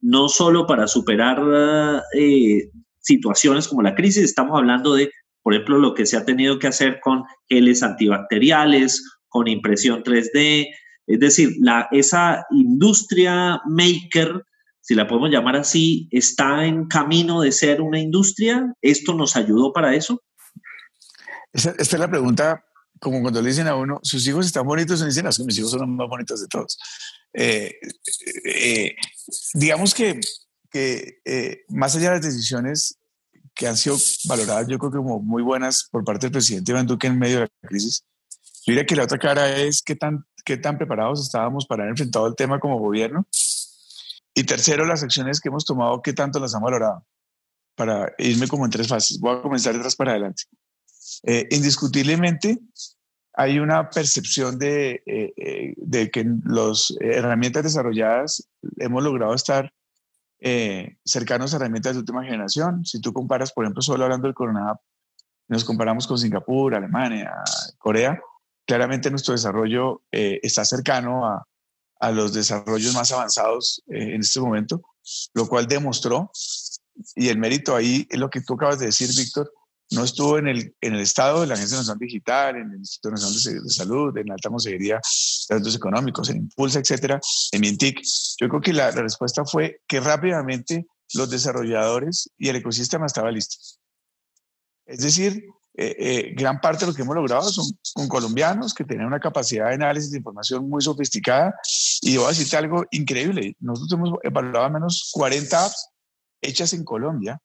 no 0.00 0.28
solo 0.28 0.64
para 0.64 0.86
superar 0.86 1.42
eh, 2.14 2.70
situaciones 3.00 3.66
como 3.66 3.82
la 3.82 3.96
crisis, 3.96 4.22
estamos 4.22 4.56
hablando 4.56 4.94
de, 4.94 5.10
por 5.42 5.54
ejemplo, 5.54 5.78
lo 5.78 5.94
que 5.94 6.06
se 6.06 6.16
ha 6.16 6.24
tenido 6.24 6.60
que 6.60 6.68
hacer 6.68 7.00
con 7.00 7.24
geles 7.48 7.82
antibacteriales, 7.82 9.02
con 9.26 9.48
impresión 9.48 10.04
3D, 10.04 10.68
es 11.08 11.18
decir, 11.18 11.50
la, 11.62 11.88
esa 11.90 12.46
industria 12.52 13.60
maker, 13.66 14.44
si 14.80 14.94
la 14.94 15.08
podemos 15.08 15.30
llamar 15.30 15.56
así, 15.56 16.06
está 16.12 16.64
en 16.64 16.86
camino 16.86 17.40
de 17.40 17.50
ser 17.50 17.80
una 17.80 17.98
industria. 17.98 18.72
¿Esto 18.82 19.14
nos 19.14 19.34
ayudó 19.34 19.72
para 19.72 19.96
eso? 19.96 20.22
Esta, 21.52 21.74
es 21.76 21.98
la 21.98 22.08
pregunta, 22.08 22.64
como 23.00 23.20
cuando 23.22 23.42
le 23.42 23.48
dicen 23.48 23.66
a 23.66 23.76
uno, 23.76 24.00
sus 24.02 24.26
hijos 24.26 24.46
están 24.46 24.66
bonitos, 24.66 25.00
y 25.02 25.06
dicen, 25.06 25.24
que 25.24 25.44
mis 25.44 25.58
hijos 25.58 25.70
son 25.70 25.80
los 25.80 25.88
más 25.88 26.08
bonitos 26.08 26.40
de 26.40 26.48
todos. 26.48 26.78
Eh, 27.32 27.74
eh, 28.44 28.96
digamos 29.54 29.94
que, 29.94 30.20
que 30.70 31.20
eh, 31.24 31.64
más 31.68 31.94
allá 31.96 32.10
de 32.10 32.16
las 32.16 32.24
decisiones 32.24 32.98
que 33.54 33.66
han 33.66 33.76
sido 33.76 33.96
valoradas, 34.24 34.68
yo 34.68 34.78
creo 34.78 34.90
que 34.90 34.98
como 34.98 35.20
muy 35.20 35.42
buenas 35.42 35.88
por 35.90 36.04
parte 36.04 36.26
del 36.26 36.32
presidente 36.32 36.72
Iván 36.72 36.86
Duque 36.86 37.08
en 37.08 37.18
medio 37.18 37.40
de 37.40 37.48
la 37.62 37.68
crisis. 37.68 38.04
Yo 38.64 38.72
diría 38.72 38.86
que 38.86 38.96
la 38.96 39.04
otra 39.04 39.18
cara 39.18 39.56
es 39.56 39.82
qué 39.82 39.96
tan, 39.96 40.24
qué 40.44 40.56
tan 40.56 40.78
preparados 40.78 41.20
estábamos 41.22 41.66
para 41.66 41.82
haber 41.82 41.92
enfrentado 41.92 42.26
el 42.26 42.36
tema 42.36 42.60
como 42.60 42.78
gobierno. 42.78 43.26
Y 44.34 44.44
tercero, 44.44 44.84
las 44.84 45.02
acciones 45.02 45.40
que 45.40 45.48
hemos 45.48 45.64
tomado, 45.64 46.00
qué 46.02 46.12
tanto 46.12 46.38
las 46.38 46.54
han 46.54 46.62
valorado. 46.62 47.04
Para 47.74 48.12
irme 48.18 48.46
como 48.46 48.64
en 48.64 48.70
tres 48.70 48.86
fases. 48.86 49.18
Voy 49.18 49.36
a 49.36 49.42
comenzar 49.42 49.72
de 49.72 49.80
atrás 49.80 49.96
para 49.96 50.12
adelante. 50.12 50.44
Eh, 51.24 51.46
indiscutiblemente, 51.50 52.58
hay 53.34 53.58
una 53.58 53.88
percepción 53.90 54.58
de, 54.58 55.02
eh, 55.06 55.32
eh, 55.36 55.74
de 55.76 56.10
que 56.10 56.26
las 56.44 56.94
herramientas 57.00 57.62
desarrolladas 57.62 58.48
hemos 58.78 59.02
logrado 59.02 59.34
estar 59.34 59.72
eh, 60.40 60.96
cercanos 61.04 61.52
a 61.52 61.56
herramientas 61.56 61.94
de 61.94 62.00
última 62.00 62.24
generación. 62.24 62.84
Si 62.84 63.00
tú 63.00 63.12
comparas, 63.12 63.52
por 63.52 63.64
ejemplo, 63.64 63.82
solo 63.82 64.04
hablando 64.04 64.26
del 64.26 64.34
Corona 64.34 64.74
nos 65.48 65.64
comparamos 65.64 66.06
con 66.06 66.18
Singapur, 66.18 66.74
Alemania, 66.74 67.32
Corea, 67.78 68.20
claramente 68.66 69.10
nuestro 69.10 69.32
desarrollo 69.32 70.02
eh, 70.12 70.38
está 70.42 70.64
cercano 70.64 71.26
a, 71.26 71.44
los 72.12 72.32
desarrollos 72.32 72.94
más 72.94 73.10
avanzados 73.10 73.82
eh, 73.88 74.14
en 74.14 74.20
este 74.20 74.40
momento, 74.40 74.82
lo 75.34 75.48
cual 75.48 75.66
demostró, 75.66 76.30
y 77.16 77.28
el 77.28 77.38
mérito 77.38 77.74
ahí 77.74 78.06
es 78.08 78.18
lo 78.20 78.30
que 78.30 78.40
tú 78.40 78.54
acabas 78.54 78.78
de 78.78 78.86
decir, 78.86 79.08
Víctor, 79.16 79.52
no 79.90 80.04
estuvo 80.04 80.38
en 80.38 80.48
el, 80.48 80.74
en 80.80 80.94
el 80.94 81.00
Estado, 81.00 81.42
en 81.42 81.48
la 81.48 81.54
Agencia 81.54 81.78
Nacional 81.78 81.98
Digital, 81.98 82.56
en 82.56 82.70
el 82.72 82.78
Instituto 82.78 83.12
Nacional 83.12 83.62
de, 83.64 83.70
Salud, 83.70 84.16
en 84.18 84.26
la 84.26 84.34
Alta 84.34 84.50
Consejería 84.50 84.94
de 84.94 85.54
Asuntos 85.54 85.76
Económicos, 85.76 86.28
en 86.28 86.36
Impulsa, 86.38 86.78
etcétera, 86.78 87.20
en 87.52 87.60
Mintic. 87.60 88.00
Yo 88.38 88.48
creo 88.48 88.60
que 88.60 88.72
la, 88.72 88.90
respuesta 88.90 89.44
fue 89.44 89.80
que 89.86 90.00
rápidamente 90.00 90.86
los 91.14 91.30
desarrolladores 91.30 92.30
y 92.36 92.48
el 92.48 92.56
ecosistema 92.56 93.06
estaban 93.06 93.32
listos. 93.32 93.80
Es 94.84 94.98
decir, 95.00 95.44
eh, 95.74 95.96
eh, 95.98 96.34
gran 96.34 96.60
parte 96.60 96.84
de 96.84 96.90
lo 96.90 96.96
que 96.96 97.02
hemos 97.02 97.14
logrado 97.14 97.48
son 97.50 97.66
con 97.94 98.08
colombianos 98.08 98.74
que 98.74 98.84
tienen 98.84 99.06
una 99.06 99.20
capacidad 99.20 99.68
de 99.68 99.74
análisis 99.74 100.10
de 100.10 100.18
información 100.18 100.68
muy 100.68 100.82
sofisticada. 100.82 101.54
Y 102.02 102.16
voy 102.16 102.26
a 102.26 102.30
decirte 102.30 102.56
algo 102.56 102.84
increíble. 102.90 103.56
Nosotros 103.60 103.92
hemos 103.92 104.18
evaluado 104.22 104.66
al 104.66 104.72
menos 104.72 105.10
40 105.12 105.64
apps 105.64 105.88
hechas 106.40 106.72
en 106.72 106.84
Colombia 106.84 107.40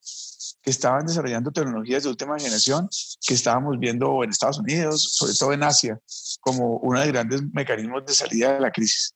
que 0.62 0.70
estaban 0.70 1.06
desarrollando 1.06 1.52
tecnologías 1.52 2.04
de 2.04 2.10
última 2.10 2.38
generación 2.38 2.88
que 3.26 3.34
estábamos 3.34 3.78
viendo 3.80 4.24
en 4.24 4.30
Estados 4.30 4.60
Unidos, 4.60 5.04
sobre 5.14 5.34
todo 5.34 5.54
en 5.54 5.64
Asia, 5.64 6.00
como 6.40 6.78
uno 6.78 7.00
de 7.00 7.06
los 7.08 7.14
grandes 7.14 7.44
mecanismos 7.52 8.06
de 8.06 8.14
salida 8.14 8.54
de 8.54 8.60
la 8.62 8.72
crisis. 8.72 9.14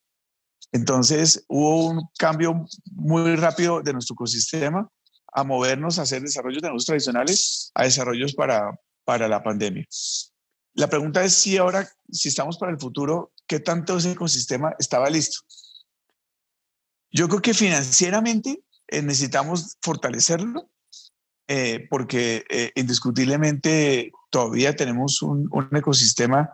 Entonces 0.72 1.46
hubo 1.48 1.88
un 1.88 2.10
cambio 2.18 2.66
muy 2.92 3.36
rápido 3.36 3.82
de 3.82 3.94
nuestro 3.94 4.16
ecosistema 4.16 4.90
a 5.34 5.44
movernos 5.44 6.00
a 6.00 6.02
hacer 6.02 6.22
desarrollos 6.22 6.62
de 6.62 6.68
negocios 6.68 6.88
tradicionales 6.88 7.72
a 7.74 7.84
desarrollos 7.84 8.34
para, 8.34 8.78
para 9.06 9.28
la 9.28 9.44
pandemia. 9.44 9.86
La 10.74 10.90
pregunta 10.90 11.24
es 11.24 11.34
si 11.34 11.58
ahora, 11.58 11.90
si 12.12 12.30
estamos 12.30 12.58
para 12.58 12.72
el 12.72 12.80
futuro, 12.80 13.32
¿qué 13.48 13.60
tanto 13.60 13.98
ese 13.98 14.12
ecosistema 14.12 14.76
estaba 14.78 15.10
listo? 15.10 15.40
Yo 17.10 17.28
creo 17.30 17.42
que 17.42 17.54
financieramente 17.54 18.62
eh, 18.88 19.02
necesitamos 19.02 19.78
fortalecerlo 19.82 20.70
eh, 21.48 21.88
porque 21.90 22.46
eh, 22.50 22.72
indiscutiblemente 22.76 24.12
todavía 24.30 24.76
tenemos 24.76 25.22
un, 25.22 25.50
ecosistema 25.72 26.50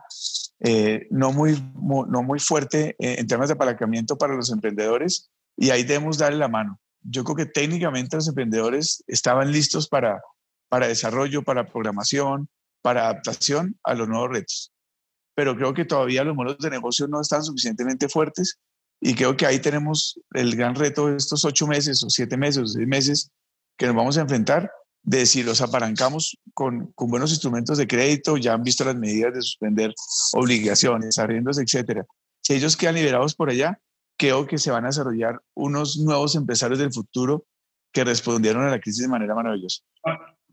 no, 1.09 1.33
muy, 1.33 1.61
no 1.73 2.23
muy 2.23 2.39
fuerte 2.39 2.95
en 2.99 3.27
temas 3.27 3.49
de 3.49 3.55
apalancamiento 3.55 4.17
para 4.17 4.35
los 4.35 4.49
emprendedores 4.49 5.29
y 5.57 5.71
ahí 5.71 5.83
debemos 5.83 6.17
darle 6.17 6.37
la 6.37 6.47
mano. 6.47 6.79
Yo 7.01 7.23
creo 7.25 7.35
que 7.35 7.45
técnicamente 7.45 8.15
los 8.15 8.29
emprendedores 8.29 9.03
estaban 9.07 9.51
listos 9.51 9.89
para, 9.89 10.21
para 10.69 10.87
desarrollo, 10.87 11.43
para 11.43 11.65
programación, 11.65 12.47
para 12.81 13.05
adaptación 13.09 13.77
a 13.83 13.93
los 13.93 14.07
nuevos 14.07 14.29
retos. 14.29 14.71
Pero 15.35 15.55
creo 15.55 15.73
que 15.73 15.85
todavía 15.85 16.23
los 16.23 16.35
modelos 16.35 16.59
de 16.59 16.69
negocio 16.69 17.07
no 17.07 17.19
están 17.19 17.43
suficientemente 17.43 18.07
fuertes 18.07 18.59
y 19.01 19.15
creo 19.15 19.35
que 19.35 19.45
ahí 19.45 19.59
tenemos 19.59 20.19
el 20.33 20.55
gran 20.55 20.75
reto 20.75 21.07
de 21.07 21.17
estos 21.17 21.43
ocho 21.45 21.67
meses 21.67 22.03
o 22.03 22.09
siete 22.09 22.37
meses 22.37 22.63
o 22.63 22.67
seis 22.67 22.87
meses 22.87 23.31
que 23.77 23.85
nos 23.87 23.95
vamos 23.95 24.17
a 24.17 24.21
enfrentar 24.21 24.71
de 25.03 25.25
si 25.25 25.43
los 25.43 25.61
apalancamos 25.61 26.37
con, 26.53 26.93
con, 26.93 27.09
buenos 27.09 27.31
instrumentos 27.31 27.77
de 27.77 27.87
crédito, 27.87 28.37
ya 28.37 28.53
han 28.53 28.63
visto 28.63 28.85
las 28.85 28.95
medidas 28.95 29.33
de 29.33 29.41
suspender 29.41 29.93
obligaciones, 30.33 31.19
arriendos, 31.19 31.59
etcétera. 31.59 32.05
Si 32.41 32.53
ellos 32.53 32.77
quedan 32.77 32.95
liberados 32.95 33.35
por 33.35 33.49
allá, 33.49 33.79
creo 34.17 34.47
que 34.47 34.57
se 34.57 34.71
van 34.71 34.85
a 34.85 34.87
desarrollar 34.87 35.41
unos 35.53 35.97
nuevos 35.97 36.35
empresarios 36.35 36.79
del 36.79 36.93
futuro 36.93 37.45
que 37.91 38.03
respondieron 38.03 38.63
a 38.63 38.71
la 38.71 38.79
crisis 38.79 39.03
de 39.03 39.09
manera 39.09 39.35
maravillosa. 39.35 39.83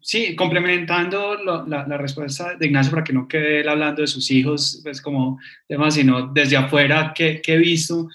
Sí, 0.02 0.34
complementando 0.34 1.36
la, 1.36 1.86
la, 1.86 1.98
respuesta 1.98 2.56
de 2.56 2.66
Ignacio 2.66 2.90
para 2.90 3.04
que 3.04 3.12
no 3.12 3.28
quede 3.28 3.60
él 3.60 3.68
hablando 3.68 4.00
de 4.00 4.08
sus 4.08 4.30
hijos, 4.30 4.80
pues 4.82 5.00
como 5.00 5.38
tema, 5.68 5.90
sino 5.90 6.28
desde 6.28 6.56
afuera 6.56 7.12
que, 7.14 7.42
que 7.42 7.54
he 7.54 7.58
visto, 7.58 8.08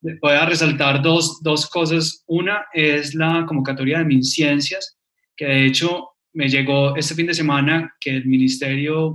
voy 0.00 0.32
a 0.32 0.46
resaltar 0.46 1.02
dos, 1.02 1.40
dos, 1.42 1.68
cosas. 1.68 2.24
Una 2.26 2.66
es 2.72 3.14
la 3.14 3.44
convocatoria 3.46 3.98
de 3.98 4.04
MinCiencias, 4.04 4.98
que 5.36 5.46
de 5.46 5.66
hecho 5.66 6.08
me 6.32 6.48
llegó 6.48 6.96
este 6.96 7.14
fin 7.14 7.26
de 7.26 7.34
semana 7.34 7.94
que 8.00 8.16
el 8.16 8.26
ministerio, 8.26 9.12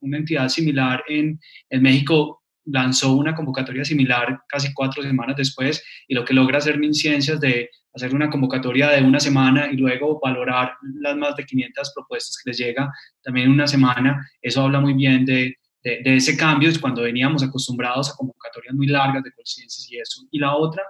una 0.00 0.18
entidad 0.18 0.48
similar 0.48 1.02
en, 1.08 1.40
en 1.70 1.82
México, 1.82 2.42
lanzó 2.66 3.14
una 3.14 3.34
convocatoria 3.34 3.84
similar 3.84 4.40
casi 4.48 4.72
cuatro 4.72 5.02
semanas 5.02 5.36
después 5.36 5.84
y 6.08 6.14
lo 6.14 6.24
que 6.24 6.32
logra 6.32 6.58
hacer 6.58 6.78
MinCiencias 6.78 7.38
de 7.40 7.68
hacer 7.92 8.14
una 8.14 8.30
convocatoria 8.30 8.90
de 8.90 9.02
una 9.02 9.20
semana 9.20 9.70
y 9.70 9.76
luego 9.76 10.18
valorar 10.22 10.72
las 11.00 11.16
más 11.16 11.36
de 11.36 11.44
500 11.44 11.92
propuestas 11.94 12.38
que 12.42 12.50
les 12.50 12.58
llega 12.58 12.90
también 13.22 13.46
en 13.46 13.52
una 13.52 13.66
semana, 13.66 14.26
eso 14.40 14.62
habla 14.62 14.80
muy 14.80 14.94
bien 14.94 15.24
de, 15.24 15.56
de, 15.84 16.00
de 16.02 16.16
ese 16.16 16.36
cambio, 16.36 16.68
es 16.68 16.78
cuando 16.78 17.02
veníamos 17.02 17.42
acostumbrados 17.42 18.10
a 18.10 18.16
convocatorias 18.16 18.74
muy 18.74 18.88
largas 18.88 19.22
de 19.22 19.32
conciencias 19.32 19.86
y 19.90 19.98
eso. 19.98 20.26
Y 20.30 20.38
la 20.38 20.56
otra 20.56 20.82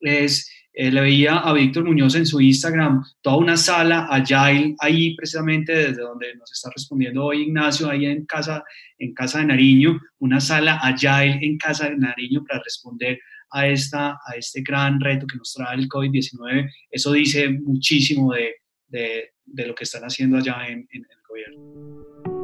es 0.00 0.48
eh, 0.78 0.90
le 0.90 1.00
veía 1.00 1.38
a 1.38 1.54
Víctor 1.54 1.84
Muñoz 1.84 2.16
en 2.16 2.26
su 2.26 2.38
Instagram, 2.38 3.02
toda 3.22 3.38
una 3.38 3.56
sala 3.56 4.08
Agile 4.10 4.76
ahí 4.80 5.16
precisamente 5.16 5.72
desde 5.72 6.02
donde 6.02 6.36
nos 6.36 6.52
está 6.52 6.68
respondiendo 6.70 7.24
hoy 7.24 7.44
Ignacio, 7.44 7.88
ahí 7.88 8.04
en 8.04 8.26
casa, 8.26 8.62
en 8.98 9.14
casa 9.14 9.38
de 9.38 9.46
Nariño, 9.46 9.98
una 10.18 10.38
sala 10.38 10.78
Agile 10.82 11.38
en 11.40 11.56
casa 11.56 11.88
de 11.88 11.96
Nariño 11.96 12.44
para 12.46 12.62
responder 12.62 13.18
a, 13.52 13.66
esta, 13.66 14.18
a 14.26 14.36
este 14.36 14.60
gran 14.60 15.00
reto 15.00 15.26
que 15.26 15.38
nos 15.38 15.54
trae 15.54 15.78
el 15.78 15.88
COVID-19. 15.88 16.70
Eso 16.90 17.12
dice 17.12 17.48
muchísimo 17.48 18.34
de, 18.34 18.56
de, 18.86 19.66
lo 19.66 19.74
que 19.74 19.84
están 19.84 20.02
haciendo 20.02 20.36
allá 20.36 20.58
en 20.68 20.86
el 20.92 21.06
gobierno. 21.26 22.35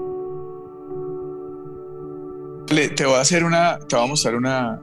Te 2.73 3.05
voy 3.05 3.17
a 3.17 3.21
hacer 3.21 3.45
una, 3.45 3.79
te 3.79 3.97
voy 3.97 4.05
a 4.07 4.09
mostrar 4.09 4.35
una, 4.35 4.81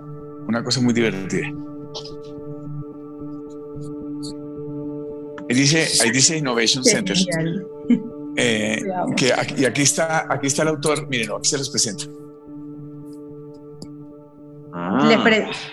una 0.47 0.63
cosa 0.63 0.79
muy 0.79 0.93
divertida. 0.93 1.47
Ahí 5.49 5.55
dice, 5.55 5.87
ahí 6.01 6.11
dice 6.11 6.37
Innovation 6.37 6.83
Center. 6.83 7.17
Eh, 8.41 8.81
que 9.17 9.33
y 9.57 9.65
aquí 9.65 9.81
está, 9.81 10.25
aquí 10.31 10.47
está 10.47 10.61
el 10.61 10.69
autor, 10.69 11.09
miren, 11.09 11.29
aquí 11.31 11.49
se 11.49 11.57
los 11.57 11.69
presento. 11.69 12.05
Ah. 14.73 14.99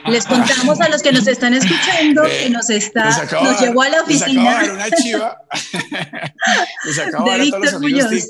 les 0.07 0.24
contamos 0.26 0.80
a 0.80 0.88
los 0.88 1.03
que 1.03 1.12
nos 1.12 1.26
están 1.26 1.55
escuchando 1.55 2.22
que 2.42 2.51
nos 2.51 2.70
está, 2.70 3.24
nos 3.42 3.61
llevó 3.61 3.82
a 3.82 3.88
la 3.88 4.03
oficina. 4.03 4.64
Una 4.72 4.90
chiva. 4.90 5.42
de, 7.24 7.38
Víctor 7.38 7.80
Muñoz. 7.80 8.28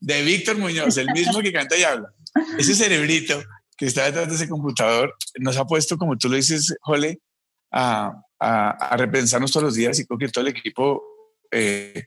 de 0.00 0.22
Víctor 0.22 0.58
Muñoz, 0.58 0.96
el 0.96 1.10
mismo 1.12 1.40
que 1.40 1.52
canta 1.52 1.76
y 1.76 1.84
habla. 1.84 2.12
Ese 2.58 2.74
cerebrito 2.74 3.42
que 3.76 3.86
está 3.86 4.04
detrás 4.04 4.28
de 4.28 4.34
ese 4.34 4.48
computador 4.48 5.14
nos 5.38 5.56
ha 5.56 5.66
puesto, 5.66 5.96
como 5.96 6.16
tú 6.16 6.28
lo 6.28 6.36
dices, 6.36 6.74
Jole, 6.80 7.20
a, 7.72 8.12
a, 8.40 8.96
repensarnos 8.96 9.52
todos 9.52 9.64
los 9.64 9.74
días 9.74 9.98
y 9.98 10.06
creo 10.06 10.18
que 10.18 10.28
todo 10.28 10.42
el 10.42 10.48
equipo 10.48 11.02
eh, 11.50 12.04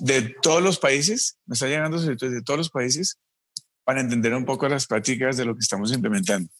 de 0.00 0.34
todos 0.42 0.62
los 0.62 0.78
países, 0.78 1.38
nos 1.46 1.56
está 1.56 1.68
llegando 1.68 2.00
de 2.00 2.42
todos 2.42 2.58
los 2.58 2.70
países 2.70 3.18
para 3.84 4.00
entender 4.00 4.34
un 4.34 4.44
poco 4.44 4.68
las 4.68 4.86
prácticas 4.86 5.36
de 5.36 5.44
lo 5.44 5.54
que 5.54 5.60
estamos 5.60 5.92
implementando. 5.92 6.50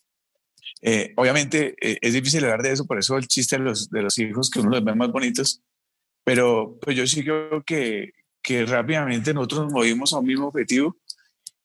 Eh, 0.82 1.12
obviamente 1.16 1.74
eh, 1.80 1.98
es 2.00 2.12
difícil 2.12 2.44
hablar 2.44 2.62
de 2.62 2.72
eso, 2.72 2.86
por 2.86 2.98
eso 2.98 3.16
el 3.16 3.26
chiste 3.26 3.56
de 3.56 3.64
los, 3.64 3.88
de 3.90 4.02
los 4.02 4.18
hijos, 4.18 4.50
que 4.50 4.60
uno 4.60 4.70
los 4.70 4.84
ve 4.84 4.94
más 4.94 5.10
bonitos, 5.10 5.62
pero 6.24 6.78
pues 6.80 6.96
yo 6.96 7.06
sí 7.06 7.22
creo 7.22 7.62
que, 7.64 8.12
que 8.42 8.66
rápidamente 8.66 9.32
nosotros 9.32 9.64
nos 9.64 9.72
movimos 9.72 10.12
a 10.12 10.18
un 10.18 10.26
mismo 10.26 10.48
objetivo 10.48 10.96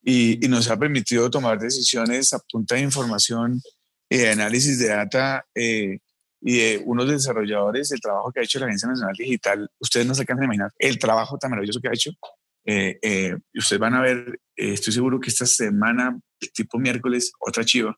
y, 0.01 0.43
y, 0.43 0.47
nos 0.47 0.69
ha 0.69 0.77
permitido 0.77 1.29
tomar 1.29 1.59
decisiones 1.59 2.31
a 2.33 2.39
punta 2.39 2.75
de 2.75 2.81
información 2.81 3.61
de 4.09 4.29
análisis 4.29 4.79
de 4.79 4.87
data 4.87 5.45
eh, 5.53 5.99
y 6.41 6.57
de 6.57 6.81
unos 6.85 7.09
desarrolladores, 7.09 7.91
el 7.91 7.99
trabajo 7.99 8.31
que 8.31 8.39
ha 8.39 8.43
hecho 8.43 8.59
la 8.59 8.65
Agencia 8.65 8.89
Nacional 8.89 9.15
Digital, 9.17 9.69
ustedes 9.79 10.05
no 10.05 10.15
se 10.15 10.21
alcanzan 10.21 10.43
a 10.43 10.45
imaginar 10.45 10.71
el 10.77 10.97
trabajo 10.97 11.37
tan 11.37 11.51
maravilloso 11.51 11.81
que 11.81 11.89
ha 11.89 11.93
hecho. 11.93 12.11
Eh, 12.65 12.97
eh, 13.01 13.37
ustedes 13.53 13.79
van 13.79 13.95
a 13.95 14.01
ver, 14.01 14.39
estoy 14.59 14.93
seguro 14.93 15.19
que 15.19 15.29
esta 15.29 15.45
semana, 15.45 16.17
tipo 16.53 16.77
miércoles, 16.77 17.31
otra 17.39 17.63
chiva, 17.63 17.97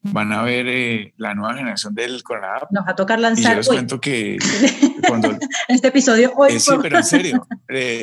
van 0.00 0.32
a 0.32 0.42
ver 0.42 1.12
la 1.16 1.34
nueva 1.34 1.54
generación 1.56 1.94
del 1.94 2.22
Corona 2.22 2.60
Nos 2.70 2.86
va 2.86 2.92
a 2.92 2.94
tocar 2.94 3.18
lanzar. 3.18 3.52
Y 3.52 3.54
yo 3.54 3.56
les 3.56 3.68
cuento 3.68 4.00
que 4.00 4.38
cuando... 5.08 5.36
este 5.68 5.88
episodio 5.88 6.32
hoy. 6.36 6.58
sí, 6.58 6.72
pero 6.80 6.98
en 6.98 7.04
serio, 7.04 7.46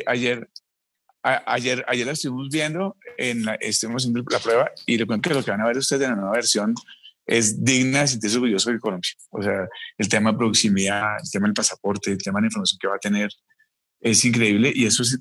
ayer, 0.06 0.50
ayer, 1.24 1.86
ayer 1.88 2.06
la 2.06 2.14
estuvimos 2.14 2.50
viendo, 2.50 2.98
en 3.18 3.46
la, 3.46 3.56
estuvimos 3.56 4.04
haciendo 4.04 4.24
la 4.30 4.40
prueba 4.40 4.72
y 4.86 4.98
le 4.98 5.06
cuento 5.06 5.30
que 5.30 5.36
lo 5.36 5.44
que 5.44 5.52
van 5.52 5.62
a 5.62 5.68
ver 5.68 5.78
ustedes 5.78 6.04
en 6.04 6.10
la 6.12 6.16
nueva 6.16 6.34
versión 6.34 6.74
es 7.26 7.64
digna 7.64 8.02
de 8.02 8.08
sentirse 8.08 8.38
orgulloso 8.38 8.72
de 8.72 8.80
Colombia. 8.80 9.12
O 9.32 9.42
sea, 9.42 9.68
el 9.98 10.10
tema 10.10 10.32
de 10.32 10.38
proximidad, 10.38 11.18
el 11.24 11.32
tema 11.32 11.48
del 11.48 11.54
pasaporte, 11.54 12.12
el 12.12 12.22
tema 12.22 12.40
de 12.40 12.44
la 12.44 12.48
información 12.48 12.78
que 12.80 12.88
va 12.88 12.96
a 12.96 13.00
tener, 13.00 13.32
es 14.02 14.24
increíble 14.26 14.72
y 14.76 14.86
eso 14.86 15.02
es, 15.02 15.20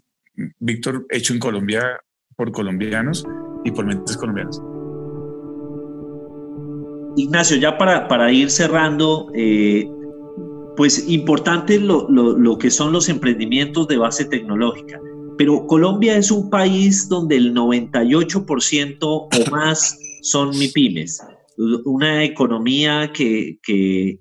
Víctor, 0.58 1.06
hecho 1.10 1.32
en 1.32 1.38
Colombia 1.38 2.00
por 2.36 2.52
colombianos 2.52 3.24
y 3.64 3.70
por 3.70 3.86
mentes 3.86 4.16
colombianos. 4.16 4.60
Ignacio, 7.16 7.56
ya 7.56 7.78
para, 7.78 8.08
para 8.08 8.32
ir 8.32 8.50
cerrando, 8.50 9.30
eh, 9.34 9.88
pues 10.76 11.08
importante 11.08 11.78
lo, 11.78 12.08
lo, 12.10 12.36
lo 12.36 12.58
que 12.58 12.70
son 12.70 12.92
los 12.92 13.08
emprendimientos 13.08 13.86
de 13.88 13.98
base 13.98 14.24
tecnológica. 14.24 15.00
Pero 15.38 15.66
Colombia 15.66 16.16
es 16.16 16.30
un 16.30 16.50
país 16.50 17.08
donde 17.08 17.36
el 17.36 17.54
98% 17.54 18.98
o 19.02 19.28
más 19.50 19.98
son 20.22 20.50
MIPIMES 20.50 21.20
una 21.56 22.24
economía 22.24 23.12
que, 23.12 23.58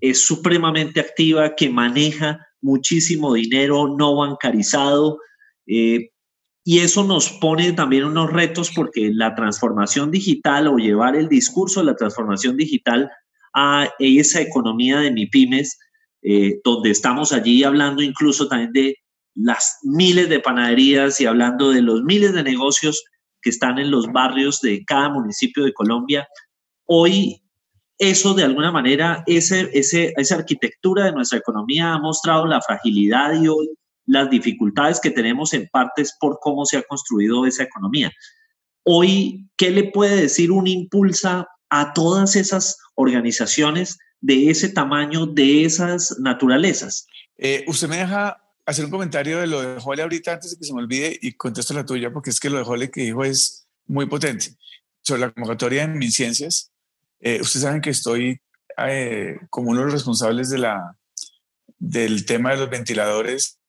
es 0.01 0.26
supremamente 0.26 0.99
activa, 0.99 1.55
que 1.55 1.70
maneja 1.70 2.39
muchísimo 2.61 3.34
dinero 3.34 3.95
no 3.97 4.16
bancarizado. 4.16 5.20
Eh, 5.68 6.09
y 6.64 6.80
eso 6.80 7.03
nos 7.03 7.30
pone 7.30 7.74
también 7.74 8.05
unos 8.05 8.32
retos 8.32 8.72
porque 8.74 9.11
la 9.14 9.36
transformación 9.36 10.11
digital 10.11 10.68
o 10.68 10.78
llevar 10.78 11.16
el 11.16 11.28
discurso 11.28 11.82
de 11.82 11.88
la 11.88 11.95
transformación 11.95 12.55
digital 12.55 13.09
a 13.53 13.89
esa 13.99 14.41
economía 14.41 14.99
de 14.99 15.11
MIPIMES, 15.11 15.78
eh, 16.22 16.59
donde 16.64 16.91
estamos 16.91 17.34
allí 17.34 17.64
hablando 17.64 18.01
incluso 18.01 18.47
también 18.47 18.72
de 18.72 18.95
las 19.36 19.80
miles 19.84 20.30
de 20.30 20.39
panaderías 20.39 21.20
y 21.20 21.26
hablando 21.26 21.72
de 21.72 21.82
los 21.82 22.03
miles 22.03 22.34
de 22.34 22.43
negocios 22.43 23.03
que 23.41 23.49
están 23.49 23.78
en 23.78 23.91
los 23.91 24.07
barrios 24.11 24.61
de 24.61 24.84
cada 24.86 25.09
municipio 25.09 25.66
de 25.66 25.74
Colombia, 25.74 26.28
Hoy 26.86 27.41
eso 27.97 28.34
de 28.34 28.43
alguna 28.43 28.72
manera, 28.72 29.24
ese, 29.28 29.70
esa 29.74 30.36
arquitectura 30.36 31.05
de 31.05 31.14
nuestra 31.14 31.38
economía 31.38 31.93
ha 31.93 31.99
mostrado 31.99 32.45
la 32.45 32.61
fragilidad 32.61 33.41
y 33.41 33.47
hoy 33.47 33.70
las 34.06 34.30
dificultades 34.30 34.99
que 34.99 35.12
tenemos 35.12 35.54
en 35.54 35.68
partes 35.70 36.16
por 36.20 36.39
cómo 36.41 36.66
se 36.66 36.78
ha 36.78 36.84
construido 36.84 37.45
esa 37.45 37.64
economía. 37.64 38.12
Hoy, 38.84 39.47
¿qué 39.58 39.72
le 39.72 39.86
puede 39.86 40.16
decir 40.16 40.51
un 40.51 40.68
impulsa 40.68 41.47
a 41.70 41.93
todas 41.93 42.36
esas 42.36 42.78
organizaciones 42.95 43.97
de 44.20 44.49
ese 44.49 44.70
tamaño, 44.70 45.26
de 45.26 45.66
esas 45.66 46.18
naturalezas? 46.20 47.08
Eh, 47.38 47.64
usted 47.68 47.88
me 47.88 47.97
deja 47.97 48.38
hacer 48.66 48.86
un 48.86 48.91
comentario 48.91 49.39
de 49.39 49.47
lo 49.47 49.62
de 49.62 49.80
Jole 49.80 50.04
ahorita 50.04 50.34
antes 50.34 50.51
de 50.51 50.58
que 50.58 50.66
se 50.66 50.74
me 50.74 50.82
olvide 50.82 51.18
y 51.22 51.34
contesto 51.34 51.74
la 51.74 51.86
tuya, 51.86 52.12
porque 52.12 52.30
es 52.30 52.39
que 52.39 52.49
lo 52.49 52.58
de 52.58 52.64
Jole 52.64 52.91
que 52.91 53.01
dijo 53.01 53.24
es 53.24 53.68
muy 53.88 54.06
potente. 54.06 54.56
Sobre 55.01 55.22
la 55.22 55.32
convocatoria 55.32 55.84
en 55.84 56.01
ciencias. 56.12 56.72
Eh, 57.20 57.39
ustedes 57.41 57.64
saben 57.64 57.82
que 57.82 57.89
estoy 57.89 58.39
eh, 58.78 59.38
como 59.49 59.72
uno 59.72 59.80
de 59.80 59.86
los 59.86 59.93
responsables 59.93 60.49
de 60.49 60.60
la, 60.60 60.97
del 61.78 62.26
tema 62.26 62.51
de 62.51 62.58
los 62.58 62.70
ventiladores, 62.70 63.60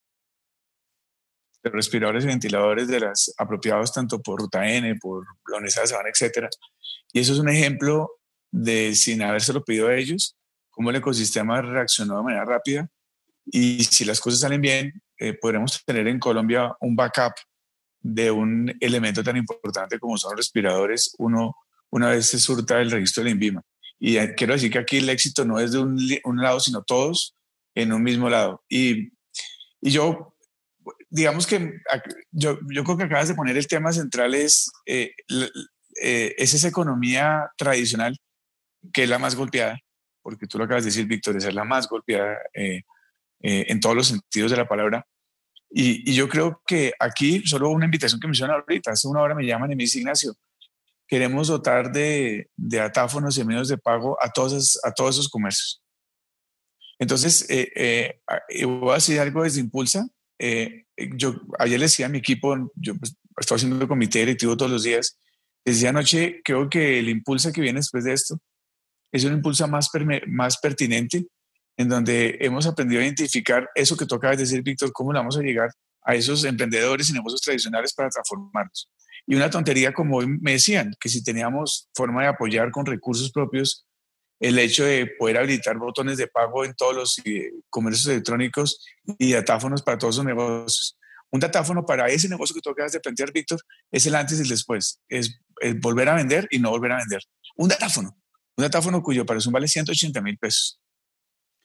respiradores 1.72 2.24
y 2.24 2.28
ventiladores 2.28 2.88
de 2.88 3.00
las 3.00 3.34
apropiados 3.38 3.92
tanto 3.92 4.20
por 4.20 4.40
Ruta 4.40 4.68
N, 4.68 4.94
por 4.96 5.24
Universidad 5.48 5.84
de 5.84 5.88
Sabana, 5.88 6.08
etc. 6.10 6.48
Y 7.12 7.20
eso 7.20 7.32
es 7.32 7.38
un 7.38 7.48
ejemplo 7.48 8.10
de, 8.50 8.94
sin 8.94 9.22
habérselo 9.22 9.64
pedido 9.64 9.88
a 9.88 9.96
ellos, 9.96 10.36
cómo 10.70 10.90
el 10.90 10.96
ecosistema 10.96 11.62
reaccionó 11.62 12.18
de 12.18 12.22
manera 12.22 12.44
rápida 12.44 12.88
y 13.46 13.84
si 13.84 14.04
las 14.04 14.20
cosas 14.20 14.40
salen 14.40 14.60
bien, 14.60 14.92
eh, 15.18 15.34
podremos 15.34 15.82
tener 15.84 16.08
en 16.08 16.18
Colombia 16.18 16.74
un 16.80 16.96
backup 16.96 17.34
de 18.00 18.30
un 18.30 18.72
elemento 18.80 19.22
tan 19.22 19.36
importante 19.36 19.98
como 19.98 20.18
son 20.18 20.32
los 20.32 20.40
respiradores, 20.40 21.14
uno 21.18 21.56
una 21.90 22.10
vez 22.10 22.26
se 22.26 22.40
surta 22.40 22.80
el 22.80 22.90
registro 22.90 23.22
del 23.22 23.34
INVIMA. 23.34 23.62
Y 24.00 24.16
eh, 24.16 24.34
quiero 24.34 24.54
decir 24.54 24.70
que 24.70 24.78
aquí 24.78 24.96
el 24.98 25.08
éxito 25.08 25.44
no 25.44 25.60
es 25.60 25.72
de 25.72 25.78
un, 25.78 26.36
lado, 26.36 26.58
sino 26.58 26.82
todos 26.82 27.36
en 27.74 27.92
un 27.92 28.02
mismo 28.02 28.28
lado. 28.28 28.62
Y, 28.68 29.12
y 29.80 29.90
yo, 29.90 30.33
digamos 31.14 31.46
que 31.46 31.80
yo, 32.32 32.58
yo, 32.72 32.82
creo 32.82 32.96
que 32.96 33.04
acabas 33.04 33.28
de 33.28 33.36
poner 33.36 33.56
el 33.56 33.68
tema 33.68 33.92
central 33.92 34.34
es, 34.34 34.68
eh, 34.84 35.12
eh, 36.02 36.34
es 36.36 36.54
esa 36.54 36.66
economía 36.66 37.50
tradicional 37.56 38.18
que 38.92 39.04
es 39.04 39.08
la 39.08 39.20
más 39.20 39.36
golpeada, 39.36 39.78
porque 40.22 40.48
tú 40.48 40.58
lo 40.58 40.64
acabas 40.64 40.82
de 40.82 40.90
decir, 40.90 41.06
Víctor, 41.06 41.36
es 41.36 41.54
la 41.54 41.64
más 41.64 41.88
golpeada 41.88 42.36
en 43.40 43.80
todos 43.80 43.94
los 43.94 44.08
sentidos 44.08 44.50
de 44.50 44.56
la 44.56 44.68
palabra. 44.68 45.06
Y, 45.70 46.10
y, 46.10 46.14
yo 46.14 46.28
creo 46.28 46.60
que 46.66 46.92
aquí, 46.98 47.42
solo 47.46 47.70
una 47.70 47.86
invitación 47.86 48.20
que 48.20 48.26
me 48.26 48.32
hicieron 48.32 48.54
ahorita, 48.54 48.90
hace 48.90 49.08
una 49.08 49.22
hora 49.22 49.34
me 49.34 49.46
llaman 49.46 49.72
y 49.72 49.76
me 49.76 49.84
dice 49.84 50.00
Ignacio, 50.00 50.34
queremos 51.06 51.48
dotar 51.48 51.92
de, 51.92 52.50
de 52.56 52.80
atáfonos 52.80 53.38
y 53.38 53.44
medios 53.44 53.68
de 53.68 53.78
pago 53.78 54.16
a 54.20 54.30
todos, 54.30 54.78
a 54.84 54.92
todos 54.92 55.16
esos 55.16 55.28
comercios. 55.28 55.82
Entonces, 56.98 57.48
eh, 57.50 58.20
eh, 58.48 58.64
voy 58.64 58.92
a 58.92 58.94
decir 58.94 59.18
algo 59.20 59.42
desde 59.42 59.60
Impulsa, 59.60 60.06
eh, 60.38 60.84
yo 61.16 61.40
ayer 61.58 61.78
le 61.78 61.86
decía 61.86 62.06
a 62.06 62.08
mi 62.08 62.18
equipo, 62.18 62.70
yo 62.76 62.96
pues, 62.96 63.16
estoy 63.38 63.56
haciendo 63.56 63.80
el 63.80 63.88
comité 63.88 64.20
directivo 64.20 64.56
todos 64.56 64.70
los 64.70 64.82
días, 64.82 65.18
decía 65.64 65.90
anoche, 65.90 66.40
creo 66.44 66.68
que 66.68 66.98
el 66.98 67.08
impulso 67.08 67.52
que 67.52 67.60
viene 67.60 67.80
después 67.80 68.04
de 68.04 68.12
esto 68.12 68.38
es 69.12 69.24
un 69.24 69.32
impulso 69.32 69.66
más, 69.68 69.88
más 70.26 70.58
pertinente, 70.58 71.26
en 71.76 71.88
donde 71.88 72.36
hemos 72.40 72.66
aprendido 72.66 73.00
a 73.00 73.04
identificar 73.04 73.68
eso 73.74 73.96
que 73.96 74.06
toca 74.06 74.34
decir, 74.34 74.62
Víctor, 74.62 74.92
cómo 74.92 75.12
le 75.12 75.18
vamos 75.18 75.36
a 75.36 75.42
llegar 75.42 75.70
a 76.02 76.14
esos 76.14 76.44
emprendedores 76.44 77.08
y 77.10 77.12
negocios 77.12 77.40
tradicionales 77.40 77.94
para 77.94 78.10
transformarlos. 78.10 78.90
Y 79.26 79.34
una 79.36 79.50
tontería 79.50 79.92
como 79.92 80.20
me 80.20 80.52
decían, 80.52 80.92
que 81.00 81.08
si 81.08 81.22
teníamos 81.22 81.88
forma 81.94 82.22
de 82.22 82.28
apoyar 82.28 82.70
con 82.70 82.84
recursos 82.86 83.32
propios 83.32 83.86
el 84.40 84.58
hecho 84.58 84.84
de 84.84 85.06
poder 85.18 85.38
habilitar 85.38 85.78
botones 85.78 86.18
de 86.18 86.26
pago 86.26 86.64
en 86.64 86.74
todos 86.74 86.94
los 86.94 87.18
eh, 87.24 87.52
comercios 87.70 88.06
electrónicos 88.06 88.84
y 89.18 89.32
datáfonos 89.32 89.82
para 89.82 89.98
todos 89.98 90.16
los 90.16 90.26
negocios. 90.26 90.98
Un 91.30 91.40
datáfono 91.40 91.84
para 91.84 92.08
ese 92.08 92.28
negocio 92.28 92.54
que 92.54 92.60
tú 92.60 92.70
acabas 92.70 92.92
de 92.92 93.00
plantear, 93.00 93.32
Víctor, 93.32 93.60
es 93.90 94.06
el 94.06 94.14
antes 94.14 94.38
y 94.38 94.42
el 94.42 94.48
después. 94.48 95.00
Es, 95.08 95.40
volver 95.80 96.08
a 96.08 96.14
vender 96.14 96.46
y 96.50 96.58
no 96.58 96.70
volver 96.70 96.92
a 96.92 96.98
vender. 96.98 97.22
Un 97.56 97.68
datáfono. 97.68 98.16
Un 98.56 98.62
datáfono 98.62 99.02
cuyo 99.02 99.26
precio 99.26 99.50
vale 99.50 99.66
180 99.66 100.20
mil 100.20 100.38
pesos. 100.38 100.80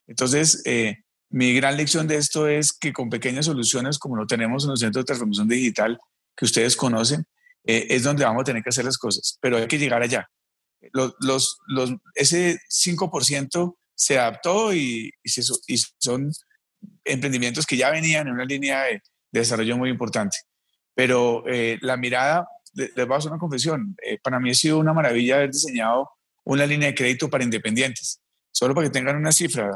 Entonces, 0.07 0.63
eh, 0.65 1.03
mi 1.29 1.53
gran 1.53 1.77
lección 1.77 2.07
de 2.07 2.15
esto 2.17 2.47
es 2.47 2.73
que 2.73 2.91
con 2.91 3.09
pequeñas 3.09 3.45
soluciones, 3.45 3.99
como 3.99 4.15
lo 4.15 4.25
tenemos 4.25 4.63
en 4.63 4.71
los 4.71 4.79
centros 4.79 5.03
de 5.03 5.07
transformación 5.07 5.47
digital 5.47 5.99
que 6.35 6.45
ustedes 6.45 6.75
conocen, 6.75 7.25
eh, 7.63 7.87
es 7.89 8.03
donde 8.03 8.25
vamos 8.25 8.41
a 8.41 8.45
tener 8.45 8.63
que 8.63 8.69
hacer 8.69 8.85
las 8.85 8.97
cosas. 8.97 9.37
Pero 9.39 9.57
hay 9.57 9.67
que 9.67 9.77
llegar 9.77 10.01
allá. 10.01 10.27
Los, 10.93 11.57
los, 11.67 11.95
ese 12.15 12.57
5% 12.69 13.75
se 13.95 14.17
adaptó 14.17 14.73
y, 14.73 15.11
y, 15.23 15.77
son 15.99 16.31
emprendimientos 17.03 17.65
que 17.65 17.77
ya 17.77 17.89
venían 17.89 18.27
en 18.27 18.33
una 18.33 18.45
línea 18.45 18.83
de, 18.83 19.01
desarrollo 19.31 19.77
muy 19.77 19.89
importante. 19.89 20.37
Pero 20.95 21.43
eh, 21.47 21.77
la 21.81 21.97
mirada, 21.97 22.47
les 22.73 22.95
voy 22.95 23.13
a 23.13 23.17
hacer 23.17 23.31
una 23.31 23.39
confesión, 23.39 23.95
eh, 24.03 24.17
para 24.23 24.39
mí 24.39 24.49
ha 24.49 24.55
sido 24.55 24.79
una 24.79 24.93
maravilla 24.93 25.35
haber 25.35 25.51
diseñado 25.51 26.09
una 26.43 26.65
línea 26.65 26.87
de 26.87 26.95
crédito 26.95 27.29
para 27.29 27.43
independientes. 27.43 28.21
Solo 28.51 28.73
para 28.73 28.87
que 28.87 28.93
tengan 28.93 29.17
una 29.17 29.31
cifra, 29.31 29.69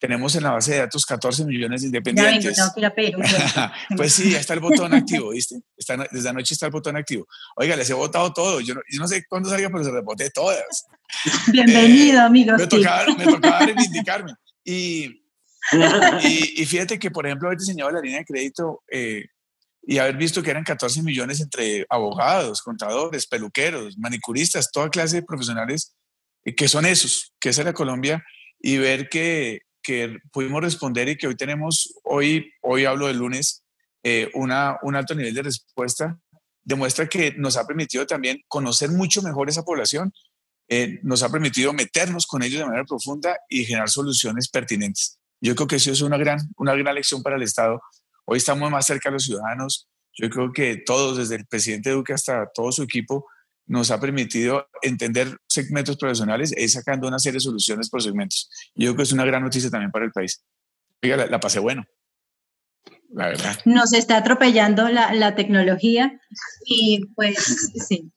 tenemos 0.00 0.34
en 0.34 0.42
la 0.42 0.52
base 0.52 0.72
de 0.72 0.78
datos 0.78 1.04
14 1.04 1.44
millones 1.44 1.82
de 1.82 1.88
independientes. 1.88 2.56
Ya 2.56 2.72
tengo 2.72 2.94
que 2.94 3.02
ir 3.02 3.16
a 3.16 3.72
pues 3.96 4.14
sí, 4.14 4.34
está 4.34 4.54
el 4.54 4.60
botón 4.60 4.94
activo, 4.94 5.30
¿viste? 5.30 5.60
Está, 5.76 5.98
desde 6.10 6.30
anoche 6.30 6.54
está 6.54 6.66
el 6.66 6.72
botón 6.72 6.96
activo. 6.96 7.28
Oiga, 7.54 7.76
les 7.76 7.90
he 7.90 7.92
votado 7.92 8.32
todo. 8.32 8.60
Yo 8.60 8.74
no, 8.74 8.80
yo 8.90 8.98
no 8.98 9.06
sé 9.06 9.24
cuándo 9.28 9.50
salga, 9.50 9.68
pero 9.68 9.84
se 9.84 9.90
reboté 9.90 10.30
todas. 10.30 10.86
Bienvenido, 11.52 12.16
eh, 12.16 12.24
amigos. 12.24 12.58
Me 12.58 12.66
tocaba, 12.66 13.14
me 13.14 13.24
tocaba 13.30 13.58
reivindicarme. 13.60 14.32
Y, 14.64 15.22
y, 16.22 16.64
fíjate 16.64 16.98
que, 16.98 17.10
por 17.10 17.26
ejemplo, 17.26 17.48
haber 17.48 17.58
diseñado 17.58 17.90
la 17.90 18.00
línea 18.00 18.20
de 18.20 18.24
crédito 18.24 18.82
eh, 18.90 19.26
y 19.82 19.98
haber 19.98 20.16
visto 20.16 20.42
que 20.42 20.50
eran 20.50 20.64
14 20.64 21.02
millones 21.02 21.42
entre 21.42 21.84
abogados, 21.90 22.62
contadores, 22.62 23.26
peluqueros, 23.26 23.98
manicuristas, 23.98 24.72
toda 24.72 24.88
clase 24.88 25.16
de 25.16 25.22
profesionales 25.24 25.94
eh, 26.44 26.54
que 26.54 26.68
son 26.68 26.86
esos, 26.86 27.34
que 27.38 27.50
es 27.50 27.58
la 27.58 27.74
Colombia, 27.74 28.24
y 28.62 28.78
ver 28.78 29.10
que 29.10 29.60
que 29.82 30.18
pudimos 30.32 30.62
responder 30.62 31.08
y 31.08 31.16
que 31.16 31.26
hoy 31.26 31.36
tenemos, 31.36 31.94
hoy, 32.04 32.52
hoy 32.62 32.84
hablo 32.84 33.06
del 33.06 33.18
lunes, 33.18 33.64
eh, 34.02 34.30
una, 34.34 34.78
un 34.82 34.96
alto 34.96 35.14
nivel 35.14 35.34
de 35.34 35.42
respuesta, 35.42 36.18
demuestra 36.62 37.08
que 37.08 37.34
nos 37.36 37.56
ha 37.56 37.66
permitido 37.66 38.06
también 38.06 38.40
conocer 38.48 38.90
mucho 38.90 39.22
mejor 39.22 39.48
esa 39.48 39.62
población, 39.62 40.12
eh, 40.68 41.00
nos 41.02 41.22
ha 41.22 41.30
permitido 41.30 41.72
meternos 41.72 42.26
con 42.26 42.42
ellos 42.42 42.60
de 42.60 42.66
manera 42.66 42.84
profunda 42.84 43.36
y 43.48 43.64
generar 43.64 43.90
soluciones 43.90 44.48
pertinentes. 44.48 45.18
Yo 45.40 45.54
creo 45.54 45.66
que 45.66 45.76
eso 45.76 45.90
es 45.90 46.00
una 46.00 46.16
gran, 46.16 46.38
una 46.56 46.74
gran 46.74 46.94
lección 46.94 47.22
para 47.22 47.36
el 47.36 47.42
Estado. 47.42 47.80
Hoy 48.24 48.38
estamos 48.38 48.70
más 48.70 48.86
cerca 48.86 49.08
de 49.08 49.14
los 49.14 49.24
ciudadanos. 49.24 49.88
Yo 50.12 50.28
creo 50.30 50.52
que 50.52 50.76
todos, 50.76 51.16
desde 51.16 51.36
el 51.36 51.46
presidente 51.46 51.90
Duque 51.90 52.12
hasta 52.12 52.48
todo 52.54 52.70
su 52.72 52.82
equipo, 52.82 53.26
nos 53.66 53.90
ha 53.90 54.00
permitido 54.00 54.68
entender 54.82 55.38
segmentos 55.46 55.96
profesionales 55.96 56.52
e 56.56 56.62
ir 56.64 56.70
sacando 56.70 57.08
una 57.08 57.18
serie 57.18 57.36
de 57.36 57.40
soluciones 57.40 57.88
por 57.88 58.02
segmentos. 58.02 58.50
Yo 58.74 58.88
creo 58.88 58.96
que 58.96 59.02
es 59.04 59.12
una 59.12 59.24
gran 59.24 59.42
noticia 59.42 59.70
también 59.70 59.90
para 59.90 60.04
el 60.04 60.12
país. 60.12 60.44
Oiga, 61.02 61.26
la, 61.26 61.40
pasé 61.40 61.60
bueno. 61.60 61.84
La 63.12 63.28
verdad. 63.28 63.56
Nos 63.64 63.92
está 63.92 64.18
atropellando 64.18 64.88
la, 64.88 65.14
la 65.14 65.34
tecnología 65.34 66.20
y 66.64 67.06
pues 67.14 67.38
sí. 67.88 68.10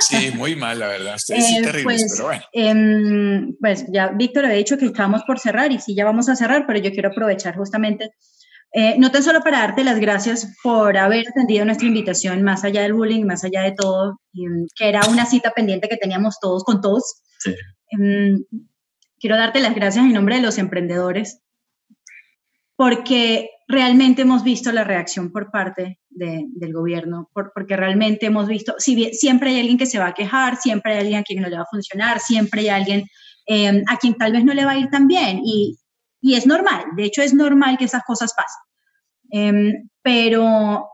Sí, 0.00 0.30
muy 0.34 0.56
mal, 0.56 0.78
la 0.78 0.88
verdad. 0.88 1.14
Ustedes 1.16 1.46
sí, 1.46 1.56
eh, 1.58 1.62
terribles, 1.62 2.02
pues, 2.02 2.12
pero 2.14 2.24
bueno. 2.24 2.42
Em, 2.52 3.56
pues 3.60 3.86
ya 3.92 4.08
Víctor 4.08 4.46
ha 4.46 4.50
dicho 4.50 4.76
que 4.76 4.86
estamos 4.86 5.22
por 5.24 5.38
cerrar 5.38 5.72
y 5.72 5.78
sí, 5.78 5.94
ya 5.94 6.04
vamos 6.04 6.28
a 6.28 6.36
cerrar, 6.36 6.66
pero 6.66 6.78
yo 6.78 6.90
quiero 6.90 7.10
aprovechar 7.10 7.56
justamente 7.56 8.10
eh, 8.78 8.94
no 8.98 9.10
tan 9.10 9.22
solo 9.22 9.40
para 9.40 9.60
darte 9.60 9.84
las 9.84 9.98
gracias 9.98 10.54
por 10.62 10.98
haber 10.98 11.26
atendido 11.26 11.64
nuestra 11.64 11.88
invitación, 11.88 12.42
más 12.42 12.62
allá 12.62 12.82
del 12.82 12.92
bullying, 12.92 13.24
más 13.24 13.42
allá 13.42 13.62
de 13.62 13.72
todo, 13.72 14.20
que 14.34 14.86
era 14.86 15.00
una 15.08 15.24
cita 15.24 15.50
pendiente 15.52 15.88
que 15.88 15.96
teníamos 15.96 16.38
todos 16.38 16.62
con 16.62 16.82
todos. 16.82 17.22
Em, 17.88 18.44
quiero 19.18 19.38
darte 19.38 19.60
las 19.60 19.74
gracias 19.74 20.04
en 20.04 20.12
nombre 20.12 20.36
de 20.36 20.42
los 20.42 20.58
emprendedores, 20.58 21.40
porque 22.76 23.48
realmente 23.66 24.20
hemos 24.20 24.44
visto 24.44 24.70
la 24.72 24.84
reacción 24.84 25.32
por 25.32 25.50
parte 25.50 25.98
del 26.10 26.72
gobierno, 26.74 27.30
porque 27.32 27.76
realmente 27.76 28.26
hemos 28.26 28.46
visto, 28.46 28.74
si 28.76 28.94
bien, 28.94 29.14
siempre 29.14 29.52
hay 29.52 29.60
alguien 29.60 29.78
que 29.78 29.86
se 29.86 29.98
va 29.98 30.08
a 30.08 30.14
quejar, 30.14 30.58
siempre 30.58 30.92
hay 30.92 30.98
alguien 30.98 31.20
a 31.20 31.22
quien 31.22 31.40
no 31.40 31.48
le 31.48 31.56
va 31.56 31.62
a 31.62 31.70
funcionar, 31.70 32.20
siempre 32.20 32.60
hay 32.60 32.68
alguien 32.68 33.06
em, 33.46 33.82
a 33.88 33.96
quien 33.96 34.16
tal 34.16 34.32
vez 34.32 34.44
no 34.44 34.52
le 34.52 34.66
va 34.66 34.72
a 34.72 34.78
ir 34.78 34.90
tan 34.90 35.08
bien. 35.08 35.40
Y, 35.42 35.78
y 36.20 36.34
es 36.34 36.46
normal, 36.46 36.84
de 36.94 37.04
hecho 37.04 37.22
es 37.22 37.32
normal 37.32 37.78
que 37.78 37.86
esas 37.86 38.02
cosas 38.04 38.34
pasen. 38.36 38.65
Em, 39.38 39.90
pero 40.02 40.88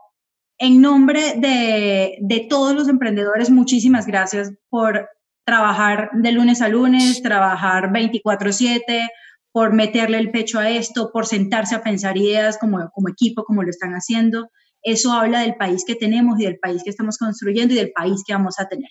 en 0.57 0.81
nombre 0.81 1.35
de, 1.37 2.17
de, 2.19 2.47
todos 2.49 2.75
los 2.75 2.89
emprendedores, 2.89 3.49
muchísimas 3.49 4.05
gracias 4.05 4.51
por 4.69 5.07
trabajar 5.45 6.09
de 6.13 6.33
lunes 6.33 6.61
a 6.61 6.67
lunes, 6.67 7.21
trabajar 7.21 7.93
24/7, 7.93 9.09
por 9.53 9.71
meterle 9.71 10.17
el 10.17 10.31
pecho 10.31 10.59
a 10.59 10.69
esto, 10.69 11.11
por 11.13 11.25
sentarse 11.25 11.75
a 11.75 11.83
pensar 11.83 12.17
ideas 12.17 12.57
como, 12.57 12.89
como 12.93 13.07
equipo, 13.07 13.45
como 13.45 13.63
lo 13.63 13.69
están 13.69 13.93
haciendo. 13.93 14.49
Eso 14.81 15.13
habla 15.13 15.39
del 15.39 15.55
país 15.55 15.85
que 15.87 15.95
tenemos 15.95 16.37
y 16.37 16.43
del 16.43 16.59
país 16.59 16.83
que 16.83 16.89
estamos 16.89 17.17
construyendo 17.17 17.73
y 17.73 17.77
del 17.77 17.93
país 17.93 18.23
que 18.27 18.33
vamos 18.33 18.59
a 18.59 18.67
tener. 18.67 18.89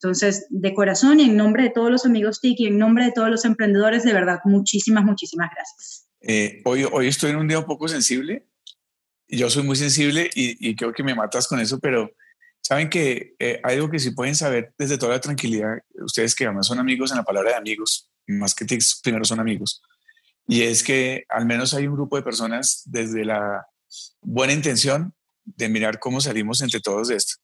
Entonces, 0.00 0.46
de 0.50 0.74
corazón 0.74 1.18
y 1.18 1.24
en 1.24 1.36
nombre 1.36 1.64
de 1.64 1.70
todos 1.70 1.90
los 1.90 2.06
amigos 2.06 2.40
TIC 2.40 2.60
y 2.60 2.66
en 2.68 2.78
nombre 2.78 3.06
de 3.06 3.12
todos 3.12 3.30
los 3.30 3.44
emprendedores, 3.44 4.04
de 4.04 4.12
verdad, 4.12 4.38
muchísimas, 4.44 5.04
muchísimas 5.04 5.50
gracias. 5.52 6.08
Eh, 6.20 6.60
hoy, 6.64 6.84
hoy 6.84 7.08
estoy 7.08 7.30
en 7.30 7.36
un 7.38 7.48
día 7.48 7.58
un 7.58 7.66
poco 7.66 7.88
sensible. 7.88 8.51
Yo 9.32 9.48
soy 9.48 9.62
muy 9.62 9.76
sensible 9.76 10.28
y, 10.34 10.76
creo 10.76 10.92
que 10.92 11.02
me 11.02 11.14
matas 11.14 11.48
con 11.48 11.58
eso, 11.58 11.78
pero 11.78 12.12
saben 12.60 12.90
que 12.90 13.34
eh, 13.38 13.60
hay 13.64 13.76
algo 13.76 13.90
que 13.90 13.98
sí 13.98 14.10
pueden 14.10 14.34
saber 14.34 14.74
desde 14.76 14.98
toda 14.98 15.12
la 15.12 15.20
tranquilidad, 15.20 15.78
ustedes 16.04 16.34
que 16.34 16.44
además 16.44 16.66
son 16.66 16.78
amigos 16.78 17.10
en 17.10 17.16
la 17.16 17.24
palabra 17.24 17.52
de 17.52 17.56
amigos, 17.56 18.10
más 18.26 18.54
que 18.54 18.66
TICs, 18.66 19.00
primero 19.02 19.24
son 19.24 19.40
amigos, 19.40 19.82
y 20.46 20.62
es 20.62 20.82
que 20.82 21.24
al 21.30 21.46
menos 21.46 21.72
hay 21.72 21.86
un 21.86 21.94
grupo 21.94 22.16
de 22.16 22.22
personas 22.22 22.82
desde 22.84 23.24
la 23.24 23.66
buena 24.20 24.52
intención 24.52 25.14
de 25.44 25.68
mirar 25.70 25.98
cómo 25.98 26.20
salimos 26.20 26.60
entre 26.60 26.80
todos 26.80 27.08
de 27.08 27.16
esto. 27.16 27.36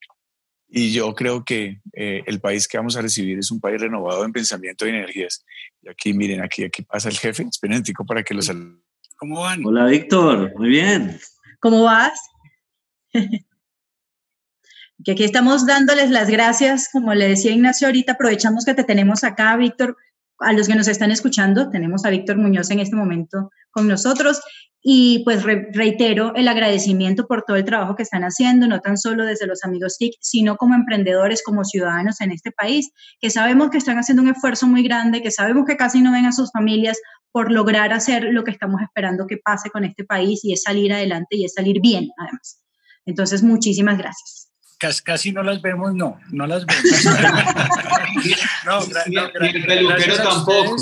Y 0.71 0.91
yo 0.91 1.15
creo 1.15 1.43
que 1.43 1.81
eh, 1.93 2.21
el 2.27 2.39
país 2.39 2.67
que 2.67 2.77
vamos 2.77 2.95
a 2.95 3.01
recibir 3.01 3.39
es 3.39 3.49
un 3.49 3.59
país 3.59 3.81
renovado 3.81 4.23
en 4.23 4.31
pensamiento 4.31 4.85
y 4.85 4.89
energías. 4.89 5.43
Y 5.81 5.89
aquí, 5.89 6.13
miren, 6.13 6.41
aquí, 6.41 6.63
aquí 6.63 6.83
pasa 6.83 7.09
el 7.09 7.17
jefe. 7.17 7.43
Esperen 7.43 7.83
un 7.83 8.05
para 8.05 8.21
que 8.21 8.35
los 8.35 8.51
¿Cómo 9.17 9.41
van? 9.41 9.65
Hola, 9.65 9.85
Víctor. 9.85 10.53
Muy 10.55 10.69
bien. 10.69 11.19
¿Cómo 11.59 11.83
vas? 11.83 12.19
que 15.03 15.11
aquí 15.11 15.23
estamos 15.23 15.65
dándoles 15.65 16.09
las 16.09 16.29
gracias, 16.29 16.89
como 16.91 17.13
le 17.13 17.27
decía 17.29 17.51
Ignacio 17.51 17.87
ahorita, 17.87 18.13
aprovechamos 18.13 18.65
que 18.65 18.73
te 18.73 18.83
tenemos 18.83 19.23
acá, 19.23 19.55
Víctor, 19.55 19.97
a 20.39 20.53
los 20.53 20.67
que 20.67 20.75
nos 20.75 20.87
están 20.87 21.11
escuchando, 21.11 21.69
tenemos 21.69 22.05
a 22.05 22.09
Víctor 22.09 22.37
Muñoz 22.37 22.69
en 22.71 22.79
este 22.79 22.95
momento 22.95 23.51
con 23.71 23.87
nosotros 23.87 24.41
y 24.81 25.23
pues 25.25 25.43
reitero 25.43 26.33
el 26.35 26.47
agradecimiento 26.47 27.27
por 27.27 27.43
todo 27.43 27.57
el 27.57 27.65
trabajo 27.65 27.95
que 27.95 28.03
están 28.03 28.23
haciendo, 28.23 28.65
no 28.65 28.79
tan 28.79 28.97
solo 28.97 29.25
desde 29.25 29.45
los 29.45 29.63
amigos 29.65 29.97
TIC, 29.97 30.13
sino 30.21 30.55
como 30.55 30.75
emprendedores, 30.75 31.43
como 31.43 31.65
ciudadanos 31.65 32.21
en 32.21 32.31
este 32.31 32.51
país, 32.51 32.89
que 33.19 33.29
sabemos 33.29 33.69
que 33.69 33.77
están 33.77 33.97
haciendo 33.97 34.23
un 34.23 34.29
esfuerzo 34.29 34.67
muy 34.67 34.83
grande, 34.83 35.21
que 35.21 35.31
sabemos 35.31 35.65
que 35.65 35.75
casi 35.75 36.01
no 36.01 36.13
ven 36.13 36.25
a 36.25 36.31
sus 36.31 36.51
familias 36.51 36.97
por 37.31 37.51
lograr 37.51 37.93
hacer 37.93 38.25
lo 38.31 38.43
que 38.43 38.51
estamos 38.51 38.81
esperando 38.81 39.27
que 39.27 39.37
pase 39.37 39.69
con 39.69 39.83
este 39.83 40.03
país 40.03 40.43
y 40.43 40.53
es 40.53 40.63
salir 40.63 40.91
adelante 40.93 41.35
y 41.35 41.45
es 41.45 41.53
salir 41.53 41.79
bien, 41.81 42.09
además. 42.17 42.63
Entonces, 43.05 43.43
muchísimas 43.43 43.97
gracias. 43.97 44.49
Casi, 45.03 45.31
no 45.33 45.43
las 45.43 45.61
vemos, 45.61 45.93
no, 45.93 46.19
no 46.31 46.47
las 46.47 46.65
vemos. 46.65 46.83
no, 48.65 48.79
el 49.41 49.65
peluquero 49.65 50.15
tampoco. 50.15 50.75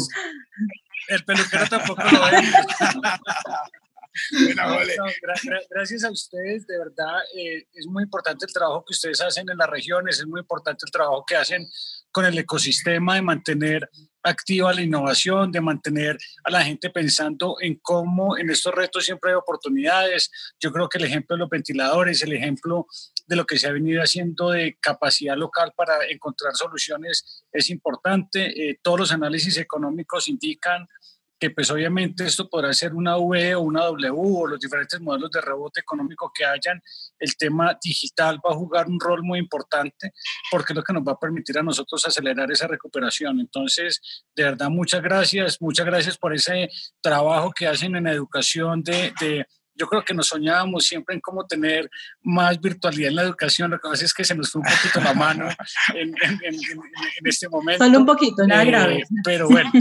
El 1.08 1.24
peluquero 1.24 1.68
tampoco 1.68 2.04
lo 2.04 2.22
ve. 2.26 2.44
gracias 5.70 6.04
a 6.04 6.12
ustedes, 6.12 6.68
de 6.68 6.78
verdad, 6.78 7.18
eh, 7.36 7.66
es 7.74 7.88
muy 7.88 8.04
importante 8.04 8.46
el 8.46 8.54
trabajo 8.54 8.86
que 8.86 8.94
ustedes 8.94 9.20
hacen 9.22 9.50
en 9.50 9.58
las 9.58 9.70
regiones, 9.70 10.20
es 10.20 10.28
muy 10.28 10.42
importante 10.42 10.86
el 10.86 10.92
trabajo 10.92 11.24
que 11.26 11.36
hacen 11.36 11.68
con 12.12 12.26
el 12.26 12.38
ecosistema 12.38 13.16
de 13.16 13.22
mantener 13.22 13.90
activa 14.24 14.74
la 14.74 14.82
innovación, 14.82 15.52
de 15.52 15.62
mantener 15.62 16.18
a 16.44 16.52
la 16.52 16.64
gente 16.64 16.90
pensando 16.90 17.58
en 17.62 17.76
cómo 17.82 18.38
en 18.38 18.50
estos 18.50 18.74
retos 18.74 19.06
siempre 19.06 19.32
hay 19.32 19.36
oportunidades. 19.36 20.30
Yo 20.60 20.72
creo 20.72 20.90
que 20.90 20.98
el 20.98 21.06
ejemplo 21.06 21.36
de 21.36 21.40
los 21.40 21.50
ventiladores, 21.50 22.22
el 22.22 22.34
ejemplo 22.34 22.88
de 23.26 23.36
lo 23.36 23.46
que 23.46 23.58
se 23.58 23.68
ha 23.68 23.72
venido 23.72 24.02
haciendo 24.02 24.52
de 24.52 24.78
capacidad 24.80 25.36
local 25.36 25.74
para 25.76 26.06
encontrar 26.10 26.56
soluciones 26.56 27.46
es 27.52 27.70
importante. 27.70 28.70
Eh, 28.70 28.80
todos 28.82 29.00
los 29.00 29.12
análisis 29.12 29.58
económicos 29.58 30.28
indican 30.28 30.88
que 31.40 31.52
pues 31.52 31.70
obviamente 31.70 32.26
esto 32.26 32.50
podrá 32.50 32.74
ser 32.74 32.94
una 32.94 33.18
V 33.18 33.56
o 33.56 33.62
una 33.62 33.86
W 33.86 34.12
o 34.16 34.48
los 34.48 34.60
diferentes 34.60 35.00
modelos 35.00 35.32
de 35.32 35.42
rebote 35.42 35.82
económico 35.82 36.32
que 36.34 36.46
hayan, 36.46 36.82
el 37.20 37.36
tema 37.38 37.78
digital 37.82 38.40
va 38.46 38.52
a 38.52 38.58
jugar 38.58 38.88
un 38.88 39.00
rol 39.00 39.24
muy 39.24 39.40
importante 39.40 40.14
porque 40.50 40.74
es 40.74 40.78
lo 40.78 40.84
que 40.84 40.94
nos 40.94 41.04
va 41.04 41.14
a 41.14 41.20
permitir 41.20 41.58
a 41.58 41.64
nosotros 41.64 42.06
acelerar 42.06 42.52
esa 42.52 42.68
recuperación. 42.68 43.40
Entonces, 43.40 44.02
de 44.36 44.44
verdad, 44.44 44.70
muchas 44.70 45.02
gracias, 45.02 45.62
muchas 45.62 45.86
gracias 45.86 46.18
por 46.18 46.34
ese 46.34 46.70
trabajo 47.02 47.52
que 47.52 47.68
hacen 47.68 47.96
en 47.96 48.08
educación 48.08 48.82
de, 48.84 49.14
de 49.20 49.46
yo 49.78 49.88
creo 49.88 50.04
que 50.04 50.14
nos 50.14 50.28
soñábamos 50.28 50.86
siempre 50.86 51.16
en 51.16 51.22
cómo 51.22 51.46
tener 51.46 51.90
más 52.22 52.60
virtualidad 52.60 53.10
en 53.10 53.16
la 53.16 53.22
educación. 53.22 53.72
Lo 53.72 53.80
que 53.80 53.88
pasa 53.90 54.06
es 54.06 54.14
que 54.14 54.24
se 54.24 54.36
nos 54.36 54.52
fue 54.52 54.62
un 54.62 54.68
poquito 54.68 55.00
la 55.02 55.14
mano 55.14 55.50
en, 55.94 56.16
este 57.24 57.48
momento. 57.48 57.86
Solo 57.86 58.00
un 58.00 58.06
poquito, 58.06 58.48
nada 58.48 58.64
eh, 58.64 58.66
grave. 58.66 59.04
Pero 59.24 59.48
bueno, 59.48 59.72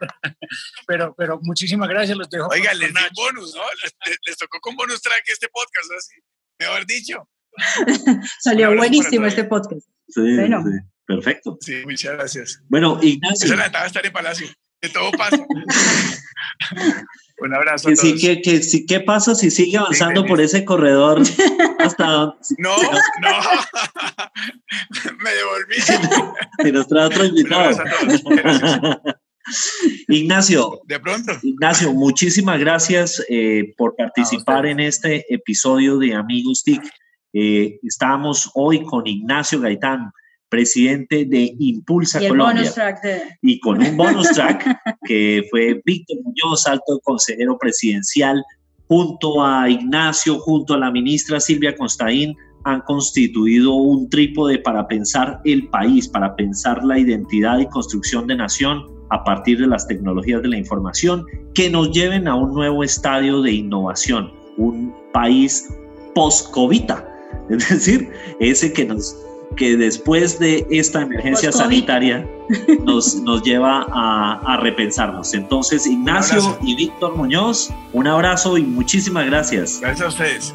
pero, 0.86 1.14
pero 1.16 1.38
muchísimas 1.42 1.88
gracias, 1.88 2.16
los 2.16 2.28
dejo. 2.30 2.48
Oiga, 2.48 2.74
les 2.74 2.92
di 2.92 3.00
bonus, 3.14 3.54
¿no? 3.54 3.62
Les, 4.26 4.36
tocó 4.36 4.60
con 4.60 4.76
bonus 4.76 5.00
track 5.02 5.24
este 5.28 5.48
podcast, 5.48 5.90
así, 5.96 6.14
mejor 6.58 6.86
dicho. 6.86 7.28
Salió 8.40 8.74
buenísimo 8.74 9.26
este 9.26 9.44
podcast. 9.44 9.86
Sí, 10.08 10.36
bueno. 10.36 10.64
perfecto. 11.06 11.58
Sí, 11.60 11.82
muchas 11.84 12.12
gracias. 12.14 12.62
Bueno, 12.68 12.98
Ignacio. 13.02 13.46
Esa 13.46 13.56
la 13.56 13.66
etapa 13.66 13.86
estar 13.86 14.04
en 14.04 14.12
Palacio, 14.12 14.46
de 14.80 14.88
todo 14.88 15.10
pasa. 15.12 15.36
Un 17.40 17.54
abrazo. 17.54 17.88
Que 17.88 17.96
sí, 17.96 18.16
que, 18.16 18.42
que, 18.42 18.62
sí, 18.62 18.84
¿Qué 18.84 19.00
pasa 19.00 19.34
si 19.34 19.50
sigue 19.50 19.78
avanzando 19.78 20.26
por 20.26 20.40
ese 20.40 20.64
corredor 20.64 21.22
hasta 21.78 22.06
No, 22.06 22.36
no. 22.58 23.40
Me 25.18 25.30
devolví. 25.30 25.76
Y 26.64 26.72
nos 26.72 26.86
trae 26.86 27.06
otro 27.06 27.24
invitado. 27.24 27.82
Ignacio. 30.08 30.80
De 30.86 31.00
pronto. 31.00 31.32
Ignacio, 31.42 31.92
muchísimas 31.92 32.58
gracias 32.58 33.24
eh, 33.28 33.74
por 33.76 33.96
participar 33.96 34.66
en 34.66 34.80
este 34.80 35.32
episodio 35.32 35.98
de 35.98 36.14
Amigos 36.14 36.62
TIC. 36.64 36.82
Eh, 37.32 37.78
estamos 37.82 38.50
hoy 38.54 38.84
con 38.84 39.06
Ignacio 39.06 39.60
Gaitán, 39.60 40.10
presidente 40.48 41.24
de 41.24 41.54
Impulsa 41.58 42.18
Colombia. 42.26 42.72
Y 43.42 43.60
con 43.60 43.82
un 43.82 43.96
bonus 43.96 44.28
track 44.30 44.78
que 45.04 45.46
fue 45.50 45.80
Víctor 45.84 46.18
Muñoz, 46.22 46.66
alto 46.66 47.00
consejero 47.02 47.56
presidencial, 47.58 48.42
junto 48.88 49.44
a 49.44 49.70
Ignacio, 49.70 50.38
junto 50.40 50.74
a 50.74 50.78
la 50.78 50.90
ministra 50.90 51.38
Silvia 51.38 51.76
Constaín, 51.76 52.36
han 52.64 52.80
constituido 52.82 53.74
un 53.74 54.10
trípode 54.10 54.58
para 54.58 54.86
pensar 54.86 55.40
el 55.44 55.68
país, 55.68 56.08
para 56.08 56.34
pensar 56.36 56.84
la 56.84 56.98
identidad 56.98 57.58
y 57.58 57.66
construcción 57.66 58.26
de 58.26 58.36
nación 58.36 58.99
a 59.10 59.24
partir 59.24 59.58
de 59.58 59.66
las 59.66 59.86
tecnologías 59.86 60.42
de 60.42 60.48
la 60.48 60.56
información 60.56 61.26
que 61.54 61.68
nos 61.68 61.90
lleven 61.92 62.26
a 62.28 62.34
un 62.34 62.54
nuevo 62.54 62.82
estadio 62.82 63.42
de 63.42 63.52
innovación, 63.52 64.32
un 64.56 64.94
país 65.12 65.68
post-COVID, 66.14 66.90
es 67.50 67.68
decir, 67.68 68.10
ese 68.38 68.72
que 68.72 68.84
nos 68.84 69.16
que 69.56 69.76
después 69.76 70.38
de 70.38 70.64
esta 70.70 71.02
emergencia 71.02 71.50
sanitaria 71.50 72.24
nos, 72.84 73.16
nos 73.16 73.42
lleva 73.42 73.84
a, 73.90 74.40
a 74.44 74.56
repensarnos. 74.58 75.34
Entonces, 75.34 75.88
Ignacio 75.88 76.56
y 76.62 76.76
Víctor 76.76 77.16
Muñoz, 77.16 77.72
un 77.92 78.06
abrazo 78.06 78.56
y 78.58 78.62
muchísimas 78.62 79.26
gracias. 79.26 79.80
Gracias 79.80 80.06
a 80.06 80.08
ustedes. 80.08 80.54